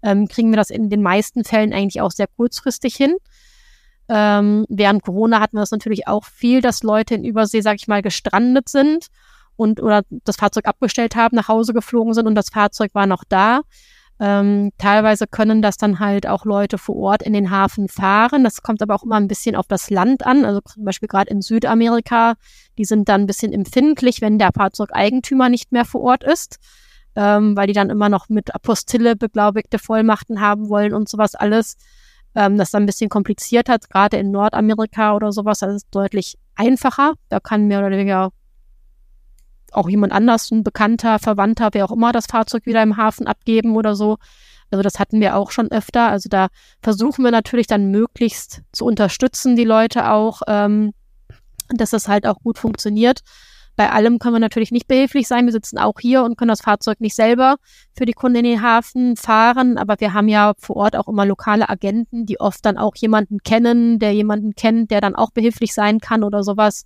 Ähm, 0.01 0.27
kriegen 0.27 0.51
wir 0.51 0.57
das 0.57 0.69
in 0.69 0.89
den 0.89 1.01
meisten 1.01 1.43
Fällen 1.43 1.73
eigentlich 1.73 2.01
auch 2.01 2.11
sehr 2.11 2.27
kurzfristig 2.27 2.95
hin. 2.95 3.15
Ähm, 4.07 4.65
während 4.69 5.03
Corona 5.03 5.39
hatten 5.41 5.57
wir 5.57 5.61
das 5.61 5.71
natürlich 5.71 6.07
auch 6.07 6.23
viel, 6.23 6.61
dass 6.61 6.83
Leute 6.83 7.15
in 7.15 7.23
Übersee, 7.25 7.61
sag 7.61 7.75
ich 7.75 7.87
mal, 7.87 8.01
gestrandet 8.01 8.69
sind 8.69 9.07
und 9.55 9.81
oder 9.81 10.03
das 10.09 10.37
Fahrzeug 10.37 10.65
abgestellt 10.67 11.15
haben, 11.15 11.35
nach 11.35 11.47
Hause 11.47 11.73
geflogen 11.73 12.13
sind 12.13 12.27
und 12.27 12.35
das 12.35 12.49
Fahrzeug 12.49 12.91
war 12.93 13.07
noch 13.07 13.23
da. 13.27 13.61
Ähm, 14.19 14.71
teilweise 14.77 15.27
können 15.27 15.61
das 15.61 15.77
dann 15.77 15.99
halt 15.99 16.27
auch 16.27 16.45
Leute 16.45 16.77
vor 16.77 16.95
Ort 16.95 17.23
in 17.23 17.33
den 17.33 17.49
Hafen 17.49 17.89
fahren. 17.89 18.43
Das 18.43 18.61
kommt 18.61 18.81
aber 18.81 18.95
auch 18.95 19.03
immer 19.03 19.15
ein 19.15 19.27
bisschen 19.27 19.55
auf 19.55 19.67
das 19.67 19.89
Land 19.89 20.25
an. 20.25 20.45
Also 20.45 20.61
zum 20.61 20.85
Beispiel 20.85 21.09
gerade 21.09 21.31
in 21.31 21.41
Südamerika, 21.41 22.35
die 22.77 22.85
sind 22.85 23.09
dann 23.09 23.21
ein 23.21 23.27
bisschen 23.27 23.51
empfindlich, 23.51 24.21
wenn 24.21 24.37
der 24.37 24.51
Fahrzeugeigentümer 24.53 25.49
nicht 25.49 25.71
mehr 25.71 25.83
vor 25.83 26.01
Ort 26.01 26.23
ist, 26.23 26.57
ähm, 27.15 27.57
weil 27.57 27.67
die 27.67 27.73
dann 27.73 27.89
immer 27.89 28.07
noch 28.07 28.29
mit 28.29 28.53
Apostille 28.53 29.15
beglaubigte 29.15 29.79
Vollmachten 29.79 30.39
haben 30.39 30.69
wollen 30.69 30.93
und 30.93 31.09
sowas 31.09 31.35
alles. 31.35 31.75
Ähm, 32.35 32.57
das 32.57 32.71
dann 32.71 32.83
ein 32.83 32.87
bisschen 32.87 33.09
kompliziert 33.09 33.69
hat, 33.69 33.89
gerade 33.89 34.17
in 34.17 34.31
Nordamerika 34.31 35.15
oder 35.15 35.31
sowas, 35.31 35.59
das 35.59 35.75
ist 35.75 35.87
deutlich 35.91 36.37
einfacher. 36.55 37.13
Da 37.29 37.39
kann 37.39 37.67
mehr 37.67 37.79
oder 37.79 37.91
weniger 37.91 38.31
auch 39.75 39.89
jemand 39.89 40.13
anders, 40.13 40.51
ein 40.51 40.63
Bekannter, 40.63 41.19
Verwandter, 41.19 41.69
wer 41.73 41.85
auch 41.85 41.91
immer, 41.91 42.11
das 42.11 42.27
Fahrzeug 42.27 42.65
wieder 42.65 42.83
im 42.83 42.97
Hafen 42.97 43.27
abgeben 43.27 43.75
oder 43.75 43.95
so. 43.95 44.17
Also 44.71 44.81
das 44.81 44.99
hatten 44.99 45.19
wir 45.19 45.35
auch 45.35 45.51
schon 45.51 45.71
öfter. 45.71 46.09
Also 46.09 46.29
da 46.29 46.47
versuchen 46.81 47.23
wir 47.23 47.31
natürlich 47.31 47.67
dann 47.67 47.91
möglichst 47.91 48.61
zu 48.71 48.85
unterstützen, 48.85 49.55
die 49.55 49.65
Leute 49.65 50.09
auch, 50.09 50.41
ähm, 50.47 50.93
dass 51.69 51.91
das 51.91 52.07
halt 52.07 52.25
auch 52.25 52.39
gut 52.39 52.57
funktioniert. 52.57 53.21
Bei 53.75 53.91
allem 53.91 54.19
können 54.19 54.35
wir 54.35 54.39
natürlich 54.39 54.71
nicht 54.71 54.87
behilflich 54.87 55.27
sein. 55.27 55.45
Wir 55.45 55.51
sitzen 55.51 55.79
auch 55.79 55.99
hier 55.99 56.23
und 56.23 56.37
können 56.37 56.49
das 56.49 56.61
Fahrzeug 56.61 57.01
nicht 57.01 57.15
selber 57.15 57.57
für 57.97 58.05
die 58.05 58.13
Kunden 58.13 58.37
in 58.37 58.43
den 58.43 58.61
Hafen 58.61 59.15
fahren. 59.15 59.77
Aber 59.77 59.95
wir 59.99 60.13
haben 60.13 60.27
ja 60.27 60.53
vor 60.59 60.75
Ort 60.75 60.95
auch 60.95 61.07
immer 61.07 61.25
lokale 61.25 61.69
Agenten, 61.69 62.25
die 62.25 62.39
oft 62.39 62.63
dann 62.65 62.77
auch 62.77 62.95
jemanden 62.95 63.39
kennen, 63.39 63.97
der 63.97 64.13
jemanden 64.13 64.53
kennt, 64.53 64.91
der 64.91 65.01
dann 65.01 65.15
auch 65.15 65.31
behilflich 65.31 65.73
sein 65.73 65.99
kann 65.99 66.23
oder 66.23 66.43
sowas. 66.43 66.85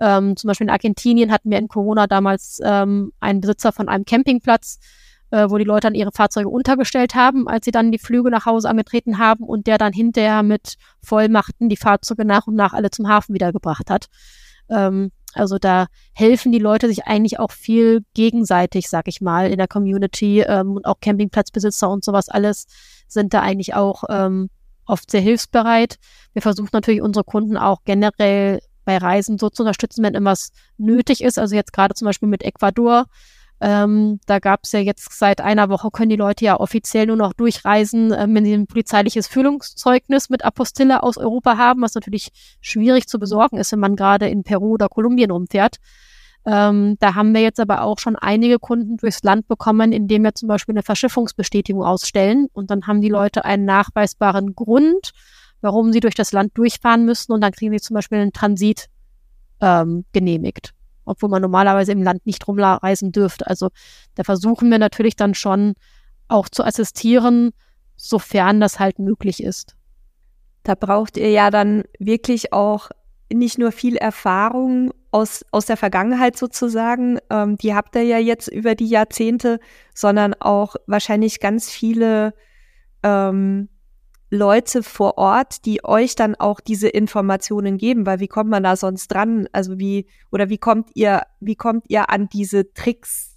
Ähm, 0.00 0.36
zum 0.36 0.48
Beispiel 0.48 0.66
in 0.66 0.72
Argentinien 0.72 1.32
hatten 1.32 1.50
wir 1.50 1.58
in 1.58 1.68
Corona 1.68 2.06
damals 2.06 2.60
ähm, 2.64 3.12
einen 3.20 3.40
Besitzer 3.40 3.72
von 3.72 3.88
einem 3.88 4.04
Campingplatz, 4.04 4.78
äh, 5.30 5.50
wo 5.50 5.58
die 5.58 5.64
Leute 5.64 5.88
dann 5.88 5.94
ihre 5.94 6.12
Fahrzeuge 6.12 6.48
untergestellt 6.48 7.14
haben, 7.14 7.48
als 7.48 7.64
sie 7.64 7.70
dann 7.70 7.92
die 7.92 7.98
Flüge 7.98 8.30
nach 8.30 8.46
Hause 8.46 8.68
angetreten 8.68 9.18
haben 9.18 9.44
und 9.44 9.66
der 9.66 9.78
dann 9.78 9.92
hinterher 9.92 10.42
mit 10.42 10.74
Vollmachten 11.02 11.68
die 11.68 11.76
Fahrzeuge 11.76 12.24
nach 12.24 12.46
und 12.46 12.54
nach 12.54 12.72
alle 12.72 12.90
zum 12.90 13.08
Hafen 13.08 13.34
wiedergebracht 13.34 13.90
hat. 13.90 14.06
Ähm, 14.68 15.10
also 15.34 15.58
da 15.58 15.86
helfen 16.14 16.52
die 16.52 16.58
Leute 16.58 16.88
sich 16.88 17.06
eigentlich 17.06 17.38
auch 17.38 17.52
viel 17.52 18.02
gegenseitig, 18.14 18.88
sag 18.88 19.08
ich 19.08 19.20
mal, 19.20 19.50
in 19.50 19.58
der 19.58 19.68
Community 19.68 20.40
ähm, 20.40 20.76
und 20.76 20.86
auch 20.86 21.00
Campingplatzbesitzer 21.00 21.88
und 21.88 22.04
sowas 22.04 22.28
alles 22.28 22.66
sind 23.08 23.34
da 23.34 23.40
eigentlich 23.40 23.74
auch 23.74 24.04
ähm, 24.08 24.48
oft 24.86 25.10
sehr 25.10 25.20
hilfsbereit. 25.20 25.98
Wir 26.32 26.42
versuchen 26.42 26.70
natürlich 26.72 27.02
unsere 27.02 27.24
Kunden 27.24 27.56
auch 27.56 27.82
generell 27.84 28.60
bei 28.88 28.96
Reisen 28.96 29.36
so 29.36 29.50
zu 29.50 29.64
unterstützen, 29.64 30.02
wenn 30.02 30.14
irgendwas 30.14 30.50
nötig 30.78 31.22
ist. 31.22 31.38
Also 31.38 31.54
jetzt 31.54 31.74
gerade 31.74 31.94
zum 31.94 32.06
Beispiel 32.06 32.26
mit 32.26 32.42
Ecuador. 32.42 33.04
Ähm, 33.60 34.18
da 34.24 34.38
gab 34.38 34.60
es 34.62 34.72
ja 34.72 34.80
jetzt 34.80 35.12
seit 35.12 35.42
einer 35.42 35.68
Woche, 35.68 35.90
können 35.90 36.08
die 36.08 36.16
Leute 36.16 36.46
ja 36.46 36.58
offiziell 36.58 37.04
nur 37.04 37.16
noch 37.16 37.34
durchreisen, 37.34 38.12
äh, 38.12 38.26
wenn 38.30 38.46
sie 38.46 38.54
ein 38.54 38.66
polizeiliches 38.66 39.28
Führungszeugnis 39.28 40.30
mit 40.30 40.42
Apostille 40.42 41.02
aus 41.02 41.18
Europa 41.18 41.58
haben, 41.58 41.82
was 41.82 41.94
natürlich 41.94 42.30
schwierig 42.62 43.08
zu 43.08 43.18
besorgen 43.18 43.58
ist, 43.58 43.72
wenn 43.72 43.80
man 43.80 43.94
gerade 43.94 44.26
in 44.26 44.42
Peru 44.42 44.72
oder 44.72 44.88
Kolumbien 44.88 45.32
rumfährt. 45.32 45.76
Ähm, 46.46 46.96
da 46.98 47.14
haben 47.14 47.34
wir 47.34 47.42
jetzt 47.42 47.60
aber 47.60 47.82
auch 47.82 47.98
schon 47.98 48.16
einige 48.16 48.58
Kunden 48.58 48.96
durchs 48.96 49.22
Land 49.22 49.48
bekommen, 49.48 49.92
indem 49.92 50.22
wir 50.22 50.34
zum 50.34 50.48
Beispiel 50.48 50.72
eine 50.72 50.82
Verschiffungsbestätigung 50.82 51.82
ausstellen 51.82 52.48
und 52.54 52.70
dann 52.70 52.86
haben 52.86 53.02
die 53.02 53.10
Leute 53.10 53.44
einen 53.44 53.66
nachweisbaren 53.66 54.54
Grund 54.54 55.12
warum 55.60 55.92
sie 55.92 56.00
durch 56.00 56.14
das 56.14 56.32
Land 56.32 56.56
durchfahren 56.56 57.04
müssen 57.04 57.32
und 57.32 57.40
dann 57.40 57.52
kriegen 57.52 57.72
sie 57.72 57.80
zum 57.80 57.94
Beispiel 57.94 58.18
einen 58.18 58.32
Transit 58.32 58.86
ähm, 59.60 60.04
genehmigt, 60.12 60.72
obwohl 61.04 61.28
man 61.28 61.42
normalerweise 61.42 61.92
im 61.92 62.02
Land 62.02 62.26
nicht 62.26 62.46
rumreisen 62.46 63.12
dürfte. 63.12 63.46
Also 63.46 63.70
da 64.14 64.24
versuchen 64.24 64.70
wir 64.70 64.78
natürlich 64.78 65.16
dann 65.16 65.34
schon 65.34 65.74
auch 66.28 66.48
zu 66.48 66.64
assistieren, 66.64 67.50
sofern 67.96 68.60
das 68.60 68.78
halt 68.78 68.98
möglich 68.98 69.42
ist. 69.42 69.76
Da 70.62 70.74
braucht 70.74 71.16
ihr 71.16 71.30
ja 71.30 71.50
dann 71.50 71.84
wirklich 71.98 72.52
auch 72.52 72.90
nicht 73.32 73.58
nur 73.58 73.72
viel 73.72 73.96
Erfahrung 73.96 74.92
aus, 75.10 75.44
aus 75.50 75.66
der 75.66 75.76
Vergangenheit 75.76 76.36
sozusagen, 76.36 77.18
ähm, 77.30 77.56
die 77.56 77.74
habt 77.74 77.94
ihr 77.96 78.02
ja 78.02 78.18
jetzt 78.18 78.48
über 78.48 78.74
die 78.74 78.88
Jahrzehnte, 78.88 79.58
sondern 79.94 80.34
auch 80.34 80.76
wahrscheinlich 80.86 81.40
ganz 81.40 81.70
viele 81.70 82.34
ähm, 83.02 83.68
Leute 84.30 84.82
vor 84.82 85.16
Ort, 85.18 85.64
die 85.64 85.84
euch 85.84 86.14
dann 86.14 86.34
auch 86.34 86.60
diese 86.60 86.88
Informationen 86.88 87.78
geben, 87.78 88.06
weil 88.06 88.20
wie 88.20 88.28
kommt 88.28 88.50
man 88.50 88.62
da 88.62 88.76
sonst 88.76 89.08
dran? 89.08 89.48
Also 89.52 89.78
wie, 89.78 90.06
oder 90.30 90.48
wie 90.48 90.58
kommt 90.58 90.90
ihr, 90.94 91.22
wie 91.40 91.56
kommt 91.56 91.84
ihr 91.88 92.10
an 92.10 92.28
diese 92.28 92.72
Tricks 92.72 93.34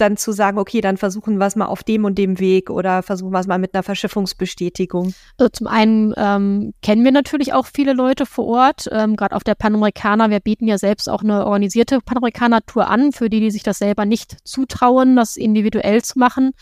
dann 0.00 0.16
zu 0.16 0.32
sagen, 0.32 0.58
okay, 0.58 0.80
dann 0.80 0.96
versuchen 0.96 1.38
wir 1.38 1.46
es 1.46 1.56
mal 1.56 1.66
auf 1.66 1.82
dem 1.82 2.04
und 2.04 2.16
dem 2.16 2.38
Weg 2.38 2.70
oder 2.70 3.02
versuchen 3.02 3.32
wir 3.32 3.40
es 3.40 3.46
mal 3.46 3.58
mit 3.58 3.74
einer 3.74 3.82
Verschiffungsbestätigung? 3.82 5.14
Also 5.38 5.50
zum 5.50 5.66
einen 5.66 6.14
ähm, 6.16 6.72
kennen 6.82 7.04
wir 7.04 7.12
natürlich 7.12 7.52
auch 7.52 7.66
viele 7.66 7.92
Leute 7.92 8.26
vor 8.26 8.46
Ort, 8.46 8.88
ähm, 8.90 9.16
gerade 9.16 9.36
auf 9.36 9.44
der 9.44 9.54
Panamerikaner. 9.54 10.30
Wir 10.30 10.40
bieten 10.40 10.66
ja 10.66 10.78
selbst 10.78 11.08
auch 11.08 11.22
eine 11.22 11.46
organisierte 11.46 12.00
Panamerikaner-Tour 12.00 12.88
an, 12.88 13.12
für 13.12 13.28
die, 13.28 13.40
die 13.40 13.50
sich 13.50 13.62
das 13.62 13.78
selber 13.78 14.06
nicht 14.06 14.36
zutrauen, 14.44 15.16
das 15.16 15.36
individuell 15.36 16.02
zu 16.02 16.18
machen. 16.18 16.52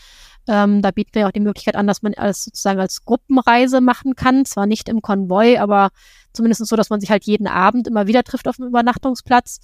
Ähm, 0.49 0.81
da 0.81 0.89
bieten 0.89 1.13
wir 1.13 1.27
auch 1.27 1.31
die 1.31 1.39
Möglichkeit 1.39 1.75
an, 1.75 1.85
dass 1.85 2.01
man 2.01 2.15
als 2.15 2.43
sozusagen 2.43 2.79
als 2.79 3.05
Gruppenreise 3.05 3.81
machen 3.81 4.15
kann. 4.15 4.45
Zwar 4.45 4.65
nicht 4.65 4.89
im 4.89 5.03
Konvoi, 5.03 5.59
aber 5.59 5.89
zumindest 6.33 6.65
so, 6.65 6.75
dass 6.75 6.89
man 6.89 6.99
sich 6.99 7.11
halt 7.11 7.25
jeden 7.25 7.45
Abend 7.45 7.87
immer 7.87 8.07
wieder 8.07 8.23
trifft 8.23 8.47
auf 8.47 8.55
dem 8.55 8.65
Übernachtungsplatz. 8.65 9.59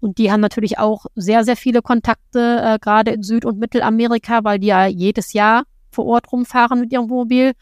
Und 0.00 0.16
die 0.16 0.32
haben 0.32 0.40
natürlich 0.40 0.78
auch 0.78 1.04
sehr, 1.14 1.44
sehr 1.44 1.56
viele 1.56 1.82
Kontakte, 1.82 2.62
äh, 2.64 2.78
gerade 2.78 3.10
in 3.10 3.22
Süd- 3.22 3.44
und 3.44 3.58
Mittelamerika, 3.58 4.42
weil 4.42 4.58
die 4.58 4.68
ja 4.68 4.86
jedes 4.86 5.34
Jahr 5.34 5.64
vor 5.90 6.06
Ort 6.06 6.32
rumfahren 6.32 6.80
mit 6.80 6.90
ihrem 6.90 7.10
Wohnmobil. 7.10 7.52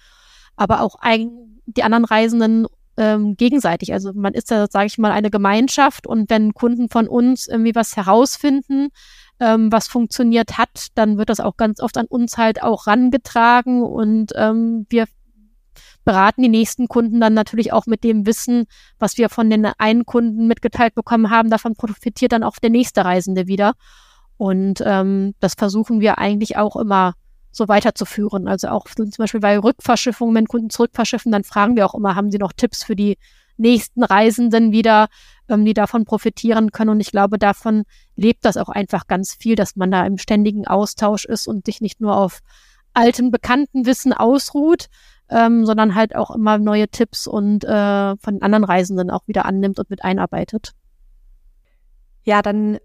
Aber 0.55 0.83
auch 0.83 0.95
ein, 1.01 1.31
die 1.67 1.83
anderen 1.83 2.05
Reisenden 2.05 2.69
ähm, 2.99 3.37
gegenseitig. 3.37 3.93
Also 3.93 4.13
man 4.13 4.35
ist 4.35 4.51
da, 4.51 4.67
sage 4.69 4.87
ich 4.87 4.99
mal, 4.99 5.13
eine 5.13 5.31
Gemeinschaft 5.31 6.07
und 6.07 6.29
wenn 6.29 6.53
Kunden 6.53 6.89
von 6.89 7.09
uns 7.09 7.47
irgendwie 7.47 7.75
was 7.75 7.97
herausfinden, 7.97 8.89
ähm, 9.41 9.71
was 9.71 9.89
funktioniert 9.89 10.59
hat, 10.59 10.89
dann 10.97 11.17
wird 11.17 11.31
das 11.31 11.41
auch 11.41 11.57
ganz 11.57 11.81
oft 11.81 11.97
an 11.97 12.07
uns 12.07 12.37
halt 12.37 12.63
auch 12.63 12.87
rangetragen 12.87 13.83
und 13.83 14.33
ähm, 14.35 14.87
wir 14.91 15.07
beraten 16.05 16.43
die 16.43 16.49
nächsten 16.49 16.89
Kunden 16.89 17.21
dann 17.21 17.35
natürlich 17.35 17.73
auch 17.73 17.87
mit 17.87 18.03
dem 18.03 18.27
Wissen, 18.27 18.65
was 18.99 19.17
wir 19.17 19.29
von 19.29 19.49
den 19.49 19.67
einen 19.67 20.05
Kunden 20.05 20.47
mitgeteilt 20.49 20.95
bekommen 20.95 21.31
haben. 21.31 21.51
Davon 21.51 21.75
profitiert 21.75 22.33
dann 22.33 22.43
auch 22.43 22.57
der 22.57 22.71
nächste 22.71 23.05
Reisende 23.05 23.47
wieder. 23.47 23.75
Und 24.39 24.83
ähm, 24.87 25.35
das 25.41 25.55
versuchen 25.55 26.01
wir 26.01 26.19
eigentlich 26.19 26.57
auch 26.57 26.77
immer 26.77 27.15
so 27.59 27.69
weiterzuführen. 27.69 28.49
Also 28.49 28.69
auch 28.69 28.87
zum 28.87 29.11
Beispiel 29.19 29.41
bei 29.41 29.59
Rückverschiffungen, 29.59 30.35
wenn 30.35 30.47
Kunden 30.47 30.71
zurückverschiffen, 30.71 31.31
dann 31.31 31.45
fragen 31.45 31.77
wir 31.77 31.85
auch 31.85 31.95
immer, 31.95 32.15
haben 32.15 32.31
sie 32.31 32.39
noch 32.39 32.53
Tipps 32.53 32.83
für 32.83 32.97
die 32.97 33.19
nächsten 33.59 34.03
Reisenden 34.03 34.73
wieder, 34.73 35.09
ähm, 35.49 35.65
die 35.65 35.75
davon 35.75 36.05
profitieren 36.05 36.73
können. 36.73 36.91
Und 36.91 37.01
ich 37.01 37.11
glaube, 37.11 37.39
davon 37.39 37.85
lebt 38.17 38.45
das 38.45 38.57
auch 38.57 38.69
einfach 38.69 39.07
ganz 39.07 39.35
viel, 39.35 39.57
dass 39.57 39.77
man 39.77 39.91
da 39.91 40.07
im 40.07 40.17
ständigen 40.17 40.67
Austausch 40.67 41.27
ist 41.27 41.47
und 41.47 41.67
sich 41.67 41.81
nicht 41.81 42.01
nur 42.01 42.17
auf 42.17 42.41
altem 42.95 43.31
bekannten 43.31 43.85
Wissen 43.85 44.13
ausruht, 44.13 44.87
ähm, 45.29 45.67
sondern 45.67 45.95
halt 45.95 46.17
auch 46.17 46.31
immer 46.31 46.59
neue 46.59 46.89
Tipps 46.89 47.27
und 47.27 47.65
äh, 47.65 48.17
von 48.17 48.41
anderen 48.41 48.65
Reisenden 48.65 49.11
auch 49.11 49.27
wieder 49.27 49.45
annimmt 49.45 49.79
und 49.79 49.91
mit 49.91 50.03
einarbeitet. 50.05 50.73
Ja, 52.25 52.43
dann 52.43 52.79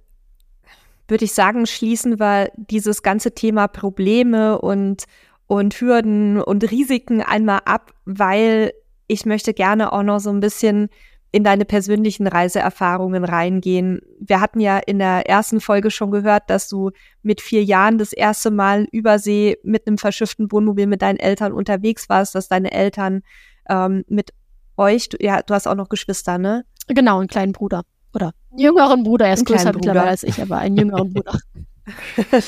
würde 1.13 1.25
ich 1.25 1.33
sagen, 1.33 1.67
schließen 1.67 2.19
wir 2.19 2.51
dieses 2.57 3.03
ganze 3.03 3.35
Thema 3.35 3.67
Probleme 3.67 4.59
und, 4.59 5.03
und 5.45 5.79
Hürden 5.79 6.41
und 6.41 6.71
Risiken 6.71 7.21
einmal 7.21 7.59
ab, 7.65 7.93
weil 8.05 8.73
ich 9.05 9.27
möchte 9.27 9.53
gerne 9.53 9.93
auch 9.93 10.01
noch 10.01 10.19
so 10.19 10.31
ein 10.31 10.39
bisschen 10.39 10.89
in 11.31 11.43
deine 11.43 11.65
persönlichen 11.65 12.25
Reiseerfahrungen 12.25 13.25
reingehen. 13.25 14.01
Wir 14.19 14.41
hatten 14.41 14.59
ja 14.59 14.79
in 14.79 14.97
der 14.97 15.29
ersten 15.29 15.61
Folge 15.61 15.91
schon 15.91 16.09
gehört, 16.09 16.49
dass 16.49 16.67
du 16.67 16.89
mit 17.21 17.41
vier 17.41 17.63
Jahren 17.63 17.99
das 17.99 18.11
erste 18.11 18.49
Mal 18.49 18.87
übersee 18.91 19.57
mit 19.61 19.85
einem 19.85 19.99
verschifften 19.99 20.51
Wohnmobil 20.51 20.87
mit 20.87 21.03
deinen 21.03 21.19
Eltern 21.19 21.53
unterwegs 21.53 22.09
warst, 22.09 22.33
dass 22.33 22.47
deine 22.47 22.71
Eltern 22.71 23.21
ähm, 23.69 24.03
mit 24.07 24.33
euch, 24.77 25.09
du, 25.09 25.17
ja, 25.19 25.43
du 25.43 25.53
hast 25.53 25.67
auch 25.67 25.75
noch 25.75 25.89
Geschwister, 25.89 26.39
ne? 26.39 26.65
Genau, 26.87 27.19
einen 27.19 27.27
kleinen 27.27 27.51
Bruder. 27.51 27.83
Oder 28.13 28.33
einen 28.51 28.59
jüngeren 28.59 29.03
Bruder, 29.03 29.27
er 29.27 29.33
ist 29.33 29.45
größer 29.45 29.71
Bruder. 29.71 29.75
mittlerweile 29.75 30.09
als 30.09 30.23
ich, 30.23 30.41
aber 30.41 30.57
einen 30.57 30.77
jüngeren 30.77 31.13
Bruder. 31.13 31.39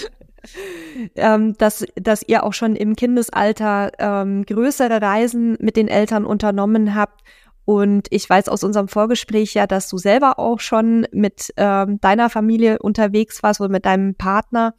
ähm, 1.15 1.57
dass, 1.57 1.85
dass 1.95 2.23
ihr 2.27 2.43
auch 2.43 2.53
schon 2.53 2.75
im 2.75 2.95
Kindesalter 2.95 3.91
ähm, 3.97 4.45
größere 4.45 5.01
Reisen 5.01 5.57
mit 5.59 5.75
den 5.75 5.87
Eltern 5.87 6.25
unternommen 6.25 6.95
habt 6.95 7.23
und 7.65 8.07
ich 8.11 8.29
weiß 8.29 8.47
aus 8.47 8.63
unserem 8.63 8.87
Vorgespräch 8.87 9.55
ja, 9.55 9.65
dass 9.65 9.89
du 9.89 9.97
selber 9.97 10.37
auch 10.37 10.59
schon 10.59 11.07
mit 11.11 11.51
ähm, 11.57 11.99
deiner 11.99 12.29
Familie 12.29 12.77
unterwegs 12.79 13.41
warst 13.41 13.59
oder 13.59 13.69
mit 13.69 13.85
deinem 13.85 14.13
Partner. 14.13 14.75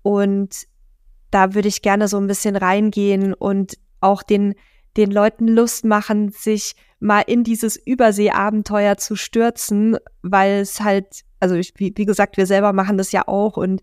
Und 0.00 0.66
da 1.30 1.54
würde 1.54 1.68
ich 1.68 1.82
gerne 1.82 2.08
so 2.08 2.16
ein 2.16 2.26
bisschen 2.26 2.56
reingehen 2.56 3.34
und 3.34 3.76
auch 4.00 4.22
den, 4.22 4.54
den 4.96 5.10
Leuten 5.10 5.46
Lust 5.46 5.84
machen, 5.84 6.30
sich 6.30 6.74
mal 6.98 7.22
in 7.26 7.44
dieses 7.44 7.76
Überseeabenteuer 7.76 8.96
zu 8.96 9.16
stürzen, 9.16 9.96
weil 10.22 10.60
es 10.60 10.80
halt, 10.80 11.22
also 11.40 11.54
ich, 11.54 11.74
wie, 11.76 11.92
wie 11.96 12.06
gesagt, 12.06 12.36
wir 12.36 12.46
selber 12.46 12.72
machen 12.72 12.96
das 12.96 13.12
ja 13.12 13.26
auch 13.26 13.56
und 13.56 13.82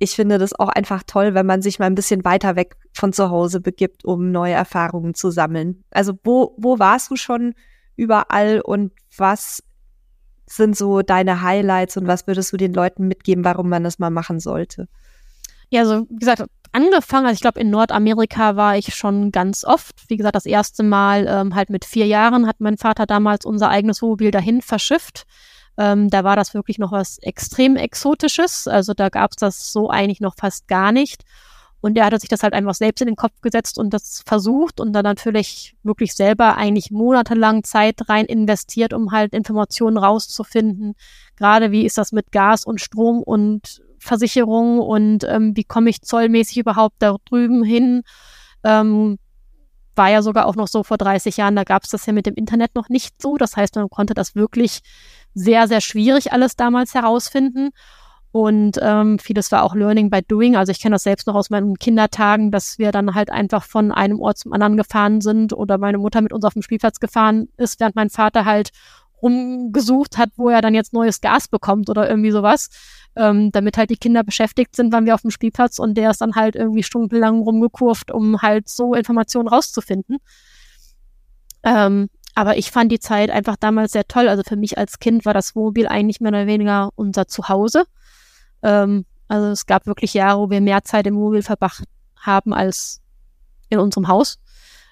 ich 0.00 0.12
finde 0.12 0.38
das 0.38 0.52
auch 0.54 0.68
einfach 0.68 1.02
toll, 1.04 1.34
wenn 1.34 1.46
man 1.46 1.60
sich 1.60 1.78
mal 1.78 1.86
ein 1.86 1.94
bisschen 1.94 2.24
weiter 2.24 2.56
weg 2.56 2.76
von 2.92 3.12
zu 3.12 3.30
Hause 3.30 3.60
begibt, 3.60 4.04
um 4.04 4.30
neue 4.30 4.52
Erfahrungen 4.52 5.14
zu 5.14 5.30
sammeln. 5.30 5.82
Also 5.90 6.14
wo, 6.22 6.54
wo 6.56 6.78
warst 6.78 7.10
du 7.10 7.16
schon 7.16 7.54
überall 7.96 8.60
und 8.60 8.92
was 9.16 9.62
sind 10.46 10.76
so 10.76 11.02
deine 11.02 11.42
Highlights 11.42 11.96
und 11.96 12.06
was 12.06 12.26
würdest 12.26 12.52
du 12.52 12.56
den 12.56 12.72
Leuten 12.72 13.08
mitgeben, 13.08 13.44
warum 13.44 13.68
man 13.68 13.84
das 13.84 13.98
mal 13.98 14.10
machen 14.10 14.40
sollte? 14.40 14.88
Ja, 15.70 15.82
also 15.82 16.06
wie 16.08 16.16
gesagt, 16.16 16.44
angefangen, 16.72 17.26
also 17.26 17.34
ich 17.34 17.40
glaube 17.40 17.60
in 17.60 17.70
Nordamerika 17.70 18.56
war 18.56 18.76
ich 18.76 18.94
schon 18.94 19.30
ganz 19.32 19.64
oft. 19.64 20.08
Wie 20.08 20.16
gesagt, 20.16 20.36
das 20.36 20.46
erste 20.46 20.82
Mal 20.82 21.26
ähm, 21.28 21.54
halt 21.54 21.70
mit 21.70 21.84
vier 21.84 22.06
Jahren 22.06 22.46
hat 22.46 22.56
mein 22.60 22.78
Vater 22.78 23.06
damals 23.06 23.44
unser 23.44 23.68
eigenes 23.68 24.02
Wohnmobil 24.02 24.30
dahin 24.30 24.62
verschifft. 24.62 25.24
Ähm, 25.76 26.10
da 26.10 26.24
war 26.24 26.36
das 26.36 26.54
wirklich 26.54 26.78
noch 26.78 26.92
was 26.92 27.18
extrem 27.18 27.76
Exotisches. 27.76 28.66
Also 28.66 28.94
da 28.94 29.08
gab 29.08 29.30
es 29.30 29.36
das 29.36 29.72
so 29.72 29.90
eigentlich 29.90 30.20
noch 30.20 30.34
fast 30.36 30.68
gar 30.68 30.92
nicht. 30.92 31.22
Und 31.80 31.96
er 31.96 32.06
hatte 32.06 32.18
sich 32.18 32.28
das 32.28 32.42
halt 32.42 32.54
einfach 32.54 32.74
selbst 32.74 33.00
in 33.00 33.06
den 33.06 33.16
Kopf 33.16 33.40
gesetzt 33.40 33.78
und 33.78 33.94
das 33.94 34.22
versucht 34.26 34.80
und 34.80 34.92
dann 34.92 35.04
natürlich 35.04 35.76
wirklich 35.82 36.14
selber 36.14 36.56
eigentlich 36.56 36.90
monatelang 36.90 37.62
Zeit 37.62 38.08
rein 38.08 38.24
investiert, 38.26 38.92
um 38.92 39.12
halt 39.12 39.32
Informationen 39.32 39.96
rauszufinden. 39.96 40.94
Gerade 41.36 41.70
wie 41.70 41.84
ist 41.84 41.98
das 41.98 42.10
mit 42.12 42.32
Gas 42.32 42.64
und 42.64 42.80
Strom 42.80 43.22
und 43.22 43.82
Versicherung 44.00 44.80
und 44.80 45.24
ähm, 45.24 45.56
wie 45.56 45.64
komme 45.64 45.90
ich 45.90 46.02
zollmäßig 46.02 46.58
überhaupt 46.58 46.96
da 46.98 47.16
drüben 47.28 47.62
hin? 47.62 48.02
Ähm, 48.64 49.18
war 49.94 50.08
ja 50.10 50.22
sogar 50.22 50.46
auch 50.46 50.56
noch 50.56 50.68
so 50.68 50.82
vor 50.84 50.96
30 50.96 51.36
Jahren, 51.36 51.56
da 51.56 51.64
gab 51.64 51.82
es 51.82 51.90
das 51.90 52.06
ja 52.06 52.12
mit 52.12 52.24
dem 52.24 52.34
Internet 52.34 52.74
noch 52.74 52.88
nicht 52.88 53.20
so. 53.20 53.36
Das 53.36 53.56
heißt, 53.56 53.74
man 53.74 53.90
konnte 53.90 54.14
das 54.14 54.34
wirklich 54.34 54.80
sehr, 55.34 55.68
sehr 55.68 55.80
schwierig 55.80 56.32
alles 56.32 56.56
damals 56.56 56.94
herausfinden. 56.94 57.70
Und 58.30 58.78
ähm, 58.82 59.18
vieles 59.18 59.50
war 59.52 59.62
auch 59.62 59.74
Learning 59.74 60.10
by 60.10 60.20
Doing. 60.22 60.56
Also 60.56 60.70
ich 60.70 60.80
kenne 60.80 60.94
das 60.94 61.02
selbst 61.02 61.26
noch 61.26 61.34
aus 61.34 61.48
meinen 61.50 61.76
Kindertagen, 61.76 62.50
dass 62.50 62.78
wir 62.78 62.92
dann 62.92 63.14
halt 63.14 63.30
einfach 63.30 63.64
von 63.64 63.90
einem 63.90 64.20
Ort 64.20 64.38
zum 64.38 64.52
anderen 64.52 64.76
gefahren 64.76 65.20
sind 65.20 65.52
oder 65.52 65.78
meine 65.78 65.98
Mutter 65.98 66.20
mit 66.20 66.32
uns 66.32 66.44
auf 66.44 66.52
dem 66.52 66.62
Spielplatz 66.62 67.00
gefahren 67.00 67.48
ist, 67.56 67.80
während 67.80 67.96
mein 67.96 68.10
Vater 68.10 68.44
halt 68.44 68.70
rumgesucht 69.22 70.18
hat, 70.18 70.30
wo 70.36 70.48
er 70.48 70.60
dann 70.60 70.74
jetzt 70.74 70.92
neues 70.92 71.20
Gas 71.20 71.48
bekommt 71.48 71.88
oder 71.90 72.08
irgendwie 72.08 72.30
sowas. 72.30 72.68
Ähm, 73.16 73.50
damit 73.50 73.78
halt 73.78 73.90
die 73.90 73.96
Kinder 73.96 74.22
beschäftigt 74.22 74.76
sind, 74.76 74.92
waren 74.92 75.06
wir 75.06 75.14
auf 75.14 75.22
dem 75.22 75.30
Spielplatz 75.30 75.78
und 75.78 75.94
der 75.94 76.10
ist 76.10 76.20
dann 76.20 76.34
halt 76.34 76.54
irgendwie 76.54 76.82
stundenlang 76.82 77.40
rumgekurvt, 77.40 78.12
um 78.12 78.42
halt 78.42 78.68
so 78.68 78.94
Informationen 78.94 79.48
rauszufinden. 79.48 80.18
Ähm, 81.64 82.08
aber 82.34 82.56
ich 82.56 82.70
fand 82.70 82.92
die 82.92 83.00
Zeit 83.00 83.30
einfach 83.30 83.56
damals 83.56 83.92
sehr 83.92 84.06
toll. 84.06 84.28
Also 84.28 84.44
für 84.46 84.54
mich 84.54 84.78
als 84.78 85.00
Kind 85.00 85.24
war 85.24 85.34
das 85.34 85.56
Wohnmobil 85.56 85.88
eigentlich 85.88 86.20
mehr 86.20 86.30
oder 86.30 86.46
weniger 86.46 86.90
unser 86.94 87.26
Zuhause. 87.26 87.84
Ähm, 88.62 89.04
also 89.28 89.48
es 89.48 89.66
gab 89.66 89.86
wirklich 89.86 90.14
Jahre, 90.14 90.40
wo 90.40 90.50
wir 90.50 90.60
mehr 90.60 90.84
Zeit 90.84 91.06
im 91.06 91.16
Wohnmobil 91.16 91.42
verbracht 91.42 91.84
haben 92.16 92.52
als 92.52 93.00
in 93.68 93.78
unserem 93.78 94.08
Haus. 94.08 94.38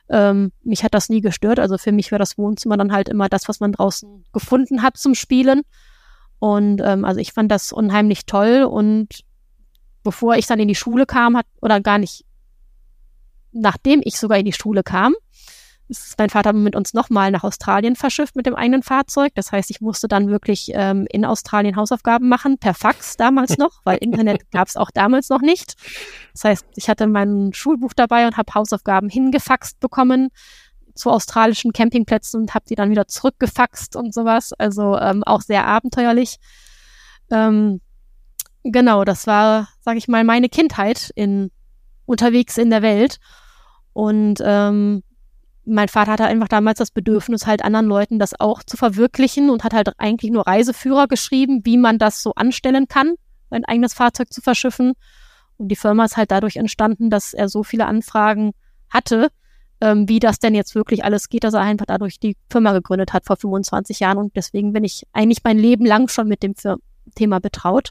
Ähm, 0.09 0.53
mich 0.63 0.85
hat 0.85 0.95
das 0.95 1.09
nie 1.09 1.21
gestört. 1.21 1.59
Also 1.59 1.79
für 1.79 1.93
mich 1.93 2.13
war 2.13 2.19
das 2.19 2.39
Wohnzimmer 2.39 2.77
dann 2.77 2.93
halt 2.93 3.09
immer 3.09 3.29
das, 3.29 3.49
was 3.49 3.61
man 3.61 3.73
draußen 3.73 4.25
gefunden 4.33 4.83
hat 4.83 4.97
zum 4.97 5.15
Spielen. 5.15 5.63
Und 6.39 6.81
ähm, 6.85 7.05
also 7.05 7.21
ich 7.21 7.33
fand 7.33 7.51
das 7.51 7.73
unheimlich 7.73 8.27
toll. 8.27 8.65
Und 8.71 9.25
bevor 10.03 10.37
ich 10.37 10.47
dann 10.47 10.61
in 10.61 10.69
die 10.69 10.75
Schule 10.75 11.07
kam, 11.07 11.37
hat, 11.37 11.47
oder 11.61 11.81
gar 11.81 11.99
nicht, 11.99 12.25
nachdem 13.53 14.01
ich 14.05 14.19
sogar 14.19 14.39
in 14.39 14.45
die 14.45 14.53
Schule 14.53 14.83
kam, 14.83 15.15
ist 15.89 16.19
mein 16.19 16.31
Vater 16.31 16.53
mit 16.53 16.75
uns 16.75 16.95
nochmal 16.95 17.31
nach 17.31 17.45
Australien 17.45 17.97
verschifft 17.97 18.35
mit 18.37 18.47
dem 18.47 18.55
eigenen 18.55 18.83
Fahrzeug. 18.83 19.33
Das 19.35 19.53
heißt, 19.53 19.71
ich 19.71 19.81
musste 19.81 20.09
dann 20.09 20.29
wirklich 20.29 20.71
ähm, 20.75 21.07
in 21.11 21.25
Australien 21.25 21.77
Hausaufgaben 21.77 22.29
machen, 22.29 22.59
per 22.59 22.75
Fax 22.75 23.17
damals 23.17 23.57
noch, 23.59 23.81
weil 23.85 23.99
Internet 23.99 24.51
gab 24.51 24.69
es 24.69 24.77
auch 24.77 24.91
damals 24.91 25.29
noch 25.29 25.41
nicht. 25.41 25.75
Das 26.33 26.45
heißt, 26.45 26.67
ich 26.77 26.89
hatte 26.89 27.07
mein 27.07 27.53
Schulbuch 27.53 27.93
dabei 27.95 28.27
und 28.27 28.37
habe 28.37 28.55
Hausaufgaben 28.55 29.09
hingefaxt 29.09 29.81
bekommen. 29.81 30.29
zu 30.95 31.11
australischen 31.11 31.73
Campingplätzen 31.73 32.41
und 32.41 32.55
habe 32.55 32.65
die 32.69 32.75
dann 32.75 32.91
wieder 32.91 33.07
zurückgefaxt 33.07 33.97
und 33.97 34.15
sowas. 34.15 34.55
Also 34.55 34.99
ähm, 34.99 35.23
auch 35.25 35.43
sehr 35.43 35.67
abenteuerlich. 35.67 36.39
Ähm, 37.31 37.83
genau, 38.65 39.05
das 39.05 39.27
war, 39.27 39.69
sag 39.81 39.97
ich 39.99 40.09
mal, 40.09 40.25
meine 40.25 40.49
Kindheit 40.49 41.11
in 41.15 41.51
unterwegs 42.07 42.57
in 42.57 42.71
der 42.71 42.83
Welt. 42.83 43.19
Und 43.93 44.41
ähm, 44.43 45.03
mein 45.67 45.89
Vater 45.89 46.13
hatte 46.13 46.25
einfach 46.25 46.49
damals 46.49 46.79
das 46.79 46.91
Bedürfnis, 46.91 47.47
halt 47.47 47.65
anderen 47.65 47.87
Leuten 47.87 48.19
das 48.19 48.39
auch 48.39 48.63
zu 48.63 48.77
verwirklichen 48.77 49.51
und 49.51 49.65
hat 49.65 49.75
halt 49.75 49.91
eigentlich 49.99 50.31
nur 50.31 50.47
Reiseführer 50.47 51.09
geschrieben, 51.09 51.63
wie 51.65 51.77
man 51.77 51.99
das 51.99 52.23
so 52.23 52.33
anstellen 52.35 52.87
kann, 52.89 53.15
ein 53.51 53.65
eigenes 53.65 53.93
Fahrzeug 53.93 54.33
zu 54.33 54.41
verschiffen. 54.41 54.93
Und 55.59 55.69
die 55.69 55.77
Firma 55.77 56.05
ist 56.05 56.17
halt 56.17 56.31
dadurch 56.31 56.57
entstanden, 56.57 57.11
dass 57.11 57.35
er 57.35 57.49
so 57.49 57.63
viele 57.63 57.87
Anfragen 57.87 58.53
hatte, 58.91 59.29
ähm, 59.81 60.09
wie 60.09 60.21
das 60.21 60.39
denn 60.39 60.55
jetzt 60.55 60.75
wirklich 60.75 61.05
alles 61.05 61.29
geht, 61.29 61.45
dass 61.45 61.55
er 61.55 61.61
einfach 61.61 61.87
dadurch 61.87 62.21
die 62.21 62.37
Firma 62.49 62.73
gegründet 62.73 63.13
hat 63.13 63.27
vor 63.27 63.37
25 63.37 64.01
Jahren. 64.01 64.19
Und 64.19 64.37
deswegen 64.37 64.73
bin 64.73 64.85
ich 64.85 65.03
eigentlich 65.13 65.41
mein 65.45 65.59
Leben 65.59 65.85
lang 65.85 66.09
schon 66.09 66.29
mit 66.29 66.43
dem 66.43 66.55
Fir 66.55 66.77
Thema 67.15 67.39
betraut. 67.39 67.91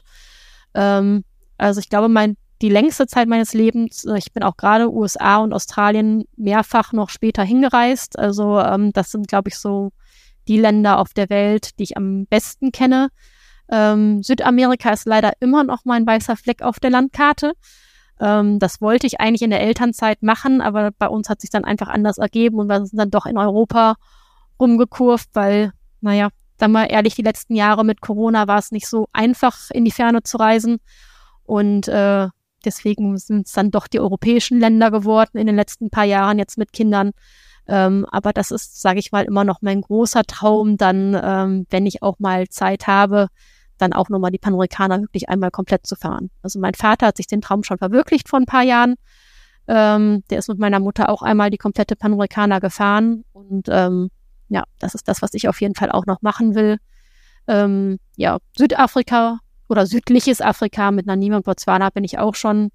Ähm, 0.74 1.24
also 1.56 1.80
ich 1.80 1.88
glaube, 1.88 2.08
mein 2.08 2.36
die 2.62 2.68
längste 2.68 3.06
Zeit 3.06 3.28
meines 3.28 3.52
Lebens. 3.52 4.04
Äh, 4.04 4.18
ich 4.18 4.32
bin 4.32 4.42
auch 4.42 4.56
gerade 4.56 4.92
USA 4.92 5.38
und 5.38 5.52
Australien 5.52 6.24
mehrfach 6.36 6.92
noch 6.92 7.10
später 7.10 7.42
hingereist. 7.42 8.18
Also 8.18 8.58
ähm, 8.60 8.92
das 8.92 9.10
sind, 9.10 9.28
glaube 9.28 9.48
ich, 9.48 9.56
so 9.56 9.92
die 10.48 10.58
Länder 10.58 10.98
auf 10.98 11.12
der 11.12 11.28
Welt, 11.28 11.78
die 11.78 11.84
ich 11.84 11.96
am 11.96 12.26
besten 12.26 12.72
kenne. 12.72 13.08
Ähm, 13.68 14.22
Südamerika 14.22 14.90
ist 14.90 15.06
leider 15.06 15.32
immer 15.40 15.64
noch 15.64 15.84
mein 15.84 16.06
weißer 16.06 16.36
Fleck 16.36 16.62
auf 16.62 16.78
der 16.78 16.90
Landkarte. 16.90 17.54
Ähm, 18.20 18.58
das 18.58 18.80
wollte 18.80 19.06
ich 19.06 19.20
eigentlich 19.20 19.42
in 19.42 19.50
der 19.50 19.60
Elternzeit 19.60 20.22
machen, 20.22 20.60
aber 20.60 20.90
bei 20.96 21.08
uns 21.08 21.28
hat 21.28 21.40
sich 21.40 21.50
dann 21.50 21.64
einfach 21.64 21.88
anders 21.88 22.18
ergeben 22.18 22.58
und 22.58 22.68
wir 22.68 22.86
sind 22.86 22.98
dann 22.98 23.10
doch 23.10 23.26
in 23.26 23.36
Europa 23.36 23.96
rumgekurvt, 24.60 25.30
weil, 25.34 25.72
naja, 26.00 26.28
sagen 26.58 26.72
wir 26.72 26.88
ehrlich, 26.88 27.14
die 27.14 27.22
letzten 27.22 27.54
Jahre 27.54 27.84
mit 27.84 28.00
Corona 28.00 28.46
war 28.46 28.58
es 28.58 28.70
nicht 28.70 28.86
so 28.86 29.08
einfach, 29.12 29.70
in 29.70 29.84
die 29.84 29.90
Ferne 29.90 30.22
zu 30.22 30.38
reisen. 30.38 30.78
Und 31.44 31.88
äh, 31.88 32.28
Deswegen 32.66 33.16
sind 33.16 33.46
es 33.46 33.52
dann 33.52 33.70
doch 33.70 33.86
die 33.86 34.00
europäischen 34.00 34.60
Länder 34.60 34.90
geworden 34.90 35.38
in 35.38 35.46
den 35.46 35.56
letzten 35.56 35.88
paar 35.88 36.04
Jahren 36.04 36.38
jetzt 36.38 36.58
mit 36.58 36.72
Kindern. 36.72 37.12
Ähm, 37.68 38.06
aber 38.10 38.32
das 38.32 38.50
ist, 38.50 38.80
sage 38.82 38.98
ich 38.98 39.12
mal, 39.12 39.24
immer 39.24 39.44
noch 39.44 39.62
mein 39.62 39.80
großer 39.80 40.24
Traum, 40.24 40.76
dann, 40.76 41.18
ähm, 41.20 41.66
wenn 41.70 41.86
ich 41.86 42.02
auch 42.02 42.18
mal 42.18 42.48
Zeit 42.48 42.86
habe, 42.86 43.28
dann 43.78 43.92
auch 43.92 44.08
nochmal 44.08 44.30
die 44.30 44.38
Panorikaner 44.38 45.00
wirklich 45.00 45.28
einmal 45.28 45.50
komplett 45.50 45.86
zu 45.86 45.96
fahren. 45.96 46.30
Also 46.42 46.58
mein 46.58 46.74
Vater 46.74 47.06
hat 47.06 47.16
sich 47.16 47.26
den 47.26 47.40
Traum 47.40 47.62
schon 47.62 47.78
verwirklicht 47.78 48.28
vor 48.28 48.38
ein 48.38 48.46
paar 48.46 48.62
Jahren. 48.62 48.96
Ähm, 49.68 50.22
der 50.30 50.38
ist 50.38 50.48
mit 50.48 50.58
meiner 50.58 50.80
Mutter 50.80 51.08
auch 51.08 51.22
einmal 51.22 51.50
die 51.50 51.58
komplette 51.58 51.96
Panorikaner 51.96 52.60
gefahren. 52.60 53.24
Und 53.32 53.68
ähm, 53.70 54.10
ja, 54.48 54.64
das 54.78 54.94
ist 54.94 55.08
das, 55.08 55.22
was 55.22 55.34
ich 55.34 55.48
auf 55.48 55.60
jeden 55.60 55.74
Fall 55.74 55.90
auch 55.90 56.06
noch 56.06 56.22
machen 56.22 56.54
will. 56.54 56.78
Ähm, 57.48 57.98
ja, 58.16 58.38
Südafrika 58.56 59.40
oder 59.68 59.86
südliches 59.86 60.40
Afrika 60.40 60.90
mit 60.90 61.06
Namibia 61.06 61.36
und 61.36 61.44
Botswana 61.44 61.90
bin 61.90 62.04
ich 62.04 62.18
auch 62.18 62.34
schon 62.34 62.70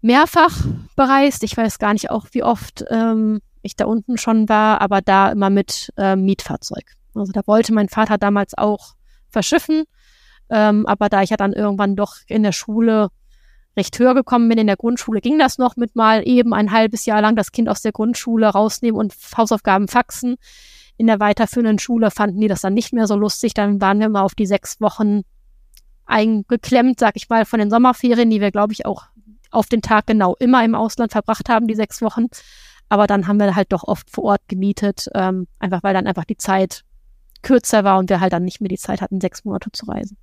mehrfach 0.00 0.56
bereist. 0.96 1.42
Ich 1.42 1.56
weiß 1.56 1.78
gar 1.78 1.92
nicht 1.92 2.10
auch, 2.10 2.26
wie 2.32 2.42
oft 2.42 2.84
ähm, 2.90 3.40
ich 3.62 3.76
da 3.76 3.86
unten 3.86 4.18
schon 4.18 4.48
war, 4.48 4.80
aber 4.80 5.00
da 5.00 5.30
immer 5.30 5.50
mit 5.50 5.92
ähm, 5.96 6.24
Mietfahrzeug. 6.24 6.94
Also 7.14 7.32
da 7.32 7.42
wollte 7.46 7.72
mein 7.72 7.88
Vater 7.88 8.18
damals 8.18 8.56
auch 8.56 8.94
verschiffen, 9.28 9.84
ähm, 10.50 10.86
aber 10.86 11.08
da 11.08 11.22
ich 11.22 11.30
ja 11.30 11.36
dann 11.36 11.52
irgendwann 11.52 11.96
doch 11.96 12.16
in 12.26 12.42
der 12.42 12.52
Schule 12.52 13.08
recht 13.76 13.98
höher 13.98 14.14
gekommen 14.14 14.48
bin, 14.48 14.58
in 14.58 14.66
der 14.66 14.76
Grundschule 14.76 15.20
ging 15.20 15.38
das 15.38 15.58
noch 15.58 15.76
mit 15.76 15.96
mal 15.96 16.26
eben 16.26 16.52
ein 16.52 16.72
halbes 16.72 17.06
Jahr 17.06 17.20
lang 17.20 17.36
das 17.36 17.52
Kind 17.52 17.68
aus 17.68 17.80
der 17.80 17.92
Grundschule 17.92 18.48
rausnehmen 18.48 18.98
und 18.98 19.14
Hausaufgaben 19.36 19.88
faxen. 19.88 20.36
In 20.96 21.06
der 21.06 21.20
weiterführenden 21.20 21.78
Schule 21.78 22.10
fanden 22.10 22.40
die 22.40 22.48
das 22.48 22.60
dann 22.60 22.74
nicht 22.74 22.92
mehr 22.92 23.06
so 23.06 23.14
lustig. 23.14 23.54
Dann 23.54 23.80
waren 23.80 24.00
wir 24.00 24.08
mal 24.08 24.22
auf 24.22 24.34
die 24.34 24.46
sechs 24.46 24.80
Wochen 24.80 25.22
eingeklemmt, 26.08 26.98
sag 26.98 27.16
ich 27.16 27.28
mal, 27.28 27.44
von 27.44 27.60
den 27.60 27.70
Sommerferien, 27.70 28.30
die 28.30 28.40
wir, 28.40 28.50
glaube 28.50 28.72
ich, 28.72 28.86
auch 28.86 29.06
auf 29.50 29.66
den 29.66 29.82
Tag 29.82 30.06
genau 30.06 30.34
immer 30.38 30.64
im 30.64 30.74
Ausland 30.74 31.12
verbracht 31.12 31.48
haben, 31.48 31.66
die 31.66 31.74
sechs 31.74 32.02
Wochen. 32.02 32.26
Aber 32.88 33.06
dann 33.06 33.26
haben 33.28 33.38
wir 33.38 33.54
halt 33.54 33.72
doch 33.72 33.84
oft 33.84 34.10
vor 34.10 34.24
Ort 34.24 34.42
gemietet, 34.48 35.08
ähm, 35.14 35.46
einfach 35.58 35.82
weil 35.82 35.94
dann 35.94 36.06
einfach 36.06 36.24
die 36.24 36.36
Zeit 36.36 36.84
kürzer 37.42 37.84
war 37.84 37.98
und 37.98 38.10
wir 38.10 38.20
halt 38.20 38.32
dann 38.32 38.44
nicht 38.44 38.60
mehr 38.60 38.68
die 38.68 38.78
Zeit 38.78 39.00
hatten, 39.00 39.20
sechs 39.20 39.44
Monate 39.44 39.70
zu 39.72 39.86
reisen. 39.86 40.16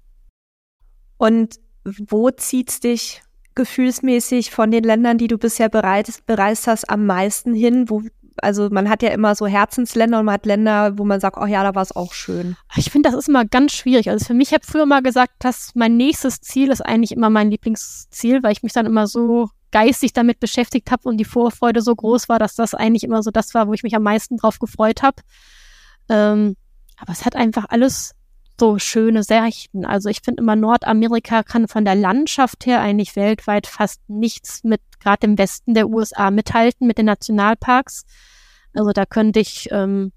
Und 1.17 1.59
wo 1.85 2.31
zieht's 2.31 2.79
dich 2.79 3.21
gefühlsmäßig 3.53 4.51
von 4.51 4.69
den 4.71 4.83
Ländern, 4.83 5.17
die 5.17 5.27
du 5.27 5.37
bisher 5.37 5.69
bereist, 5.69 6.25
bereist 6.25 6.67
hast, 6.67 6.89
am 6.89 7.05
meisten 7.05 7.53
hin? 7.53 7.89
Wo, 7.89 8.01
also 8.41 8.69
man 8.69 8.89
hat 8.89 9.01
ja 9.01 9.09
immer 9.09 9.35
so 9.35 9.47
Herzensländer 9.47 10.19
und 10.19 10.25
man 10.25 10.33
hat 10.33 10.45
Länder, 10.45 10.97
wo 10.97 11.05
man 11.05 11.19
sagt, 11.19 11.37
oh 11.39 11.45
ja, 11.45 11.63
da 11.63 11.75
war 11.75 11.81
es 11.81 11.95
auch 11.95 12.13
schön. 12.13 12.55
Ich 12.75 12.91
finde, 12.91 13.09
das 13.09 13.17
ist 13.17 13.29
immer 13.29 13.45
ganz 13.45 13.73
schwierig. 13.73 14.09
Also 14.09 14.25
für 14.25 14.33
mich 14.33 14.53
habe 14.53 14.65
früher 14.65 14.85
mal 14.85 15.01
gesagt, 15.01 15.33
dass 15.39 15.71
mein 15.75 15.97
nächstes 15.97 16.41
Ziel 16.41 16.71
ist 16.71 16.81
eigentlich 16.81 17.11
immer 17.11 17.29
mein 17.29 17.49
Lieblingsziel, 17.49 18.43
weil 18.43 18.51
ich 18.51 18.63
mich 18.63 18.73
dann 18.73 18.85
immer 18.85 19.07
so 19.07 19.49
geistig 19.71 20.13
damit 20.13 20.39
beschäftigt 20.39 20.91
habe 20.91 21.09
und 21.09 21.17
die 21.17 21.25
Vorfreude 21.25 21.81
so 21.81 21.93
groß 21.95 22.29
war, 22.29 22.39
dass 22.39 22.55
das 22.55 22.73
eigentlich 22.73 23.03
immer 23.03 23.23
so 23.23 23.31
das 23.31 23.53
war, 23.53 23.67
wo 23.67 23.73
ich 23.73 23.83
mich 23.83 23.95
am 23.95 24.03
meisten 24.03 24.37
drauf 24.37 24.59
gefreut 24.59 25.01
habe. 25.01 25.17
Ähm, 26.09 26.55
aber 26.97 27.11
es 27.11 27.25
hat 27.25 27.35
einfach 27.35 27.65
alles 27.69 28.13
so 28.59 28.79
schöne 28.79 29.23
Särchen. 29.23 29.85
Also 29.85 30.09
ich 30.09 30.21
finde 30.23 30.41
immer 30.41 30.55
Nordamerika 30.55 31.43
kann 31.43 31.67
von 31.67 31.85
der 31.85 31.95
Landschaft 31.95 32.65
her 32.65 32.81
eigentlich 32.81 33.15
weltweit 33.15 33.67
fast 33.67 34.01
nichts 34.07 34.63
mit 34.63 34.81
gerade 34.99 35.27
im 35.27 35.37
Westen 35.37 35.73
der 35.73 35.89
USA 35.89 36.31
mithalten 36.31 36.87
mit 36.87 36.97
den 36.97 37.05
Nationalparks. 37.05 38.05
Also 38.73 38.91
da 38.91 39.05
könnte 39.05 39.39
ich 39.39 39.69
ähm, 39.71 40.11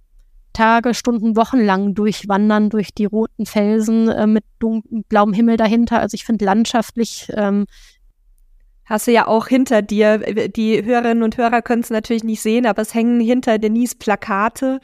Tage, 0.53 0.95
Stunden, 0.95 1.37
Wochen 1.37 1.61
lang 1.61 1.95
durchwandern 1.95 2.71
durch 2.71 2.93
die 2.93 3.05
roten 3.05 3.47
Felsen 3.47 4.09
äh, 4.09 4.27
mit 4.27 4.45
blauem 5.09 5.33
Himmel 5.33 5.57
dahinter. 5.57 6.01
Also 6.01 6.15
ich 6.15 6.25
finde 6.25 6.45
landschaftlich 6.45 7.31
ähm, 7.35 7.67
hast 8.85 9.07
du 9.07 9.13
ja 9.13 9.27
auch 9.27 9.47
hinter 9.47 9.83
dir. 9.83 10.19
Die 10.49 10.85
Hörerinnen 10.85 11.23
und 11.23 11.37
Hörer 11.37 11.63
können 11.63 11.83
es 11.83 11.91
natürlich 11.91 12.25
nicht 12.25 12.43
sehen, 12.43 12.67
aber 12.67 12.83
es 12.83 12.95
hängen 12.95 13.21
hinter 13.21 13.59
Denise 13.59 13.97
Plakate 13.97 14.81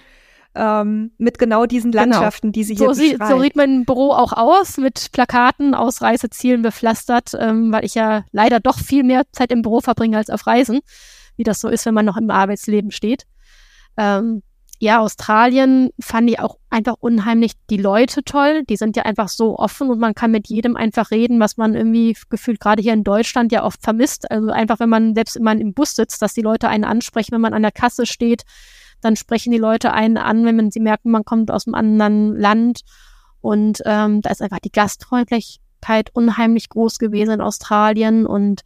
ähm, 0.55 1.12
mit 1.18 1.38
genau 1.38 1.66
diesen 1.66 1.90
genau. 1.90 2.05
Landschaften, 2.05 2.48
genau. 2.48 2.52
die 2.52 2.64
sie 2.64 2.74
hier 2.74 2.94
so 2.94 3.00
beschreibt. 3.00 3.30
so 3.30 3.40
sieht 3.40 3.57
mein 3.57 3.84
Büro 3.84 4.12
auch 4.12 4.32
aus, 4.32 4.76
mit 4.76 5.11
Plakaten 5.12 5.74
aus 5.74 6.02
Reisezielen 6.02 6.62
bepflastert, 6.62 7.32
ähm, 7.38 7.72
weil 7.72 7.84
ich 7.84 7.94
ja 7.94 8.24
leider 8.32 8.61
doch 8.61 8.78
viel 8.78 9.02
mehr 9.02 9.22
Zeit 9.32 9.50
im 9.52 9.62
Büro 9.62 9.80
verbringe 9.80 10.16
als 10.16 10.30
auf 10.30 10.46
Reisen, 10.46 10.80
wie 11.36 11.44
das 11.44 11.61
so 11.61 11.68
ist, 11.68 11.86
wenn 11.86 11.94
man 11.94 12.07
noch 12.07 12.16
im 12.16 12.30
Arbeitsleben 12.30 12.90
steht. 12.90 13.24
Ähm, 13.96 14.42
ja, 14.80 15.00
Australien 15.00 15.90
fand 16.00 16.28
ich 16.28 16.40
auch 16.40 16.59
einfach 16.68 16.96
unheimlich 17.00 17.52
die 17.70 17.76
Leute 17.76 18.22
toll. 18.22 18.64
Die 18.68 18.76
sind 18.76 18.96
ja 18.96 19.05
einfach 19.05 19.28
so 19.28 19.57
offen 19.59 19.88
und 19.88 19.98
man 19.98 20.14
kann 20.14 20.30
mit 20.30 20.48
jedem 20.48 20.76
einfach 20.76 21.11
reden, 21.11 21.40
was 21.40 21.57
man 21.57 21.74
irgendwie 21.74 22.16
gefühlt 22.28 22.61
gerade 22.61 22.82
hier 22.82 22.92
in 22.92 23.05
Deutschland 23.05 23.52
ja 23.52 23.64
oft 23.64 23.82
vermisst. 23.82 24.30
Also 24.30 24.50
einfach, 24.50 24.80
wenn 24.80 24.88
man 24.88 25.14
selbst 25.14 25.36
immer 25.36 25.52
im 25.52 25.74
Bus 25.74 25.94
sitzt, 25.94 26.20
dass 26.22 26.34
die 26.34 26.42
Leute 26.42 26.68
einen 26.68 26.84
ansprechen, 26.84 27.32
wenn 27.32 27.40
man 27.40 27.55
an 27.55 27.62
der 27.62 27.72
Kasse 27.72 28.05
steht, 28.05 28.42
dann 29.05 29.16
sprechen 29.16 29.52
die 29.52 29.59
Leute 29.59 29.92
einen 29.92 30.16
an, 30.16 30.44
wenn 30.44 30.57
man, 30.57 30.70
sie 30.70 30.80
merken, 30.80 31.11
man 31.11 31.24
kommt 31.24 31.50
aus 31.50 31.66
einem 31.66 31.74
anderen 31.74 32.36
Land. 32.36 32.80
Und 33.40 33.82
ähm, 33.84 34.22
da 34.22 34.30
ist 34.30 34.40
einfach 34.40 34.61
die 34.61 34.72
Gastfreundlichkeit 34.72 36.11
unheimlich 36.14 36.70
groß 36.70 36.98
gewesen 36.98 37.32
in 37.32 37.40
Australien 37.42 38.26
und 38.26 38.62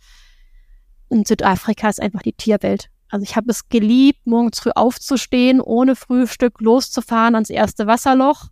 in 1.11 1.24
Südafrika 1.24 1.89
ist 1.89 2.01
einfach 2.01 2.22
die 2.22 2.34
Tierwelt. 2.34 2.89
Also 3.09 3.24
ich 3.24 3.34
habe 3.36 3.51
es 3.51 3.68
geliebt, 3.68 4.20
morgens 4.26 4.61
früh 4.61 4.70
aufzustehen, 4.74 5.61
ohne 5.61 5.97
Frühstück 5.97 6.61
loszufahren 6.61 7.34
ans 7.34 7.51
erste 7.51 7.86
Wasserloch, 7.86 8.49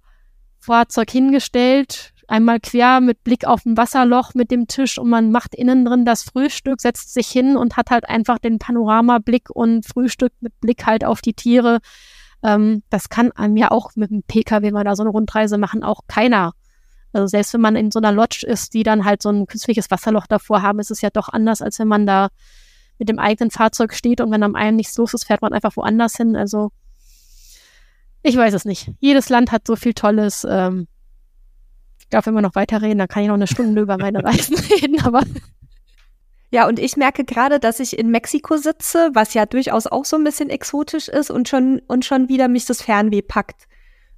Fahrzeug 0.59 1.11
hingestellt, 1.11 2.15
einmal 2.29 2.61
quer 2.61 3.01
mit 3.01 3.23
Blick 3.25 3.47
auf 3.47 3.65
ein 3.65 3.77
Wasserloch 3.77 4.35
mit 4.35 4.51
dem 4.51 4.67
Tisch 4.67 4.99
und 4.99 5.09
man 5.09 5.31
macht 5.31 5.55
innen 5.55 5.85
drin 5.85 6.05
das 6.05 6.23
Frühstück, 6.23 6.81
setzt 6.81 7.15
sich 7.15 7.29
hin 7.29 7.57
und 7.57 7.77
hat 7.77 7.91
halt 7.91 8.09
einfach 8.09 8.39
den 8.39 8.59
Panoramablick 8.59 9.51
und 9.51 9.87
Frühstück 9.87 10.33
mit 10.41 10.59
Blick 10.61 10.87
halt 10.87 11.05
auf 11.05 11.21
die 11.21 11.35
Tiere. 11.35 11.79
Ähm, 12.43 12.83
das 12.91 13.09
kann 13.09 13.33
einem 13.33 13.57
ja 13.57 13.71
auch 13.71 13.91
mit 13.95 14.11
dem 14.11 14.23
Pkw, 14.23 14.63
wenn 14.63 14.75
wir 14.75 14.85
da 14.85 14.97
so 14.97 15.03
eine 15.03 15.11
Rundreise 15.11 15.59
machen, 15.59 15.83
auch 15.83 16.03
keiner. 16.09 16.53
Also 17.13 17.29
selbst 17.29 17.55
wenn 17.55 17.61
man 17.61 17.77
in 17.77 17.91
so 17.91 17.99
einer 17.99 18.13
Lodge 18.13 18.47
ist, 18.47 18.75
die 18.75 18.83
dann 18.83 19.05
halt 19.05 19.23
so 19.23 19.31
ein 19.31 19.47
künstliches 19.47 19.91
Wasserloch 19.91 20.27
davor 20.27 20.63
haben, 20.63 20.81
ist 20.81 20.91
es 20.91 21.01
ja 21.01 21.11
doch 21.11 21.29
anders, 21.29 21.63
als 21.63 21.79
wenn 21.79 21.89
man 21.89 22.07
da 22.07 22.29
mit 22.99 23.09
dem 23.09 23.19
eigenen 23.19 23.51
Fahrzeug 23.51 23.95
steht 23.95 24.21
und 24.21 24.31
wenn 24.31 24.43
am 24.43 24.55
einen 24.55 24.77
nichts 24.77 24.97
los 24.97 25.15
ist, 25.15 25.25
fährt 25.25 25.43
man 25.43 25.53
einfach 25.53 25.77
woanders 25.77 26.17
hin. 26.17 26.37
Also 26.37 26.73
ich 28.23 28.37
weiß 28.37 28.55
es 28.55 28.65
nicht. 28.65 28.91
Jedes 28.99 29.29
Land 29.29 29.53
hat 29.53 29.67
so 29.67 29.77
viel 29.77 29.95
Tolles. 29.95 30.47
Ähm, 30.49 30.89
ich 32.11 32.27
wenn 32.27 32.35
wir 32.35 32.43
noch 32.43 32.55
weiterreden, 32.55 32.99
dann 32.99 33.09
kann 33.09 33.23
ich 33.23 33.29
noch 33.29 33.35
eine 33.35 33.47
Stunde 33.47 33.83
über 33.83 33.99
meine 33.99 34.23
Reisen 34.25 34.57
reden, 34.71 35.01
aber. 35.03 35.23
Ja, 36.51 36.69
und 36.69 36.79
ich 36.79 36.97
merke 36.97 37.25
gerade, 37.25 37.59
dass 37.59 37.81
ich 37.81 37.99
in 37.99 38.11
Mexiko 38.11 38.57
sitze, 38.57 39.11
was 39.15 39.35
ja 39.35 39.47
durchaus 39.47 39.87
auch 39.87 40.05
so 40.05 40.17
ein 40.17 40.25
bisschen 40.25 40.49
exotisch 40.49 41.09
ist 41.09 41.31
und 41.31 41.49
schon, 41.49 41.81
und 41.89 42.05
schon 42.05 42.29
wieder 42.29 42.49
mich 42.49 42.67
das 42.67 42.83
Fernweh 42.83 43.23
packt. 43.23 43.67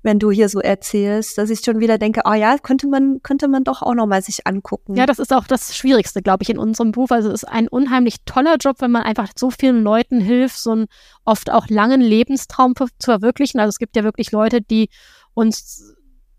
wenn 0.03 0.19
du 0.19 0.31
hier 0.31 0.49
so 0.49 0.61
erzählst, 0.61 1.39
dass 1.39 1.51
ich 1.51 1.61
schon 1.61 1.81
wieder 1.81 1.99
denke, 1.99 2.23
oh 2.25 2.33
ja, 2.33 2.57
könnte 2.59 2.87
man, 2.87 3.21
könnte 3.23 3.49
man 3.49 3.65
doch 3.65 3.83
auch 3.83 3.95
nochmal 3.95 4.23
sich 4.23 4.47
angucken. 4.47 4.95
Ja, 4.95 5.07
das 5.07 5.19
ist 5.19 5.33
auch 5.33 5.47
das 5.47 5.77
Schwierigste, 5.77 6.23
glaube 6.23 6.45
ich, 6.45 6.51
in 6.51 6.59
unserem 6.59 6.93
Beruf. 6.93 7.11
Also 7.11 7.29
es 7.29 7.43
ist 7.43 7.49
ein 7.49 7.67
unheimlich 7.69 8.25
toller 8.25 8.57
Job, 8.57 8.77
wenn 8.81 8.93
man 8.93 9.03
einfach 9.03 9.31
so 9.37 9.51
vielen 9.51 9.83
Leuten 9.83 10.21
hilft, 10.21 10.59
so 10.59 10.71
einen 10.71 10.87
oft 11.25 11.51
auch 11.51 11.69
langen 11.69 12.01
Lebenstraum 12.01 12.75
zu 12.77 12.87
verwirklichen. 13.01 13.59
Also 13.59 13.71
es 13.71 13.79
gibt 13.79 13.97
ja 13.97 14.05
wirklich 14.05 14.31
Leute, 14.31 14.63
die 14.63 14.89
uns 15.35 15.97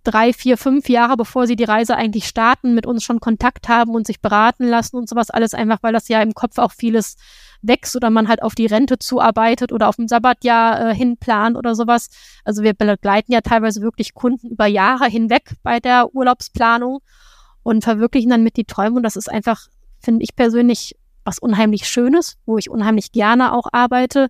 drei, 0.09 0.33
vier, 0.33 0.57
fünf 0.57 0.89
Jahre, 0.89 1.17
bevor 1.17 1.45
sie 1.45 1.55
die 1.55 1.63
Reise 1.63 1.95
eigentlich 1.95 2.27
starten, 2.27 2.73
mit 2.73 2.85
uns 2.85 3.03
schon 3.03 3.19
Kontakt 3.19 3.69
haben 3.69 3.93
und 3.93 4.07
sich 4.07 4.21
beraten 4.21 4.65
lassen 4.65 4.97
und 4.97 5.07
sowas 5.07 5.29
alles 5.29 5.53
einfach, 5.53 5.79
weil 5.81 5.93
das 5.93 6.07
ja 6.07 6.21
im 6.21 6.33
Kopf 6.33 6.57
auch 6.57 6.71
vieles 6.71 7.15
wächst 7.61 7.95
oder 7.95 8.09
man 8.09 8.27
halt 8.27 8.41
auf 8.41 8.55
die 8.55 8.65
Rente 8.65 8.97
zuarbeitet 8.97 9.71
oder 9.71 9.87
auf 9.89 9.97
ein 9.99 10.07
Sabbatjahr 10.07 10.89
äh, 10.89 10.95
hinplant 10.95 11.57
oder 11.57 11.75
sowas. 11.75 12.09
Also 12.43 12.63
wir 12.63 12.73
begleiten 12.73 13.31
ja 13.31 13.41
teilweise 13.41 13.81
wirklich 13.81 14.13
Kunden 14.13 14.49
über 14.49 14.65
Jahre 14.65 15.07
hinweg 15.07 15.53
bei 15.61 15.79
der 15.79 16.15
Urlaubsplanung 16.15 16.99
und 17.63 17.83
verwirklichen 17.83 18.29
dann 18.29 18.43
mit 18.43 18.57
die 18.57 18.65
Träume 18.65 18.97
und 18.97 19.03
das 19.03 19.15
ist 19.15 19.29
einfach, 19.29 19.67
finde 19.99 20.23
ich 20.23 20.35
persönlich, 20.35 20.95
was 21.25 21.37
unheimlich 21.37 21.87
Schönes, 21.87 22.37
wo 22.45 22.57
ich 22.57 22.69
unheimlich 22.69 23.11
gerne 23.11 23.53
auch 23.53 23.67
arbeite, 23.71 24.29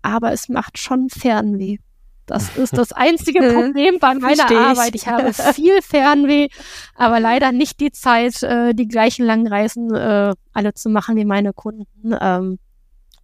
aber 0.00 0.32
es 0.32 0.48
macht 0.48 0.78
schon 0.78 1.08
Fernweh. 1.10 1.78
Das 2.26 2.56
ist 2.56 2.76
das 2.76 2.92
einzige 2.92 3.40
Problem 3.52 3.98
bei 3.98 4.14
meiner 4.14 4.50
ich. 4.50 4.56
Arbeit. 4.56 4.94
Ich 4.94 5.06
habe 5.08 5.32
viel 5.32 5.82
Fernweh, 5.82 6.48
aber 6.94 7.20
leider 7.20 7.52
nicht 7.52 7.80
die 7.80 7.92
Zeit, 7.92 8.42
äh, 8.42 8.74
die 8.74 8.88
gleichen 8.88 9.26
langen 9.26 9.46
Reisen 9.46 9.94
äh, 9.94 10.34
alle 10.52 10.74
zu 10.74 10.88
machen 10.88 11.16
wie 11.16 11.24
meine 11.24 11.52
Kunden. 11.52 12.16
Ähm, 12.20 12.58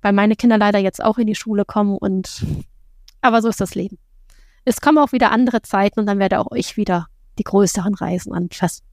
weil 0.02 0.12
meine 0.12 0.36
Kinder 0.36 0.58
leider 0.58 0.78
jetzt 0.78 1.02
auch 1.02 1.18
in 1.18 1.26
die 1.26 1.34
Schule 1.34 1.64
kommen 1.64 1.96
und 1.96 2.44
aber 3.20 3.42
so 3.42 3.48
ist 3.48 3.60
das 3.60 3.74
Leben. 3.74 3.98
Es 4.64 4.80
kommen 4.80 4.98
auch 4.98 5.12
wieder 5.12 5.32
andere 5.32 5.62
Zeiten 5.62 6.00
und 6.00 6.06
dann 6.06 6.18
werde 6.18 6.38
auch 6.38 6.52
ich 6.52 6.76
wieder 6.76 7.06
die 7.38 7.44
größeren 7.44 7.94
Reisen 7.94 8.32
anfassen. 8.32 8.84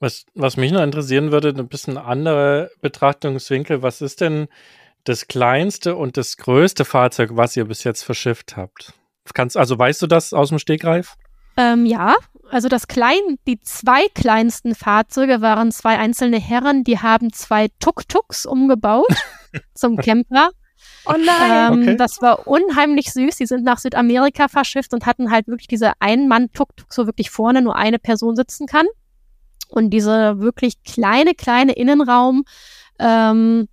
Was, 0.00 0.24
was 0.34 0.56
mich 0.56 0.72
noch 0.72 0.82
interessieren 0.82 1.30
würde, 1.30 1.50
ein 1.50 1.68
bisschen 1.68 1.96
andere 1.96 2.70
Betrachtungswinkel. 2.80 3.82
Was 3.82 4.00
ist 4.00 4.20
denn 4.20 4.48
das 5.04 5.28
kleinste 5.28 5.96
und 5.96 6.16
das 6.16 6.36
größte 6.36 6.84
Fahrzeug, 6.84 7.30
was 7.34 7.56
ihr 7.56 7.64
bis 7.64 7.84
jetzt 7.84 8.02
verschifft 8.02 8.56
habt? 8.56 8.94
Kannst, 9.34 9.56
also 9.56 9.78
weißt 9.78 10.02
du 10.02 10.06
das 10.06 10.32
aus 10.32 10.48
dem 10.48 10.58
Stegreif? 10.58 11.16
Ähm, 11.56 11.86
ja, 11.86 12.14
also 12.50 12.68
das 12.68 12.88
klein, 12.88 13.20
die 13.46 13.60
zwei 13.60 14.08
kleinsten 14.14 14.74
Fahrzeuge 14.74 15.40
waren 15.40 15.70
zwei 15.72 15.98
einzelne 15.98 16.38
Herren, 16.38 16.84
die 16.84 16.98
haben 16.98 17.32
zwei 17.32 17.68
Tuk-Tuks 17.78 18.46
umgebaut 18.46 19.06
zum 19.74 19.96
Camper. 19.96 20.50
Oh 21.04 21.12
nein. 21.12 21.72
Ähm, 21.72 21.82
okay. 21.82 21.96
Das 21.96 22.22
war 22.22 22.46
unheimlich 22.46 23.12
süß. 23.12 23.36
Die 23.36 23.46
sind 23.46 23.64
nach 23.64 23.78
Südamerika 23.78 24.48
verschifft 24.48 24.94
und 24.94 25.06
hatten 25.06 25.30
halt 25.30 25.48
wirklich 25.48 25.68
diese 25.68 25.92
Ein-Mann-Tuk-Tuk, 26.00 26.92
so 26.92 27.06
wirklich 27.06 27.30
vorne 27.30 27.62
nur 27.62 27.76
eine 27.76 27.98
Person 27.98 28.36
sitzen 28.36 28.66
kann. 28.66 28.86
Und 29.68 29.90
diese 29.90 30.38
wirklich 30.40 30.82
kleine, 30.84 31.34
kleine 31.34 31.72
Innenraum, 31.72 32.44
ähm, 32.98 33.68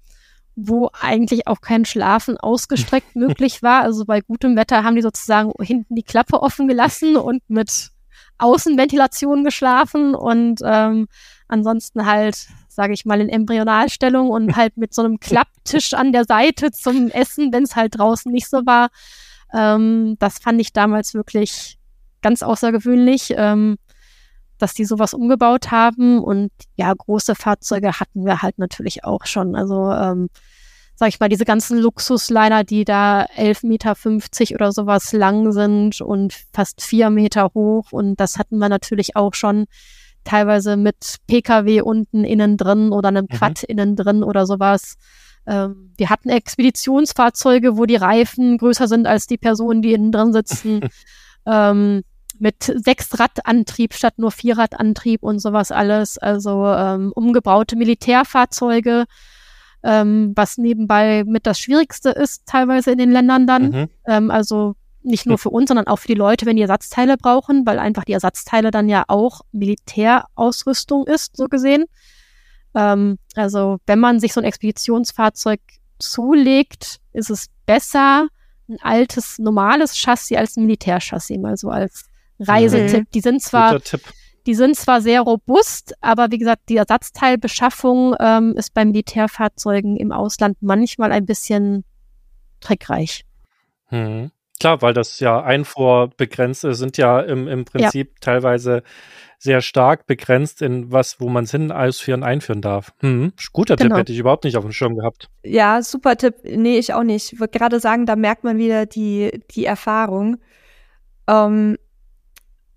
wo 0.62 0.90
eigentlich 1.00 1.48
auch 1.48 1.62
kein 1.62 1.86
Schlafen 1.86 2.38
ausgestreckt 2.38 3.16
möglich 3.16 3.64
war. 3.64 3.82
Also 3.82 4.06
bei 4.06 4.22
gutem 4.22 4.56
Wetter 4.56 4.84
haben 4.84 4.96
die 4.96 5.02
sozusagen 5.02 5.52
hinten 5.62 5.96
die 5.96 6.04
Klappe 6.04 6.42
offen 6.42 6.68
gelassen 6.68 7.16
und 7.16 7.42
mit 7.50 7.92
Außenventilation 8.38 9.44
geschlafen 9.44 10.16
und 10.16 10.62
ähm, 10.64 11.08
ansonsten 11.48 12.06
halt, 12.06 12.48
sage 12.70 12.94
ich 12.94 13.06
mal, 13.06 13.22
in 13.22 13.30
Embryonalstellung 13.30 14.30
und 14.30 14.56
halt 14.56 14.78
mit 14.78 14.94
so 14.94 15.04
einem 15.04 15.20
Klapptisch 15.20 15.94
an 15.94 16.12
der 16.12 16.26
Seite 16.26 16.72
zum 16.72 17.10
Essen, 17.10 17.52
wenn 17.54 17.64
es 17.64 17.76
halt 17.76 17.98
draußen 17.98 18.32
nicht 18.32 18.50
so 18.50 18.66
war. 18.66 18.90
Ähm, 19.54 20.16
das 20.20 20.40
fand 20.40 20.62
ich 20.62 20.74
damals 20.74 21.14
wirklich 21.14 21.78
ganz 22.22 22.44
außergewöhnlich, 22.44 23.34
ähm, 23.36 23.78
dass 24.62 24.74
die 24.74 24.86
sowas 24.86 25.14
umgebaut 25.14 25.72
haben. 25.72 26.24
Und 26.24 26.52
ja, 26.76 26.94
große 26.94 27.36
Fahrzeuge 27.36 28.00
hatten 28.00 28.26
wir 28.26 28.42
halt 28.42 28.60
natürlich 28.60 29.04
auch 29.04 29.26
schon. 29.26 29.56
Also 29.56 29.92
ähm, 29.92 30.30
sag 31.00 31.08
ich 31.10 31.20
mal, 31.22 31.30
diese 31.30 31.46
ganzen 31.46 31.80
Luxusliner, 31.80 32.66
die 32.66 32.84
da 32.84 33.24
11,50 33.38 33.66
Meter 33.68 34.56
oder 34.56 34.72
sowas 34.74 35.14
lang 35.14 35.54
sind 35.54 36.02
und 36.02 36.34
fast 36.54 36.82
vier 36.82 37.10
Meter 37.10 37.52
hoch. 37.56 37.92
Und 37.92 38.20
das 38.20 38.38
hatten 38.38 38.58
wir 38.58 38.68
natürlich 38.68 39.16
auch 39.16 39.34
schon 39.34 39.66
teilweise 40.26 40.76
mit 40.76 41.16
Pkw 41.28 41.82
unten 41.82 42.26
innen 42.26 42.58
drin 42.58 42.92
oder 42.92 43.08
einem 43.08 43.28
mhm. 43.30 43.36
Quad 43.36 43.62
mhm. 43.62 43.66
innen 43.70 43.96
drin 43.96 44.24
oder 44.24 44.46
sowas. 44.46 44.98
Ähm, 45.48 45.94
wir 45.98 46.10
hatten 46.10 46.30
Expeditionsfahrzeuge, 46.30 47.78
wo 47.78 47.86
die 47.86 47.96
Reifen 47.96 48.58
größer 48.58 48.90
sind 48.90 49.08
als 49.08 49.26
die 49.26 49.38
Personen, 49.38 49.82
die 49.82 49.94
innen 49.94 50.12
drin 50.12 50.34
sitzen. 50.34 50.82
ähm, 51.46 52.02
mit 52.40 52.64
Sechsradantrieb 52.64 53.94
statt 53.94 54.16
nur 54.18 54.32
Vierradantrieb 54.32 55.24
und 55.24 55.40
sowas 55.40 55.72
alles. 55.72 56.18
Also 56.18 56.66
ähm, 56.66 57.12
umgebaute 57.14 57.76
Militärfahrzeuge 57.76 59.06
ähm, 59.84 60.34
was 60.36 60.58
nebenbei 60.58 61.24
mit 61.26 61.46
das 61.46 61.60
Schwierigste 61.60 62.10
ist, 62.10 62.46
teilweise 62.46 62.92
in 62.92 62.98
den 62.98 63.12
Ländern 63.12 63.48
dann. 63.48 63.70
Mhm. 63.70 63.90
Ähm, 64.06 64.32
also 64.32 64.76
nicht 65.02 65.26
nur 65.26 65.38
für 65.38 65.50
uns, 65.50 65.70
sondern 65.70 65.88
auch 65.88 65.98
für 65.98 66.10
die 66.10 66.16
Leute, 66.16 66.46
wenn 66.46 66.58
die 66.58 66.62
Ersatzteile 66.62 67.16
brauchen, 67.16 67.66
weil 67.66 67.80
einfach 67.80 68.04
die 68.04 68.14
Ersatzteile 68.14 68.72
dann 68.72 68.90
ja 68.90 69.06
auch 69.08 69.42
Militärausrüstung 69.54 71.08
ist, 71.08 71.38
so 71.38 71.46
gesehen. 71.46 71.86
Ähm, 72.76 73.18
also 73.36 73.78
wenn 73.86 74.00
man 74.00 74.20
sich 74.20 74.34
so 74.34 74.42
ein 74.42 74.46
Expeditionsfahrzeug 74.46 75.62
zulegt, 76.00 77.00
ist 77.14 77.30
es 77.30 77.48
besser, 77.66 78.28
ein 78.68 78.78
altes, 78.82 79.40
normales 79.40 79.96
Chassis 79.96 80.38
als 80.38 80.58
ein 80.58 80.66
Militärchassis, 80.66 81.38
mal 81.38 81.58
so 81.58 81.70
als 81.70 82.09
Reisetipp. 82.40 83.02
Mhm. 83.02 83.08
Die 83.14 83.22
sind 83.22 83.42
zwar 83.42 83.80
die 84.46 84.56
sind 84.56 84.76
zwar 84.76 85.02
sehr 85.02 85.22
robust, 85.22 85.94
aber 86.02 86.32
wie 86.32 86.38
gesagt, 86.38 86.70
die 86.70 86.78
Ersatzteilbeschaffung 86.78 88.16
ähm, 88.20 88.56
ist 88.58 88.74
bei 88.74 88.84
Militärfahrzeugen 88.86 89.98
im 89.98 90.12
Ausland 90.12 90.58
manchmal 90.62 91.12
ein 91.12 91.26
bisschen 91.26 91.84
trickreich. 92.60 93.26
Hm. 93.90 94.32
Klar, 94.60 94.82
weil 94.82 94.94
das 94.94 95.20
ja 95.20 95.42
einfuhrbegrenzt 95.42 96.64
ist, 96.64 96.80
sind 96.80 96.98
ja 96.98 97.20
im, 97.22 97.48
im 97.48 97.66
Prinzip 97.66 98.10
ja. 98.10 98.16
teilweise 98.22 98.84
sehr 99.38 99.62
stark 99.62 100.06
begrenzt 100.06 100.62
in 100.62 100.92
was, 100.92 101.22
wo 101.22 101.30
man 101.30 101.46
es 101.46 101.52
hin 101.52 101.72
ausführen, 101.72 102.24
einführen 102.24 102.62
darf. 102.62 102.92
Hm. 103.00 103.32
Guter 103.54 103.78
genau. 103.78 103.96
Tipp 103.96 104.00
hätte 104.00 104.14
ich 104.14 104.20
überhaupt 104.20 104.44
nicht 104.44 104.58
auf 104.58 104.64
dem 104.64 104.74
Schirm 104.74 104.98
gehabt. 104.98 105.30
Ja, 105.44 105.82
super 105.82 106.18
Tipp. 106.18 106.36
Nee, 106.44 106.78
ich 106.78 106.94
auch 106.94 107.04
nicht. 107.04 107.34
Ich 107.34 107.40
würde 107.40 107.58
gerade 107.58 107.80
sagen, 107.80 108.06
da 108.06 108.18
merkt 108.18 108.44
man 108.44 108.58
wieder 108.58 108.86
die, 108.86 109.42
die 109.52 109.66
Erfahrung. 109.66 110.38
Ähm, 111.28 111.78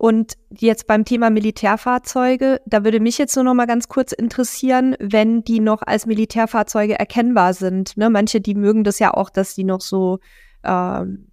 und 0.03 0.33
jetzt 0.51 0.89
beim 0.89 1.05
Thema 1.05 1.31
Militärfahrzeuge, 1.31 2.61
da 2.67 2.83
würde 2.83 2.99
mich 2.99 3.19
jetzt 3.19 3.37
nur 3.37 3.45
noch 3.45 3.55
mal 3.55 3.69
ganz 3.69 3.87
kurz 3.87 4.11
interessieren, 4.11 4.97
wenn 4.99 5.45
die 5.45 5.61
noch 5.61 5.83
als 5.83 6.07
Militärfahrzeuge 6.07 6.99
erkennbar 6.99 7.55
sind. 7.55 7.97
Ne? 7.97 8.11
Manche, 8.11 8.41
die 8.41 8.57
mögen 8.57 8.83
das 8.83 8.99
ja 8.99 9.15
auch, 9.15 9.31
dass 9.31 9.55
die 9.55 9.63
noch 9.63 9.81
so, 9.81 10.19
ähm, 10.65 11.29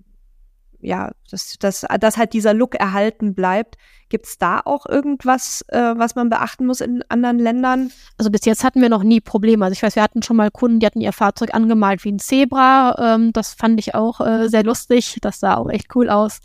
ja, 0.81 1.09
dass, 1.31 1.57
dass, 1.57 1.83
dass 1.99 2.17
halt 2.17 2.33
dieser 2.33 2.53
Look 2.53 2.75
erhalten 2.75 3.33
bleibt. 3.33 3.75
Gibt 4.07 4.27
es 4.27 4.37
da 4.37 4.61
auch 4.63 4.85
irgendwas, 4.85 5.65
äh, 5.69 5.95
was 5.97 6.13
man 6.13 6.29
beachten 6.29 6.67
muss 6.67 6.79
in 6.79 7.03
anderen 7.09 7.39
Ländern? 7.39 7.91
Also 8.19 8.29
bis 8.29 8.45
jetzt 8.45 8.63
hatten 8.63 8.83
wir 8.83 8.89
noch 8.89 9.01
nie 9.01 9.19
Probleme. 9.19 9.65
Also 9.65 9.73
ich 9.73 9.81
weiß, 9.81 9.95
wir 9.95 10.03
hatten 10.03 10.21
schon 10.21 10.37
mal 10.37 10.51
Kunden, 10.51 10.79
die 10.79 10.85
hatten 10.85 11.01
ihr 11.01 11.11
Fahrzeug 11.11 11.55
angemalt 11.55 12.03
wie 12.03 12.11
ein 12.11 12.19
Zebra. 12.19 13.15
Ähm, 13.15 13.33
das 13.33 13.55
fand 13.55 13.79
ich 13.79 13.95
auch 13.95 14.21
äh, 14.21 14.47
sehr 14.47 14.63
lustig. 14.63 15.17
Das 15.23 15.39
sah 15.39 15.55
auch 15.55 15.71
echt 15.71 15.95
cool 15.95 16.07
aus. 16.07 16.39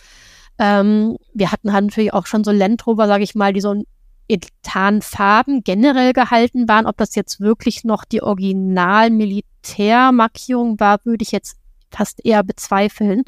Ähm, 0.58 1.16
wir 1.32 1.52
hatten 1.52 1.72
halt 1.72 1.86
natürlich 1.86 2.12
auch 2.12 2.26
schon 2.26 2.44
so 2.44 2.52
Land 2.52 2.86
Rover, 2.86 3.06
sage 3.06 3.24
ich 3.24 3.34
mal, 3.34 3.52
die 3.52 3.60
so 3.60 3.72
in 3.72 3.84
Etanfarben 4.28 5.64
generell 5.64 6.12
gehalten 6.12 6.68
waren. 6.68 6.86
Ob 6.86 6.96
das 6.96 7.14
jetzt 7.14 7.40
wirklich 7.40 7.84
noch 7.84 8.04
die 8.04 8.22
Original-Militärmarkierung 8.22 10.80
war, 10.80 10.98
würde 11.04 11.22
ich 11.22 11.30
jetzt 11.32 11.58
fast 11.90 12.24
eher 12.24 12.42
bezweifeln. 12.42 13.24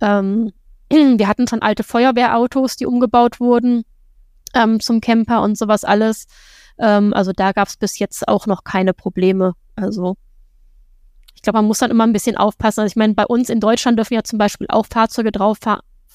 Ähm, 0.00 0.52
wir 0.90 1.28
hatten 1.28 1.48
schon 1.48 1.62
alte 1.62 1.82
Feuerwehrautos, 1.82 2.76
die 2.76 2.86
umgebaut 2.86 3.40
wurden 3.40 3.84
ähm, 4.54 4.80
zum 4.80 5.00
Camper 5.00 5.42
und 5.42 5.56
sowas 5.56 5.84
alles. 5.84 6.26
Ähm, 6.78 7.14
also 7.14 7.32
da 7.32 7.52
gab 7.52 7.68
es 7.68 7.76
bis 7.76 7.98
jetzt 7.98 8.28
auch 8.28 8.46
noch 8.46 8.64
keine 8.64 8.94
Probleme. 8.94 9.54
Also 9.76 10.16
ich 11.34 11.42
glaube, 11.42 11.58
man 11.58 11.66
muss 11.66 11.78
dann 11.78 11.90
immer 11.90 12.06
ein 12.06 12.12
bisschen 12.12 12.36
aufpassen. 12.36 12.80
Also 12.80 12.92
ich 12.92 12.96
meine, 12.96 13.14
bei 13.14 13.26
uns 13.26 13.48
in 13.48 13.60
Deutschland 13.60 13.98
dürfen 13.98 14.14
ja 14.14 14.24
zum 14.24 14.38
Beispiel 14.38 14.66
auch 14.68 14.86
Fahrzeuge 14.86 15.32
drauf 15.32 15.58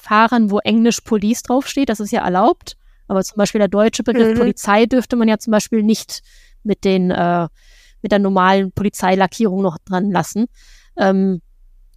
fahren 0.06 0.50
wo 0.50 0.58
Englisch 0.58 1.00
Police 1.00 1.42
draufsteht. 1.42 1.88
Das 1.88 2.00
ist 2.00 2.12
ja 2.12 2.24
erlaubt. 2.24 2.76
Aber 3.08 3.22
zum 3.22 3.36
Beispiel 3.36 3.58
der 3.58 3.68
deutsche 3.68 4.02
Begriff 4.02 4.34
mhm. 4.34 4.38
Polizei 4.38 4.86
dürfte 4.86 5.16
man 5.16 5.28
ja 5.28 5.38
zum 5.38 5.52
Beispiel 5.52 5.82
nicht 5.82 6.22
mit 6.62 6.84
den, 6.84 7.10
äh, 7.10 7.48
mit 8.02 8.12
der 8.12 8.18
normalen 8.18 8.72
Polizeilackierung 8.72 9.62
noch 9.62 9.78
dran 9.78 10.10
lassen. 10.10 10.46
Ähm, 10.96 11.40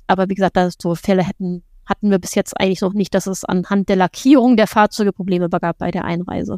aber 0.08 0.30
wie 0.30 0.36
gesagt, 0.36 0.58
da 0.58 0.70
so 0.72 0.96
Fälle 0.96 1.24
hätten, 1.24 1.64
hatten 1.86 2.12
wir 2.12 2.20
bis 2.20 2.36
jetzt 2.36 2.60
eigentlich 2.60 2.82
noch 2.82 2.94
nicht, 2.94 3.14
dass 3.14 3.28
es 3.28 3.44
anhand 3.44 3.90
der 3.90 3.96
Lackierung 3.96 4.58
der 4.58 4.68
Fahrzeuge 4.68 5.14
Probleme 5.14 5.50
gab 5.50 5.78
bei 5.80 5.92
der 5.92 6.06
Einreise. 6.06 6.58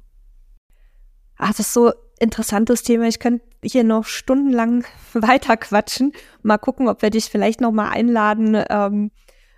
Ach, 1.38 1.50
das 1.50 1.60
ist 1.60 1.74
so 1.74 1.92
interessantes 2.20 2.84
Thema. 2.84 3.08
Ich 3.08 3.20
könnte 3.20 3.46
hier 3.64 3.84
noch 3.84 4.06
stundenlang 4.06 4.84
weiter 5.14 5.58
quatschen. 5.58 6.14
Mal 6.44 6.58
gucken, 6.58 6.88
ob 6.88 7.02
wir 7.02 7.10
dich 7.10 7.26
vielleicht 7.26 7.62
noch 7.62 7.72
mal 7.72 7.90
einladen, 7.90 8.62
ähm, 8.70 9.12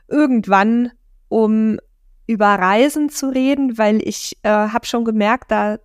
irgendwann 0.08 0.92
um 1.34 1.80
über 2.28 2.46
Reisen 2.46 3.10
zu 3.10 3.28
reden, 3.28 3.80
weil 3.80 4.08
ich 4.08 4.38
äh, 4.44 4.50
habe 4.50 4.86
schon 4.86 5.04
gemerkt, 5.04 5.50
da, 5.50 5.80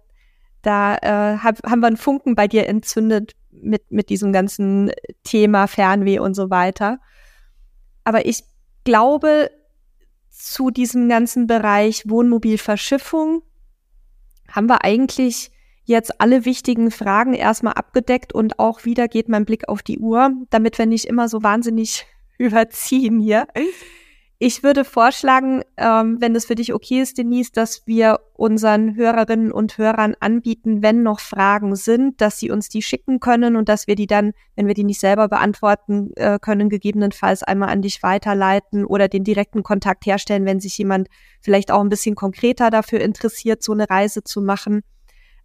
da 0.60 0.96
äh, 0.96 1.38
hab, 1.38 1.64
haben 1.64 1.80
wir 1.80 1.86
einen 1.86 1.96
Funken 1.96 2.34
bei 2.34 2.46
dir 2.46 2.68
entzündet 2.68 3.32
mit, 3.50 3.90
mit 3.90 4.10
diesem 4.10 4.30
ganzen 4.30 4.92
Thema 5.24 5.66
Fernweh 5.66 6.18
und 6.18 6.34
so 6.34 6.50
weiter. 6.50 6.98
Aber 8.04 8.26
ich 8.26 8.44
glaube, 8.84 9.50
zu 10.28 10.70
diesem 10.70 11.08
ganzen 11.08 11.46
Bereich 11.46 12.04
Wohnmobilverschiffung 12.06 13.42
haben 14.50 14.66
wir 14.66 14.84
eigentlich 14.84 15.50
jetzt 15.84 16.20
alle 16.20 16.44
wichtigen 16.44 16.90
Fragen 16.90 17.32
erstmal 17.32 17.72
abgedeckt 17.72 18.34
und 18.34 18.58
auch 18.58 18.84
wieder 18.84 19.08
geht 19.08 19.30
mein 19.30 19.46
Blick 19.46 19.66
auf 19.70 19.82
die 19.82 19.98
Uhr, 19.98 20.30
damit 20.50 20.76
wir 20.76 20.84
nicht 20.84 21.06
immer 21.06 21.26
so 21.26 21.42
wahnsinnig 21.42 22.04
überziehen 22.38 23.18
hier. 23.18 23.46
Ich 24.40 24.62
würde 24.62 24.84
vorschlagen, 24.84 25.62
ähm, 25.76 26.18
wenn 26.20 26.36
es 26.36 26.44
für 26.44 26.54
dich 26.54 26.72
okay 26.72 27.00
ist, 27.00 27.18
Denise, 27.18 27.50
dass 27.52 27.88
wir 27.88 28.20
unseren 28.34 28.94
Hörerinnen 28.94 29.50
und 29.50 29.78
Hörern 29.78 30.14
anbieten, 30.20 30.80
wenn 30.80 31.02
noch 31.02 31.18
Fragen 31.18 31.74
sind, 31.74 32.20
dass 32.20 32.38
sie 32.38 32.52
uns 32.52 32.68
die 32.68 32.82
schicken 32.82 33.18
können 33.18 33.56
und 33.56 33.68
dass 33.68 33.88
wir 33.88 33.96
die 33.96 34.06
dann, 34.06 34.34
wenn 34.54 34.68
wir 34.68 34.74
die 34.74 34.84
nicht 34.84 35.00
selber 35.00 35.26
beantworten 35.26 36.12
äh, 36.14 36.38
können, 36.40 36.68
gegebenenfalls 36.68 37.42
einmal 37.42 37.70
an 37.70 37.82
dich 37.82 38.00
weiterleiten 38.04 38.84
oder 38.84 39.08
den 39.08 39.24
direkten 39.24 39.64
Kontakt 39.64 40.06
herstellen, 40.06 40.44
wenn 40.44 40.60
sich 40.60 40.78
jemand 40.78 41.08
vielleicht 41.40 41.72
auch 41.72 41.80
ein 41.80 41.88
bisschen 41.88 42.14
konkreter 42.14 42.70
dafür 42.70 43.00
interessiert, 43.00 43.64
so 43.64 43.72
eine 43.72 43.90
Reise 43.90 44.22
zu 44.22 44.40
machen. 44.40 44.82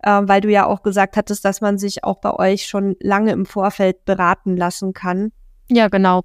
Äh, 0.04 0.22
weil 0.26 0.42
du 0.42 0.52
ja 0.52 0.68
auch 0.68 0.84
gesagt 0.84 1.18
hattest, 1.18 1.44
dass 1.46 1.62
man 1.62 1.80
sich 1.80 2.04
auch 2.04 2.22
bei 2.22 2.32
euch 2.36 2.68
schon 2.68 2.96
lange 3.00 3.32
im 3.32 3.48
Vorfeld 3.48 4.06
beraten 4.06 4.56
lassen 4.56 4.94
kann. 4.94 5.32
Ja, 5.68 5.88
genau 5.88 6.22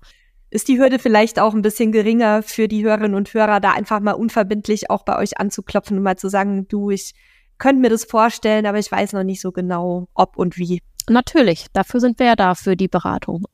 ist 0.51 0.69
die 0.69 0.79
Hürde 0.79 0.99
vielleicht 0.99 1.39
auch 1.39 1.55
ein 1.55 1.63
bisschen 1.63 1.93
geringer 1.93 2.43
für 2.43 2.69
die 2.69 2.85
Hörerinnen 2.85 3.15
und 3.15 3.33
Hörer, 3.33 3.61
da 3.61 3.73
einfach 3.73 4.01
mal 4.01 4.13
unverbindlich 4.13 4.91
auch 4.91 5.05
bei 5.05 5.19
euch 5.19 5.39
anzuklopfen 5.39 5.97
und 5.99 6.03
mal 6.03 6.17
zu 6.17 6.29
sagen, 6.29 6.67
du, 6.69 6.91
ich 6.91 7.13
könnte 7.59 7.81
mir 7.81 7.91
das 7.91 8.05
vorstellen, 8.05 8.67
aber 8.67 8.79
ich 8.79 8.91
weiß 8.91 9.13
noch 9.13 9.25
nicht 9.25 9.41
so 9.41 9.53
genau, 9.53 10.09
ob 10.15 10.37
und 10.37 10.57
wie. 10.57 10.81
Natürlich, 11.09 11.67
dafür 11.73 12.01
sind 12.01 12.19
wir 12.19 12.27
ja 12.27 12.37
da, 12.37 12.55
für 12.55 12.77
die 12.77 12.89
Beratung. 12.89 13.45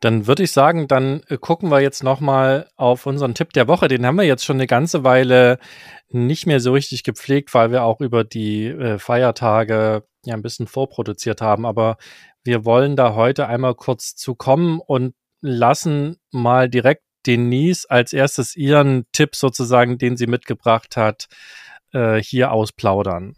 Dann 0.00 0.28
würde 0.28 0.44
ich 0.44 0.52
sagen, 0.52 0.86
dann 0.86 1.22
äh, 1.28 1.38
gucken 1.38 1.70
wir 1.70 1.80
jetzt 1.80 2.04
nochmal 2.04 2.68
auf 2.76 3.06
unseren 3.06 3.34
Tipp 3.34 3.52
der 3.52 3.66
Woche. 3.66 3.88
Den 3.88 4.06
haben 4.06 4.16
wir 4.16 4.24
jetzt 4.24 4.44
schon 4.44 4.56
eine 4.56 4.68
ganze 4.68 5.02
Weile 5.02 5.58
nicht 6.10 6.46
mehr 6.46 6.60
so 6.60 6.72
richtig 6.72 7.02
gepflegt, 7.02 7.52
weil 7.52 7.72
wir 7.72 7.82
auch 7.82 8.00
über 8.00 8.22
die 8.22 8.66
äh, 8.66 8.98
Feiertage 8.98 10.04
ja 10.24 10.34
ein 10.34 10.42
bisschen 10.42 10.68
vorproduziert 10.68 11.40
haben. 11.40 11.66
Aber 11.66 11.96
wir 12.44 12.64
wollen 12.64 12.94
da 12.94 13.14
heute 13.14 13.48
einmal 13.48 13.74
kurz 13.74 14.14
zu 14.14 14.36
kommen 14.36 14.78
und 14.78 15.14
lassen 15.40 16.16
mal 16.30 16.68
direkt 16.68 17.02
Denise 17.26 17.86
als 17.88 18.12
erstes 18.12 18.56
ihren 18.56 19.06
Tipp 19.12 19.34
sozusagen, 19.34 19.98
den 19.98 20.16
sie 20.16 20.26
mitgebracht 20.26 20.96
hat, 20.96 21.26
äh, 21.92 22.22
hier 22.22 22.52
ausplaudern. 22.52 23.36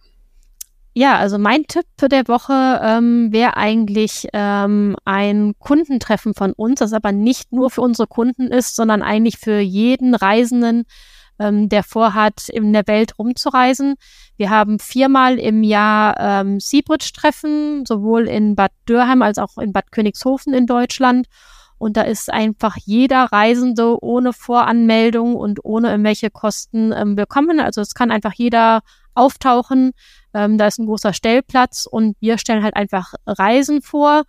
Ja, 0.93 1.19
also 1.19 1.39
mein 1.39 1.67
Tipp 1.67 1.87
für 1.99 2.09
der 2.09 2.27
Woche 2.27 2.81
ähm, 2.83 3.33
wäre 3.33 3.57
eigentlich 3.57 4.27
ähm, 4.33 4.97
ein 5.05 5.55
Kundentreffen 5.59 6.35
von 6.35 6.53
uns, 6.53 6.81
das 6.81 6.93
aber 6.93 7.13
nicht 7.13 7.53
nur 7.53 7.71
für 7.71 7.81
unsere 7.81 8.09
Kunden 8.09 8.49
ist, 8.49 8.75
sondern 8.75 9.03
eigentlich 9.03 9.39
für 9.39 9.61
jeden 9.61 10.17
Reisenden, 10.17 10.85
ähm, 11.39 11.69
der 11.69 11.85
vorhat, 11.85 12.49
in 12.49 12.73
der 12.73 12.89
Welt 12.89 13.19
rumzureisen. 13.21 13.95
Wir 14.37 14.51
haben 14.51 14.81
viermal 14.81 15.39
im 15.39 15.63
Jahr 15.63 16.17
ähm, 16.19 16.59
Seabridge-Treffen, 16.59 17.87
sowohl 17.87 18.27
in 18.27 18.57
Bad 18.57 18.73
Dürheim 18.89 19.23
als 19.23 19.39
auch 19.39 19.59
in 19.59 19.73
Bad 19.73 19.93
Königshofen 19.93 20.55
in 20.55 20.67
Deutschland. 20.67 21.29
Und 21.81 21.97
da 21.97 22.03
ist 22.03 22.31
einfach 22.31 22.77
jeder 22.77 23.33
Reisende 23.33 23.97
ohne 24.05 24.35
Voranmeldung 24.35 25.35
und 25.35 25.65
ohne 25.65 25.89
irgendwelche 25.93 26.29
Kosten 26.29 26.93
ähm, 26.93 27.17
willkommen. 27.17 27.59
Also 27.59 27.81
es 27.81 27.95
kann 27.95 28.11
einfach 28.11 28.35
jeder 28.35 28.83
auftauchen. 29.15 29.93
Ähm, 30.35 30.59
da 30.59 30.67
ist 30.67 30.79
ein 30.79 30.85
großer 30.85 31.15
Stellplatz 31.15 31.87
und 31.91 32.19
wir 32.21 32.37
stellen 32.37 32.63
halt 32.63 32.77
einfach 32.77 33.15
Reisen 33.27 33.81
vor 33.81 34.25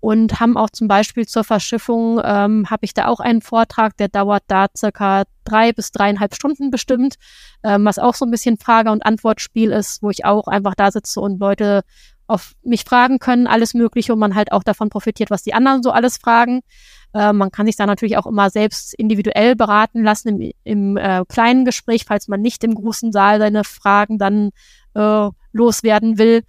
und 0.00 0.40
haben 0.40 0.56
auch 0.56 0.68
zum 0.70 0.88
Beispiel 0.88 1.28
zur 1.28 1.44
Verschiffung, 1.44 2.20
ähm, 2.24 2.68
habe 2.70 2.84
ich 2.84 2.92
da 2.92 3.06
auch 3.06 3.20
einen 3.20 3.40
Vortrag, 3.40 3.96
der 3.98 4.08
dauert 4.08 4.42
da 4.48 4.66
circa 4.76 5.22
drei 5.44 5.72
bis 5.72 5.92
dreieinhalb 5.92 6.34
Stunden 6.34 6.72
bestimmt, 6.72 7.14
ähm, 7.62 7.84
was 7.84 8.00
auch 8.00 8.14
so 8.14 8.24
ein 8.24 8.32
bisschen 8.32 8.58
Frage- 8.58 8.90
und 8.90 9.06
Antwortspiel 9.06 9.70
ist, 9.70 10.02
wo 10.02 10.10
ich 10.10 10.24
auch 10.24 10.48
einfach 10.48 10.74
da 10.74 10.90
sitze 10.90 11.20
und 11.20 11.38
Leute 11.38 11.82
auf 12.26 12.52
mich 12.62 12.84
fragen 12.84 13.18
können, 13.18 13.46
alles 13.46 13.74
Mögliche 13.74 14.12
und 14.12 14.18
man 14.18 14.34
halt 14.34 14.52
auch 14.52 14.62
davon 14.62 14.88
profitiert, 14.88 15.30
was 15.30 15.42
die 15.42 15.54
anderen 15.54 15.82
so 15.82 15.90
alles 15.90 16.18
fragen. 16.18 16.60
Äh, 17.14 17.32
man 17.32 17.50
kann 17.50 17.66
sich 17.66 17.76
da 17.76 17.86
natürlich 17.86 18.16
auch 18.16 18.26
immer 18.26 18.50
selbst 18.50 18.94
individuell 18.94 19.56
beraten 19.56 20.02
lassen 20.02 20.40
im, 20.40 20.52
im 20.64 20.96
äh, 20.96 21.24
kleinen 21.28 21.64
Gespräch, 21.64 22.04
falls 22.04 22.28
man 22.28 22.40
nicht 22.40 22.64
im 22.64 22.74
großen 22.74 23.12
Saal 23.12 23.38
seine 23.38 23.64
Fragen 23.64 24.18
dann 24.18 24.50
äh, 24.94 25.28
loswerden 25.52 26.18
will. 26.18 26.42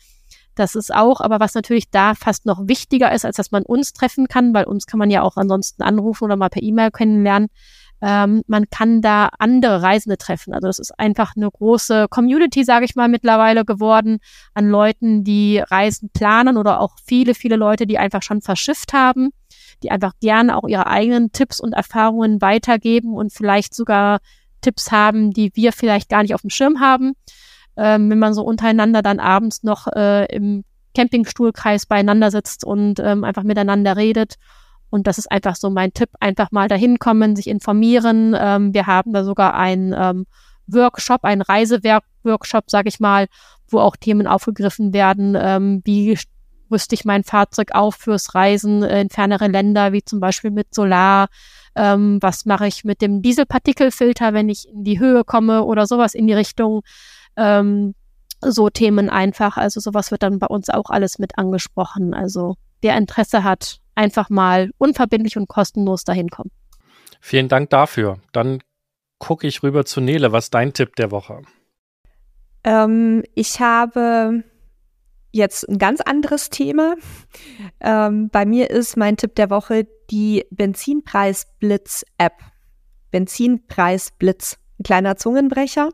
Das 0.55 0.73
ist 0.73 0.93
auch, 0.93 1.21
aber 1.21 1.39
was 1.39 1.53
natürlich 1.53 1.91
da 1.91 2.15
fast 2.15 2.47
noch 2.47 2.67
wichtiger 2.67 3.11
ist, 3.11 3.25
als 3.25 3.38
dass 3.38 3.51
man 3.51 3.61
uns 3.63 3.93
treffen 3.93 4.28
kann, 4.28 4.55
weil 4.55 4.65
uns 4.65 4.88
kann 4.88 4.97
man 4.97 5.11
ja 5.11 5.21
auch 5.21 5.38
ansonsten 5.38 5.84
anrufen 5.84 6.23
oder 6.23 6.36
mal 6.36 6.49
per 6.49 6.63
E-Mail 6.63 6.89
kennenlernen. 6.89 7.49
Ähm, 8.02 8.43
man 8.48 8.70
kann 8.70 9.02
da 9.02 9.30
andere 9.39 9.82
Reisende 9.82 10.18
treffen. 10.18 10.54
Also 10.54 10.68
es 10.68 10.80
ist 10.80 11.00
einfach 11.00 11.34
eine 11.36 11.50
große 11.50 12.08
Community, 12.10 12.64
sage 12.64 12.86
ich 12.86 12.95
mal, 12.95 13.08
mittlerweile 13.08 13.66
geworden 13.66 14.20
an 14.54 14.70
Leuten, 14.70 15.24
die 15.24 15.60
Reisen 15.60 16.10
planen 16.14 16.58
oder 16.58 16.80
auch 16.80 16.95
viele, 17.04 17.34
viele 17.34 17.56
Leute, 17.56 17.88
die 17.88 17.98
einfach 17.98 18.22
schon 18.22 18.41
verschifft 18.41 18.93
haben 18.93 19.32
die 19.84 19.91
einfach 19.91 20.14
gerne 20.20 20.58
auch 20.58 20.68
ihre 20.68 20.88
eigenen 20.88 21.32
Tipps 21.32 21.60
und 21.60 21.74
Erfahrungen 21.74 22.41
weitergeben 22.41 23.14
und 23.14 23.32
vielleicht 23.32 23.76
sogar 23.76 24.20
Tipps 24.62 24.91
haben, 24.91 25.32
die 25.32 25.52
wir 25.54 25.72
vielleicht 25.72 26.10
gar 26.10 26.24
nicht 26.24 26.34
auf 26.34 26.41
dem 26.41 26.50
Schirm 26.50 26.80
haben. 26.80 27.14
Ähm, 27.76 28.10
wenn 28.10 28.20
man 28.20 28.34
so 28.34 28.43
untereinander 28.43 29.02
dann 29.02 29.20
abends 29.20 29.64
noch 29.64 29.88
äh, 29.88 30.26
im 30.34 30.64
Campingstuhlkreis 30.95 31.86
beieinander 31.86 32.32
sitzt 32.32 32.66
und 32.66 33.00
ähm, 33.00 33.24
einfach 33.24 33.43
miteinander 33.43 33.95
redet. 33.95 34.36
Und 34.89 35.07
das 35.07 35.17
ist 35.17 35.31
einfach 35.31 35.55
so 35.55 35.69
mein 35.69 35.93
Tipp, 35.93 36.09
einfach 36.19 36.51
mal 36.51 36.67
dahin 36.67 36.99
kommen, 36.99 37.35
sich 37.35 37.47
informieren. 37.47 38.35
Ähm, 38.39 38.73
wir 38.73 38.88
haben 38.88 39.13
da 39.13 39.23
sogar 39.23 39.53
einen 39.55 39.93
ähm, 39.97 40.25
Workshop, 40.67 41.23
einen 41.23 41.41
Reisewerk-Workshop, 41.41 42.69
sage 42.69 42.89
ich 42.89 42.99
mal, 42.99 43.27
wo 43.67 43.79
auch 43.79 43.95
Themen 43.95 44.27
aufgegriffen 44.27 44.93
werden, 44.93 45.38
ähm, 45.39 45.81
wie 45.83 46.17
rüste 46.71 46.95
ich 46.95 47.05
mein 47.05 47.23
Fahrzeug 47.23 47.69
auf 47.73 47.95
fürs 47.95 48.35
Reisen 48.35 48.83
in 48.83 49.09
fernere 49.09 49.47
Länder, 49.47 49.93
wie 49.93 50.03
zum 50.03 50.19
Beispiel 50.19 50.51
mit 50.51 50.73
Solar. 50.73 51.27
Ähm, 51.75 52.17
was 52.21 52.45
mache 52.45 52.67
ich 52.67 52.83
mit 52.83 53.01
dem 53.01 53.21
Dieselpartikelfilter, 53.21 54.33
wenn 54.33 54.49
ich 54.49 54.67
in 54.67 54.83
die 54.83 54.99
Höhe 54.99 55.23
komme 55.23 55.63
oder 55.63 55.85
sowas 55.85 56.13
in 56.15 56.27
die 56.27 56.33
Richtung. 56.33 56.81
Ähm, 57.35 57.93
so 58.41 58.69
Themen 58.69 59.09
einfach. 59.09 59.57
Also 59.57 59.79
sowas 59.79 60.11
wird 60.11 60.23
dann 60.23 60.39
bei 60.39 60.47
uns 60.47 60.69
auch 60.69 60.89
alles 60.89 61.19
mit 61.19 61.38
angesprochen. 61.38 62.13
Also 62.13 62.55
wer 62.81 62.97
Interesse 62.97 63.43
hat, 63.43 63.79
einfach 63.98 64.30
mal 64.30 64.70
unverbindlich 64.78 65.38
und 65.38 65.48
kostenlos 65.48 66.04
dahin 66.04 66.30
kommen. 66.30 66.52
Vielen 67.20 67.50
Dank 67.50 67.70
dafür. 67.72 68.20
Dann 68.32 68.62
gucke 69.18 69.48
ich 69.48 69.64
rüber 69.64 69.86
zu 69.86 70.00
Nele. 70.02 70.32
Was 70.32 70.45
ist 70.45 70.54
dein 70.54 70.74
Tipp 70.74 70.95
der 70.95 71.12
Woche? 71.12 71.41
Ähm, 72.64 73.24
ich 73.34 73.60
habe 73.60 74.43
jetzt 75.32 75.68
ein 75.68 75.78
ganz 75.78 76.02
anderes 76.02 76.50
Thema. 76.50 76.95
Ähm, 77.80 78.30
bei 78.30 78.45
mir 78.45 78.70
ist 78.70 78.98
mein 78.98 79.18
Tipp 79.18 79.36
der 79.36 79.50
Woche 79.50 79.88
die 80.10 80.45
Benzinpreisblitz-App. 80.52 82.34
Benzinpreisblitz, 83.12 84.58
ein 84.80 84.84
kleiner 84.84 85.16
Zungenbrecher. 85.16 85.89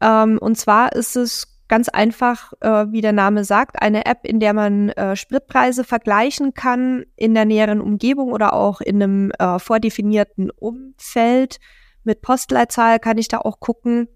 Ähm, 0.00 0.38
und 0.38 0.56
zwar 0.56 0.92
ist 0.92 1.16
es 1.16 1.53
ganz 1.74 1.88
einfach, 1.88 2.52
äh, 2.60 2.86
wie 2.92 3.00
der 3.00 3.12
Name 3.12 3.42
sagt, 3.42 3.82
eine 3.82 4.06
App, 4.06 4.20
in 4.22 4.38
der 4.38 4.54
man 4.54 4.90
äh, 4.90 5.16
Spritpreise 5.16 5.82
vergleichen 5.82 6.54
kann 6.54 7.04
in 7.16 7.34
der 7.34 7.46
näheren 7.46 7.80
Umgebung 7.80 8.30
oder 8.30 8.52
auch 8.52 8.80
in 8.80 9.02
einem 9.02 9.32
äh, 9.40 9.58
vordefinierten 9.58 10.52
Umfeld. 10.52 11.58
Mit 12.04 12.22
Postleitzahl 12.22 13.00
kann 13.00 13.18
ich 13.18 13.26
da 13.26 13.38
auch 13.38 13.58
gucken. 13.58 14.06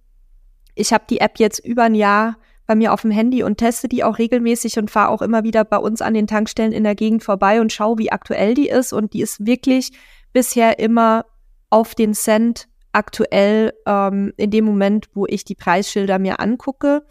Ich 0.77 0.93
habe 0.93 1.03
die 1.11 1.19
App 1.21 1.41
jetzt 1.41 1.59
über 1.59 1.83
ein 1.83 1.97
Jahr 1.97 2.37
bei 2.69 2.77
mir 2.77 2.93
auf 2.93 3.03
dem 3.03 3.11
Handy 3.11 3.43
und 3.43 3.57
teste 3.57 3.89
die 3.89 4.05
auch 4.05 4.19
regelmäßig 4.19 4.79
und 4.79 4.89
fahre 4.89 5.09
auch 5.09 5.21
immer 5.21 5.43
wieder 5.43 5.65
bei 5.65 5.79
uns 5.79 6.01
an 6.01 6.15
den 6.15 6.29
Tankstellen 6.29 6.71
in 6.71 6.85
der 6.85 6.95
Gegend 6.95 7.25
vorbei 7.25 7.61
und 7.61 7.73
schaue, 7.73 7.99
wie 7.99 8.13
aktuell 8.13 8.55
die 8.55 8.69
ist. 8.69 8.93
Und 8.93 9.15
die 9.15 9.23
ist 9.23 9.45
wirklich 9.45 9.91
bisher 10.33 10.79
immer 10.79 11.25
auf 11.71 11.97
den 11.97 12.15
Cent 12.15 12.69
aktuell 12.93 13.73
ähm, 13.85 14.33
in 14.37 14.53
dem 14.53 14.65
Moment, 14.65 15.09
wo 15.15 15.27
ich 15.27 15.45
die 15.45 15.57
Preisschilder 15.57 16.21
mir 16.21 16.39
angucke. 16.39 17.03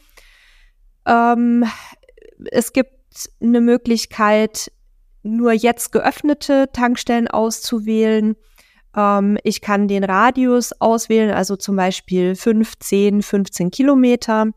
Ähm, 1.07 1.65
es 2.51 2.73
gibt 2.73 2.91
eine 3.41 3.61
Möglichkeit, 3.61 4.71
nur 5.23 5.53
jetzt 5.53 5.91
geöffnete 5.91 6.69
Tankstellen 6.71 7.27
auszuwählen. 7.27 8.35
Ähm, 8.95 9.37
ich 9.43 9.61
kann 9.61 9.87
den 9.87 10.03
Radius 10.03 10.73
auswählen, 10.79 11.31
also 11.31 11.55
zum 11.55 11.75
Beispiel 11.75 12.35
15, 12.35 13.21
15 13.23 13.71
Kilometer 13.71 14.47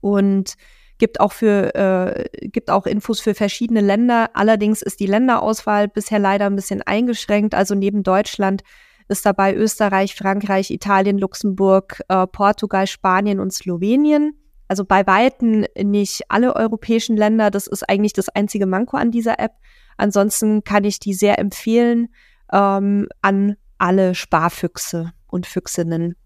und 0.00 0.54
gibt 0.98 1.20
auch 1.20 1.32
für 1.32 1.74
äh, 1.74 2.48
gibt 2.48 2.70
auch 2.70 2.86
Infos 2.86 3.20
für 3.20 3.34
verschiedene 3.34 3.80
Länder. 3.80 4.30
Allerdings 4.34 4.82
ist 4.82 5.00
die 5.00 5.06
Länderauswahl 5.06 5.88
bisher 5.88 6.18
leider 6.18 6.46
ein 6.46 6.56
bisschen 6.56 6.82
eingeschränkt. 6.82 7.54
Also 7.54 7.74
neben 7.74 8.02
Deutschland 8.02 8.62
ist 9.08 9.26
dabei 9.26 9.54
Österreich, 9.54 10.14
Frankreich, 10.14 10.70
Italien, 10.70 11.18
Luxemburg, 11.18 12.00
äh, 12.08 12.26
Portugal, 12.26 12.86
Spanien 12.86 13.40
und 13.40 13.52
Slowenien. 13.52 14.38
Also 14.68 14.84
bei 14.84 15.06
Weitem 15.06 15.66
nicht 15.82 16.22
alle 16.28 16.56
europäischen 16.56 17.16
Länder. 17.16 17.50
Das 17.50 17.66
ist 17.66 17.88
eigentlich 17.88 18.12
das 18.12 18.28
einzige 18.28 18.66
Manko 18.66 18.96
an 18.96 19.10
dieser 19.10 19.38
App. 19.38 19.52
Ansonsten 19.96 20.64
kann 20.64 20.84
ich 20.84 20.98
die 20.98 21.14
sehr 21.14 21.38
empfehlen 21.38 22.08
ähm, 22.52 23.08
an 23.22 23.56
alle 23.78 24.14
Sparfüchse 24.14 25.12
und 25.26 25.46
Füchsinnen. 25.46 26.16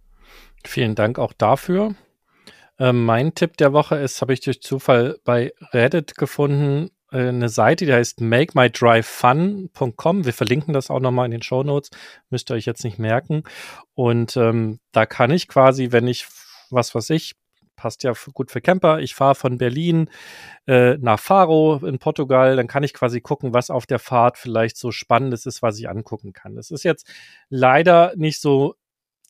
Vielen 0.64 0.95
Dank 0.95 1.18
auch 1.18 1.32
dafür. 1.32 1.95
Ähm, 2.78 3.05
mein 3.05 3.34
Tipp 3.34 3.57
der 3.57 3.72
Woche 3.72 3.97
ist, 3.97 4.20
habe 4.20 4.32
ich 4.32 4.41
durch 4.41 4.62
Zufall 4.62 5.18
bei 5.24 5.53
Reddit 5.72 6.16
gefunden, 6.16 6.91
äh, 7.11 7.28
eine 7.28 7.49
Seite, 7.49 7.86
die 7.86 7.93
heißt 7.93 8.20
makemydrivefun.com. 8.20 10.24
Wir 10.24 10.32
verlinken 10.32 10.74
das 10.74 10.91
auch 10.91 11.01
nochmal 11.01 11.24
in 11.26 11.32
den 11.32 11.43
Show 11.43 11.64
Notes. 11.64 11.91
Müsst 12.30 12.51
ihr 12.51 12.55
euch 12.55 12.66
jetzt 12.66 12.84
nicht 12.84 12.99
merken. 12.99 13.45
Und 13.95 14.36
ähm, 14.36 14.78
da 14.93 15.07
kann 15.07 15.30
ich 15.30 15.49
quasi, 15.49 15.91
wenn 15.91 16.07
ich, 16.07 16.28
was 16.70 16.95
weiß 16.95 17.11
ich, 17.11 17.34
passt 17.79 18.03
ja 18.03 18.12
gut 18.35 18.51
für 18.51 18.61
Camper. 18.61 18.99
Ich 18.99 19.14
fahre 19.14 19.35
von 19.35 19.57
Berlin 19.57 20.11
äh, 20.66 20.99
nach 20.99 21.20
Faro 21.20 21.81
in 21.87 21.99
Portugal, 21.99 22.57
dann 22.57 22.66
kann 22.66 22.83
ich 22.83 22.93
quasi 22.93 23.22
gucken, 23.22 23.55
was 23.55 23.70
auf 23.70 23.87
der 23.87 24.01
Fahrt 24.01 24.37
vielleicht 24.37 24.76
so 24.76 24.91
spannendes 24.91 25.47
ist, 25.47 25.62
was 25.62 25.79
ich 25.79 25.89
angucken 25.89 26.35
kann. 26.35 26.57
Das 26.57 26.70
ist 26.70 26.83
jetzt 26.83 27.07
leider 27.49 28.12
nicht 28.16 28.41
so 28.41 28.74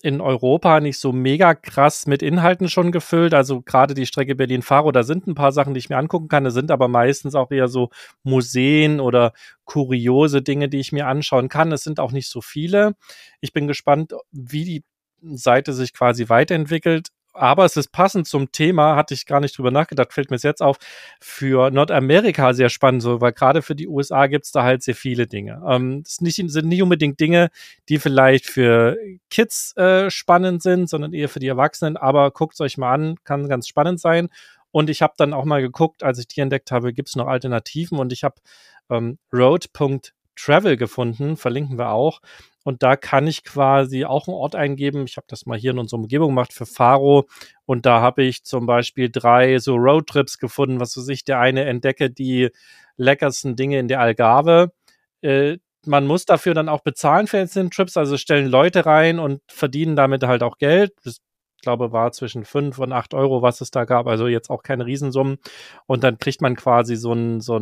in 0.01 0.20
Europa 0.20 0.78
nicht 0.80 0.99
so 1.01 1.12
mega 1.12 1.55
krass 1.55 2.07
mit 2.07 2.22
Inhalten 2.22 2.68
schon 2.68 2.92
gefüllt. 2.92 3.34
Also 3.34 3.62
gerade 3.62 3.94
die 3.94 4.07
Strecke 4.07 4.36
Berlin-Faro, 4.36 4.92
da 4.92 5.03
sind 5.03 5.26
ein 5.26 5.34
paar 5.34 5.51
Sachen, 5.51 5.74
die 5.74 5.78
ich 5.78 5.90
mir 5.90 5.96
angucken 5.96 6.28
kann. 6.28 6.44
Das 6.44 6.55
sind 6.55 6.70
aber 6.70 6.86
meistens 6.86 7.34
auch 7.34 7.51
eher 7.51 7.68
so 7.68 7.90
Museen 8.22 9.01
oder 9.01 9.32
kuriose 9.64 10.40
Dinge, 10.40 10.68
die 10.68 10.78
ich 10.78 10.92
mir 10.92 11.09
anschauen 11.09 11.49
kann. 11.49 11.72
Es 11.72 11.82
sind 11.82 11.99
auch 11.99 12.12
nicht 12.12 12.28
so 12.28 12.40
viele. 12.40 12.94
Ich 13.40 13.53
bin 13.53 13.66
gespannt, 13.66 14.14
wie 14.30 14.64
die 14.64 14.84
Seite 15.20 15.72
sich 15.72 15.92
quasi 15.92 16.28
weiterentwickelt 16.28 17.09
aber 17.32 17.64
es 17.64 17.76
ist 17.76 17.92
passend 17.92 18.26
zum 18.26 18.50
Thema, 18.52 18.96
hatte 18.96 19.14
ich 19.14 19.26
gar 19.26 19.40
nicht 19.40 19.56
drüber 19.56 19.70
nachgedacht, 19.70 20.12
fällt 20.12 20.30
mir 20.30 20.38
jetzt 20.38 20.62
auf, 20.62 20.78
für 21.20 21.70
Nordamerika 21.70 22.52
sehr 22.52 22.68
spannend, 22.68 23.02
so, 23.02 23.20
weil 23.20 23.32
gerade 23.32 23.62
für 23.62 23.74
die 23.74 23.88
USA 23.88 24.26
gibt 24.26 24.46
es 24.46 24.52
da 24.52 24.62
halt 24.62 24.82
sehr 24.82 24.94
viele 24.94 25.26
Dinge. 25.26 25.62
Ähm, 25.66 26.02
nicht, 26.20 26.36
sind 26.36 26.66
nicht 26.66 26.82
unbedingt 26.82 27.20
Dinge, 27.20 27.50
die 27.88 27.98
vielleicht 27.98 28.46
für 28.46 28.96
Kids 29.30 29.76
äh, 29.76 30.10
spannend 30.10 30.62
sind, 30.62 30.88
sondern 30.88 31.12
eher 31.12 31.28
für 31.28 31.40
die 31.40 31.48
Erwachsenen, 31.48 31.96
aber 31.96 32.30
guckt 32.30 32.54
es 32.54 32.60
euch 32.60 32.78
mal 32.78 32.92
an, 32.92 33.16
kann 33.24 33.48
ganz 33.48 33.68
spannend 33.68 34.00
sein. 34.00 34.28
Und 34.70 34.90
ich 34.90 35.02
habe 35.02 35.14
dann 35.16 35.32
auch 35.32 35.44
mal 35.44 35.62
geguckt, 35.62 36.02
als 36.02 36.18
ich 36.18 36.28
die 36.28 36.40
entdeckt 36.40 36.70
habe, 36.70 36.92
gibt 36.92 37.08
es 37.08 37.16
noch 37.16 37.26
Alternativen 37.26 37.98
und 37.98 38.12
ich 38.12 38.24
habe 38.24 38.36
ähm, 38.90 39.18
Road.travel 39.32 40.76
gefunden, 40.76 41.36
verlinken 41.36 41.78
wir 41.78 41.90
auch. 41.90 42.20
Und 42.68 42.82
da 42.82 42.96
kann 42.96 43.26
ich 43.26 43.44
quasi 43.44 44.04
auch 44.04 44.28
einen 44.28 44.36
Ort 44.36 44.54
eingeben. 44.54 45.06
Ich 45.06 45.16
habe 45.16 45.26
das 45.26 45.46
mal 45.46 45.56
hier 45.56 45.70
in 45.70 45.78
unserer 45.78 46.00
Umgebung 46.00 46.28
gemacht 46.32 46.52
für 46.52 46.66
Faro. 46.66 47.26
Und 47.64 47.86
da 47.86 48.02
habe 48.02 48.24
ich 48.24 48.44
zum 48.44 48.66
Beispiel 48.66 49.08
drei 49.10 49.58
so 49.58 49.76
Roadtrips 49.76 50.36
gefunden, 50.36 50.78
was 50.78 50.94
weiß 50.94 51.08
ich, 51.08 51.24
der 51.24 51.40
eine 51.40 51.64
entdecke 51.64 52.10
die 52.10 52.50
leckersten 52.98 53.56
Dinge 53.56 53.78
in 53.78 53.88
der 53.88 54.00
Algarve. 54.00 54.70
Äh, 55.22 55.56
man 55.86 56.06
muss 56.06 56.26
dafür 56.26 56.52
dann 56.52 56.68
auch 56.68 56.82
bezahlen 56.82 57.26
für 57.26 57.42
den 57.42 57.70
Trips, 57.70 57.96
also 57.96 58.18
stellen 58.18 58.48
Leute 58.48 58.84
rein 58.84 59.18
und 59.18 59.40
verdienen 59.48 59.96
damit 59.96 60.22
halt 60.24 60.42
auch 60.42 60.58
Geld. 60.58 60.92
Das 61.04 61.20
glaube, 61.62 61.92
war 61.92 62.12
zwischen 62.12 62.44
fünf 62.44 62.78
und 62.78 62.92
acht 62.92 63.14
Euro, 63.14 63.42
was 63.42 63.61
es 63.61 63.70
da 63.70 63.84
gab, 63.84 64.06
also 64.06 64.26
jetzt 64.26 64.50
auch 64.50 64.62
keine 64.62 64.86
Riesensummen. 64.86 65.38
Und 65.86 66.04
dann 66.04 66.18
kriegt 66.18 66.40
man 66.42 66.56
quasi 66.56 66.96
so 66.96 67.12
einen 67.12 67.40
so 67.40 67.59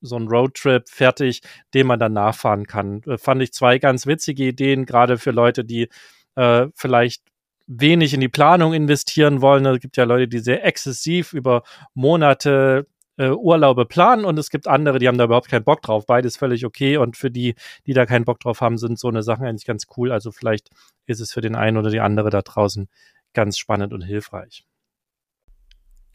so 0.00 0.16
ein 0.16 0.28
Roadtrip 0.28 0.88
fertig, 0.88 1.42
den 1.74 1.86
man 1.86 1.98
dann 1.98 2.12
nachfahren 2.12 2.66
kann. 2.66 3.02
Äh, 3.02 3.18
fand 3.18 3.42
ich 3.42 3.52
zwei 3.52 3.78
ganz 3.78 4.06
witzige 4.06 4.44
Ideen, 4.44 4.86
gerade 4.86 5.18
für 5.18 5.30
Leute, 5.30 5.64
die 5.64 5.88
äh, 6.36 6.68
vielleicht 6.74 7.22
wenig 7.66 8.14
in 8.14 8.20
die 8.20 8.28
Planung 8.28 8.74
investieren 8.74 9.40
wollen. 9.40 9.66
Es 9.66 9.80
gibt 9.80 9.96
ja 9.96 10.04
Leute, 10.04 10.28
die 10.28 10.38
sehr 10.38 10.64
exzessiv 10.64 11.32
über 11.32 11.62
Monate 11.94 12.86
äh, 13.18 13.30
Urlaube 13.30 13.86
planen 13.86 14.24
und 14.24 14.38
es 14.38 14.50
gibt 14.50 14.68
andere, 14.68 14.98
die 14.98 15.08
haben 15.08 15.18
da 15.18 15.24
überhaupt 15.24 15.48
keinen 15.48 15.64
Bock 15.64 15.82
drauf. 15.82 16.06
Beides 16.06 16.36
völlig 16.36 16.64
okay 16.66 16.96
und 16.98 17.16
für 17.16 17.30
die, 17.30 17.54
die 17.86 17.94
da 17.94 18.06
keinen 18.06 18.24
Bock 18.24 18.40
drauf 18.40 18.60
haben, 18.60 18.78
sind 18.78 18.98
so 18.98 19.08
eine 19.08 19.22
Sachen 19.22 19.46
eigentlich 19.46 19.66
ganz 19.66 19.86
cool. 19.96 20.12
Also 20.12 20.32
vielleicht 20.32 20.70
ist 21.06 21.20
es 21.20 21.32
für 21.32 21.40
den 21.40 21.54
einen 21.54 21.76
oder 21.76 21.90
die 21.90 22.00
andere 22.00 22.30
da 22.30 22.42
draußen 22.42 22.88
ganz 23.36 23.58
spannend 23.58 23.92
und 23.92 24.02
hilfreich. 24.02 24.66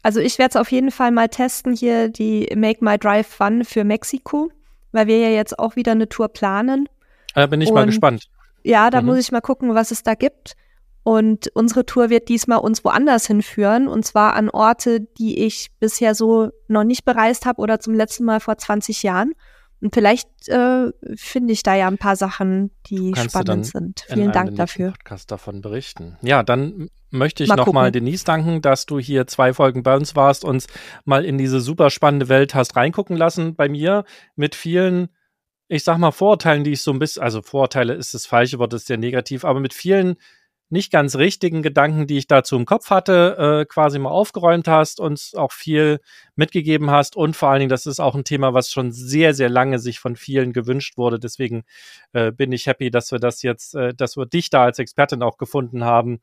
Also 0.02 0.20
ich 0.20 0.38
werde 0.38 0.50
es 0.50 0.56
auf 0.56 0.70
jeden 0.72 0.90
Fall 0.90 1.12
mal 1.12 1.28
testen 1.28 1.74
hier, 1.74 2.08
die 2.08 2.52
Make 2.54 2.84
My 2.84 2.98
Drive 2.98 3.28
Fun 3.28 3.64
für 3.64 3.84
Mexiko, 3.84 4.50
weil 4.90 5.06
wir 5.06 5.18
ja 5.18 5.28
jetzt 5.30 5.58
auch 5.58 5.76
wieder 5.76 5.92
eine 5.92 6.08
Tour 6.08 6.28
planen. 6.28 6.88
Da 7.34 7.46
bin 7.46 7.60
ich 7.60 7.68
und 7.68 7.76
mal 7.76 7.86
gespannt. 7.86 8.28
Ja, 8.64 8.90
da 8.90 9.00
mhm. 9.00 9.06
muss 9.06 9.18
ich 9.18 9.32
mal 9.32 9.40
gucken, 9.40 9.74
was 9.74 9.92
es 9.92 10.02
da 10.02 10.14
gibt. 10.14 10.54
Und 11.04 11.48
unsere 11.54 11.86
Tour 11.86 12.10
wird 12.10 12.28
diesmal 12.28 12.58
uns 12.58 12.84
woanders 12.84 13.26
hinführen, 13.26 13.88
und 13.88 14.04
zwar 14.04 14.34
an 14.34 14.50
Orte, 14.50 15.00
die 15.00 15.44
ich 15.44 15.70
bisher 15.80 16.14
so 16.14 16.50
noch 16.68 16.84
nicht 16.84 17.04
bereist 17.04 17.46
habe 17.46 17.60
oder 17.60 17.80
zum 17.80 17.94
letzten 17.94 18.24
Mal 18.24 18.38
vor 18.40 18.58
20 18.58 19.02
Jahren. 19.02 19.32
Und 19.82 19.92
vielleicht 19.94 20.28
äh, 20.46 20.92
finde 21.16 21.52
ich 21.52 21.64
da 21.64 21.74
ja 21.74 21.88
ein 21.88 21.98
paar 21.98 22.14
Sachen, 22.14 22.70
die 22.86 23.12
spannend 23.16 23.66
sind. 23.66 24.04
Vielen 24.08 24.30
Dank 24.30 24.54
dafür. 24.54 24.92
Podcast 24.92 25.32
davon 25.32 25.60
berichten. 25.60 26.16
Ja, 26.22 26.44
dann 26.44 26.88
möchte 27.10 27.42
ich 27.42 27.52
nochmal 27.52 27.90
Denise 27.90 28.24
danken, 28.24 28.62
dass 28.62 28.86
du 28.86 29.00
hier 29.00 29.26
zwei 29.26 29.52
Folgen 29.52 29.82
bei 29.82 29.96
uns 29.96 30.14
warst, 30.14 30.44
uns 30.44 30.68
mal 31.04 31.24
in 31.24 31.36
diese 31.36 31.60
super 31.60 31.90
spannende 31.90 32.28
Welt 32.28 32.54
hast 32.54 32.76
reingucken 32.76 33.16
lassen. 33.16 33.56
Bei 33.56 33.68
mir 33.68 34.04
mit 34.36 34.54
vielen, 34.54 35.08
ich 35.66 35.82
sag 35.82 35.98
mal, 35.98 36.12
Vorurteilen, 36.12 36.62
die 36.62 36.72
ich 36.72 36.82
so 36.82 36.92
ein 36.92 37.00
bisschen, 37.00 37.24
also 37.24 37.42
Vorurteile 37.42 37.94
ist 37.94 38.14
das 38.14 38.24
falsche 38.24 38.60
Wort, 38.60 38.72
ist 38.74 38.86
sehr 38.86 38.98
negativ, 38.98 39.44
aber 39.44 39.58
mit 39.58 39.74
vielen 39.74 40.14
nicht 40.72 40.90
ganz 40.90 41.16
richtigen 41.16 41.62
Gedanken, 41.62 42.06
die 42.06 42.16
ich 42.18 42.26
dazu 42.26 42.56
im 42.56 42.64
Kopf 42.64 42.90
hatte, 42.90 43.60
äh, 43.62 43.66
quasi 43.66 43.98
mal 43.98 44.10
aufgeräumt 44.10 44.66
hast, 44.68 45.00
uns 45.00 45.34
auch 45.34 45.52
viel 45.52 46.00
mitgegeben 46.34 46.90
hast 46.90 47.14
und 47.14 47.36
vor 47.36 47.50
allen 47.50 47.60
Dingen, 47.60 47.68
das 47.68 47.86
ist 47.86 48.00
auch 48.00 48.14
ein 48.14 48.24
Thema, 48.24 48.54
was 48.54 48.70
schon 48.70 48.90
sehr, 48.90 49.34
sehr 49.34 49.50
lange 49.50 49.78
sich 49.78 49.98
von 49.98 50.16
vielen 50.16 50.52
gewünscht 50.52 50.96
wurde. 50.96 51.18
Deswegen 51.18 51.64
äh, 52.14 52.32
bin 52.32 52.52
ich 52.52 52.66
happy, 52.66 52.90
dass 52.90 53.12
wir 53.12 53.18
das 53.18 53.42
jetzt, 53.42 53.74
äh, 53.74 53.94
dass 53.94 54.16
wir 54.16 54.24
dich 54.26 54.48
da 54.48 54.64
als 54.64 54.78
Expertin 54.78 55.22
auch 55.22 55.36
gefunden 55.36 55.84
haben 55.84 56.20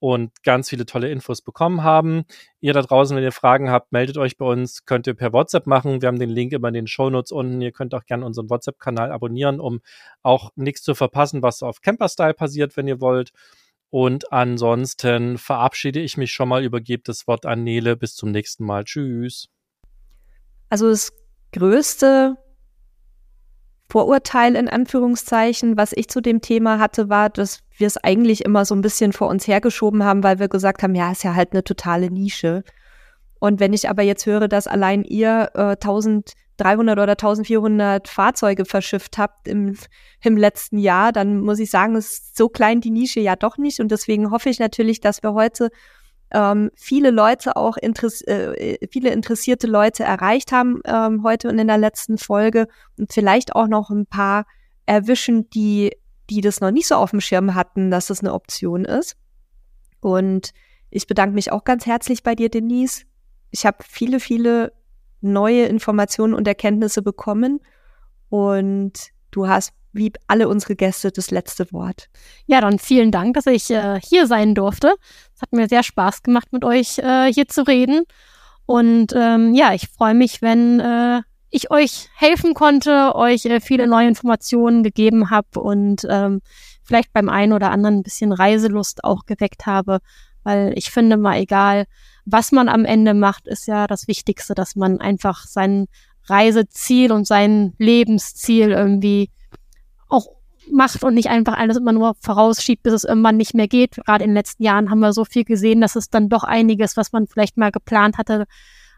und 0.00 0.42
ganz 0.42 0.68
viele 0.68 0.84
tolle 0.84 1.08
Infos 1.08 1.42
bekommen 1.42 1.84
haben. 1.84 2.24
Ihr 2.60 2.72
da 2.72 2.82
draußen, 2.82 3.16
wenn 3.16 3.22
ihr 3.22 3.30
Fragen 3.30 3.70
habt, 3.70 3.92
meldet 3.92 4.18
euch 4.18 4.36
bei 4.36 4.44
uns, 4.44 4.84
könnt 4.84 5.06
ihr 5.06 5.14
per 5.14 5.32
WhatsApp 5.32 5.68
machen. 5.68 6.02
Wir 6.02 6.08
haben 6.08 6.18
den 6.18 6.28
Link 6.28 6.52
immer 6.52 6.66
in 6.66 6.74
den 6.74 6.88
Shownotes 6.88 7.30
unten. 7.30 7.60
Ihr 7.60 7.70
könnt 7.70 7.94
auch 7.94 8.04
gerne 8.04 8.26
unseren 8.26 8.50
WhatsApp-Kanal 8.50 9.12
abonnieren, 9.12 9.60
um 9.60 9.80
auch 10.22 10.50
nichts 10.56 10.82
zu 10.82 10.96
verpassen, 10.96 11.40
was 11.40 11.62
auf 11.62 11.82
Camper-Style 11.82 12.34
passiert, 12.34 12.76
wenn 12.76 12.88
ihr 12.88 13.00
wollt. 13.00 13.30
Und 13.92 14.32
ansonsten 14.32 15.36
verabschiede 15.36 16.00
ich 16.00 16.16
mich 16.16 16.32
schon 16.32 16.48
mal, 16.48 16.64
übergebe 16.64 17.02
das 17.04 17.26
Wort 17.26 17.44
an 17.44 17.62
Nele. 17.62 17.94
Bis 17.94 18.14
zum 18.14 18.30
nächsten 18.30 18.64
Mal. 18.64 18.84
Tschüss. 18.84 19.48
Also 20.70 20.88
das 20.88 21.12
größte 21.52 22.36
Vorurteil 23.90 24.56
in 24.56 24.70
Anführungszeichen, 24.70 25.76
was 25.76 25.92
ich 25.92 26.08
zu 26.08 26.22
dem 26.22 26.40
Thema 26.40 26.78
hatte, 26.78 27.10
war, 27.10 27.28
dass 27.28 27.60
wir 27.76 27.86
es 27.86 27.98
eigentlich 27.98 28.46
immer 28.46 28.64
so 28.64 28.74
ein 28.74 28.80
bisschen 28.80 29.12
vor 29.12 29.28
uns 29.28 29.46
hergeschoben 29.46 30.02
haben, 30.04 30.22
weil 30.22 30.38
wir 30.38 30.48
gesagt 30.48 30.82
haben, 30.82 30.94
ja, 30.94 31.12
ist 31.12 31.24
ja 31.24 31.34
halt 31.34 31.52
eine 31.52 31.62
totale 31.62 32.10
Nische. 32.10 32.64
Und 33.40 33.60
wenn 33.60 33.74
ich 33.74 33.90
aber 33.90 34.02
jetzt 34.02 34.24
höre, 34.24 34.48
dass 34.48 34.66
allein 34.66 35.04
ihr 35.04 35.50
äh, 35.52 35.76
1300 36.64 36.98
oder 36.98 37.12
1400 37.12 38.08
Fahrzeuge 38.08 38.64
verschifft 38.64 39.18
habt 39.18 39.48
im, 39.48 39.76
im 40.22 40.36
letzten 40.36 40.78
Jahr, 40.78 41.12
dann 41.12 41.40
muss 41.40 41.58
ich 41.58 41.70
sagen, 41.70 41.94
ist 41.94 42.36
so 42.36 42.48
klein 42.48 42.80
die 42.80 42.90
Nische 42.90 43.20
ja 43.20 43.36
doch 43.36 43.58
nicht. 43.58 43.80
Und 43.80 43.90
deswegen 43.90 44.30
hoffe 44.30 44.48
ich 44.48 44.58
natürlich, 44.58 45.00
dass 45.00 45.22
wir 45.22 45.34
heute 45.34 45.70
ähm, 46.30 46.70
viele 46.74 47.10
Leute 47.10 47.56
auch 47.56 47.76
interess 47.76 48.22
äh, 48.22 48.78
viele 48.90 49.10
interessierte 49.10 49.66
Leute 49.66 50.04
erreicht 50.04 50.52
haben 50.52 50.80
ähm, 50.86 51.22
heute 51.22 51.48
und 51.48 51.58
in 51.58 51.66
der 51.68 51.78
letzten 51.78 52.16
Folge 52.16 52.68
und 52.98 53.12
vielleicht 53.12 53.54
auch 53.54 53.66
noch 53.66 53.90
ein 53.90 54.06
paar 54.06 54.46
erwischen, 54.86 55.50
die 55.50 55.92
die 56.30 56.40
das 56.40 56.60
noch 56.60 56.70
nicht 56.70 56.86
so 56.86 56.94
auf 56.94 57.10
dem 57.10 57.20
Schirm 57.20 57.54
hatten, 57.54 57.90
dass 57.90 58.06
das 58.06 58.20
eine 58.20 58.32
Option 58.32 58.86
ist. 58.86 59.16
Und 60.00 60.52
ich 60.88 61.06
bedanke 61.06 61.34
mich 61.34 61.52
auch 61.52 61.64
ganz 61.64 61.84
herzlich 61.84 62.22
bei 62.22 62.34
dir, 62.34 62.48
Denise 62.48 63.04
ich 63.52 63.66
habe 63.66 63.78
viele, 63.86 64.18
viele 64.18 64.72
neue 65.22 65.64
Informationen 65.66 66.34
und 66.34 66.46
Erkenntnisse 66.46 67.02
bekommen 67.02 67.60
und 68.28 68.92
du 69.30 69.48
hast 69.48 69.72
wie 69.92 70.12
alle 70.26 70.48
unsere 70.48 70.74
Gäste 70.74 71.12
das 71.12 71.30
letzte 71.30 71.70
Wort. 71.72 72.08
Ja, 72.46 72.60
dann 72.60 72.78
vielen 72.78 73.10
Dank, 73.10 73.34
dass 73.34 73.46
ich 73.46 73.70
äh, 73.70 74.00
hier 74.00 74.26
sein 74.26 74.54
durfte. 74.54 74.94
Es 75.34 75.42
hat 75.42 75.52
mir 75.52 75.68
sehr 75.68 75.82
Spaß 75.82 76.22
gemacht, 76.22 76.48
mit 76.50 76.64
euch 76.64 76.98
äh, 76.98 77.32
hier 77.32 77.46
zu 77.46 77.66
reden. 77.66 78.04
Und 78.64 79.12
ähm, 79.14 79.54
ja, 79.54 79.74
ich 79.74 79.88
freue 79.88 80.14
mich, 80.14 80.40
wenn 80.40 80.80
äh, 80.80 81.20
ich 81.50 81.70
euch 81.70 82.08
helfen 82.14 82.54
konnte, 82.54 83.14
euch 83.14 83.44
äh, 83.44 83.60
viele 83.60 83.86
neue 83.86 84.08
Informationen 84.08 84.82
gegeben 84.82 85.30
habe 85.30 85.60
und 85.60 86.06
ähm, 86.08 86.40
vielleicht 86.82 87.12
beim 87.12 87.28
einen 87.28 87.52
oder 87.52 87.70
anderen 87.70 87.96
ein 87.96 88.02
bisschen 88.02 88.32
Reiselust 88.32 89.04
auch 89.04 89.26
geweckt 89.26 89.66
habe, 89.66 89.98
weil 90.42 90.72
ich 90.76 90.90
finde 90.90 91.16
mal 91.16 91.38
egal, 91.38 91.84
was 92.24 92.52
man 92.52 92.68
am 92.68 92.84
Ende 92.84 93.14
macht, 93.14 93.46
ist 93.46 93.66
ja 93.66 93.86
das 93.86 94.08
Wichtigste, 94.08 94.54
dass 94.54 94.76
man 94.76 95.00
einfach 95.00 95.46
sein 95.46 95.86
Reiseziel 96.26 97.12
und 97.12 97.26
sein 97.26 97.74
Lebensziel 97.78 98.70
irgendwie 98.70 99.30
auch 100.08 100.28
macht 100.70 101.02
und 101.02 101.14
nicht 101.14 101.28
einfach 101.28 101.58
alles 101.58 101.76
immer 101.76 101.92
nur 101.92 102.14
vorausschiebt, 102.20 102.82
bis 102.82 102.92
es 102.92 103.04
irgendwann 103.04 103.36
nicht 103.36 103.54
mehr 103.54 103.66
geht. 103.66 103.96
Gerade 103.96 104.24
in 104.24 104.30
den 104.30 104.36
letzten 104.36 104.62
Jahren 104.62 104.90
haben 104.90 105.00
wir 105.00 105.12
so 105.12 105.24
viel 105.24 105.44
gesehen, 105.44 105.80
dass 105.80 105.96
es 105.96 106.10
dann 106.10 106.28
doch 106.28 106.44
einiges, 106.44 106.96
was 106.96 107.12
man 107.12 107.26
vielleicht 107.26 107.56
mal 107.56 107.72
geplant 107.72 108.18
hatte, 108.18 108.46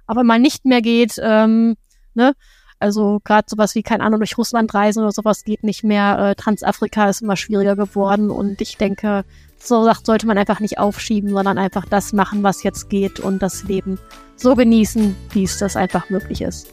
aber 0.07 0.25
mal 0.25 0.39
nicht 0.39 0.67
mehr 0.67 0.83
geht. 0.83 1.15
Ähm, 1.23 1.77
ne? 2.13 2.35
Also 2.79 3.21
gerade 3.25 3.47
sowas 3.49 3.75
wie, 3.75 3.83
keine 3.83 4.05
Ahnung, 4.05 4.21
durch 4.21 4.37
Russland 4.37 4.75
reisen 4.75 5.03
oder 5.03 5.13
sowas 5.13 5.45
geht 5.45 5.65
nicht 5.65 5.85
mehr. 5.85 6.19
Äh, 6.19 6.35
Transafrika 6.35 7.09
ist 7.09 7.23
immer 7.23 7.37
schwieriger 7.37 7.77
geworden 7.77 8.31
und 8.31 8.61
ich 8.61 8.77
denke, 8.77 9.25
so 9.67 9.85
sagt, 9.85 10.07
sollte 10.07 10.27
man 10.27 10.39
einfach 10.39 10.61
nicht 10.61 10.79
aufschieben, 10.79 11.31
sondern 11.31 11.59
einfach 11.59 11.87
das 11.87 12.13
machen, 12.13 12.43
was 12.43 12.63
jetzt 12.63 12.89
geht 12.89 13.21
und 13.21 13.43
das 13.43 13.65
Leben 13.65 13.99
so 14.37 14.55
genießen, 14.55 15.15
wie 15.33 15.45
es 15.45 15.59
das 15.59 15.77
einfach 15.77 16.11
möglich 16.11 16.43
ist. 16.43 16.69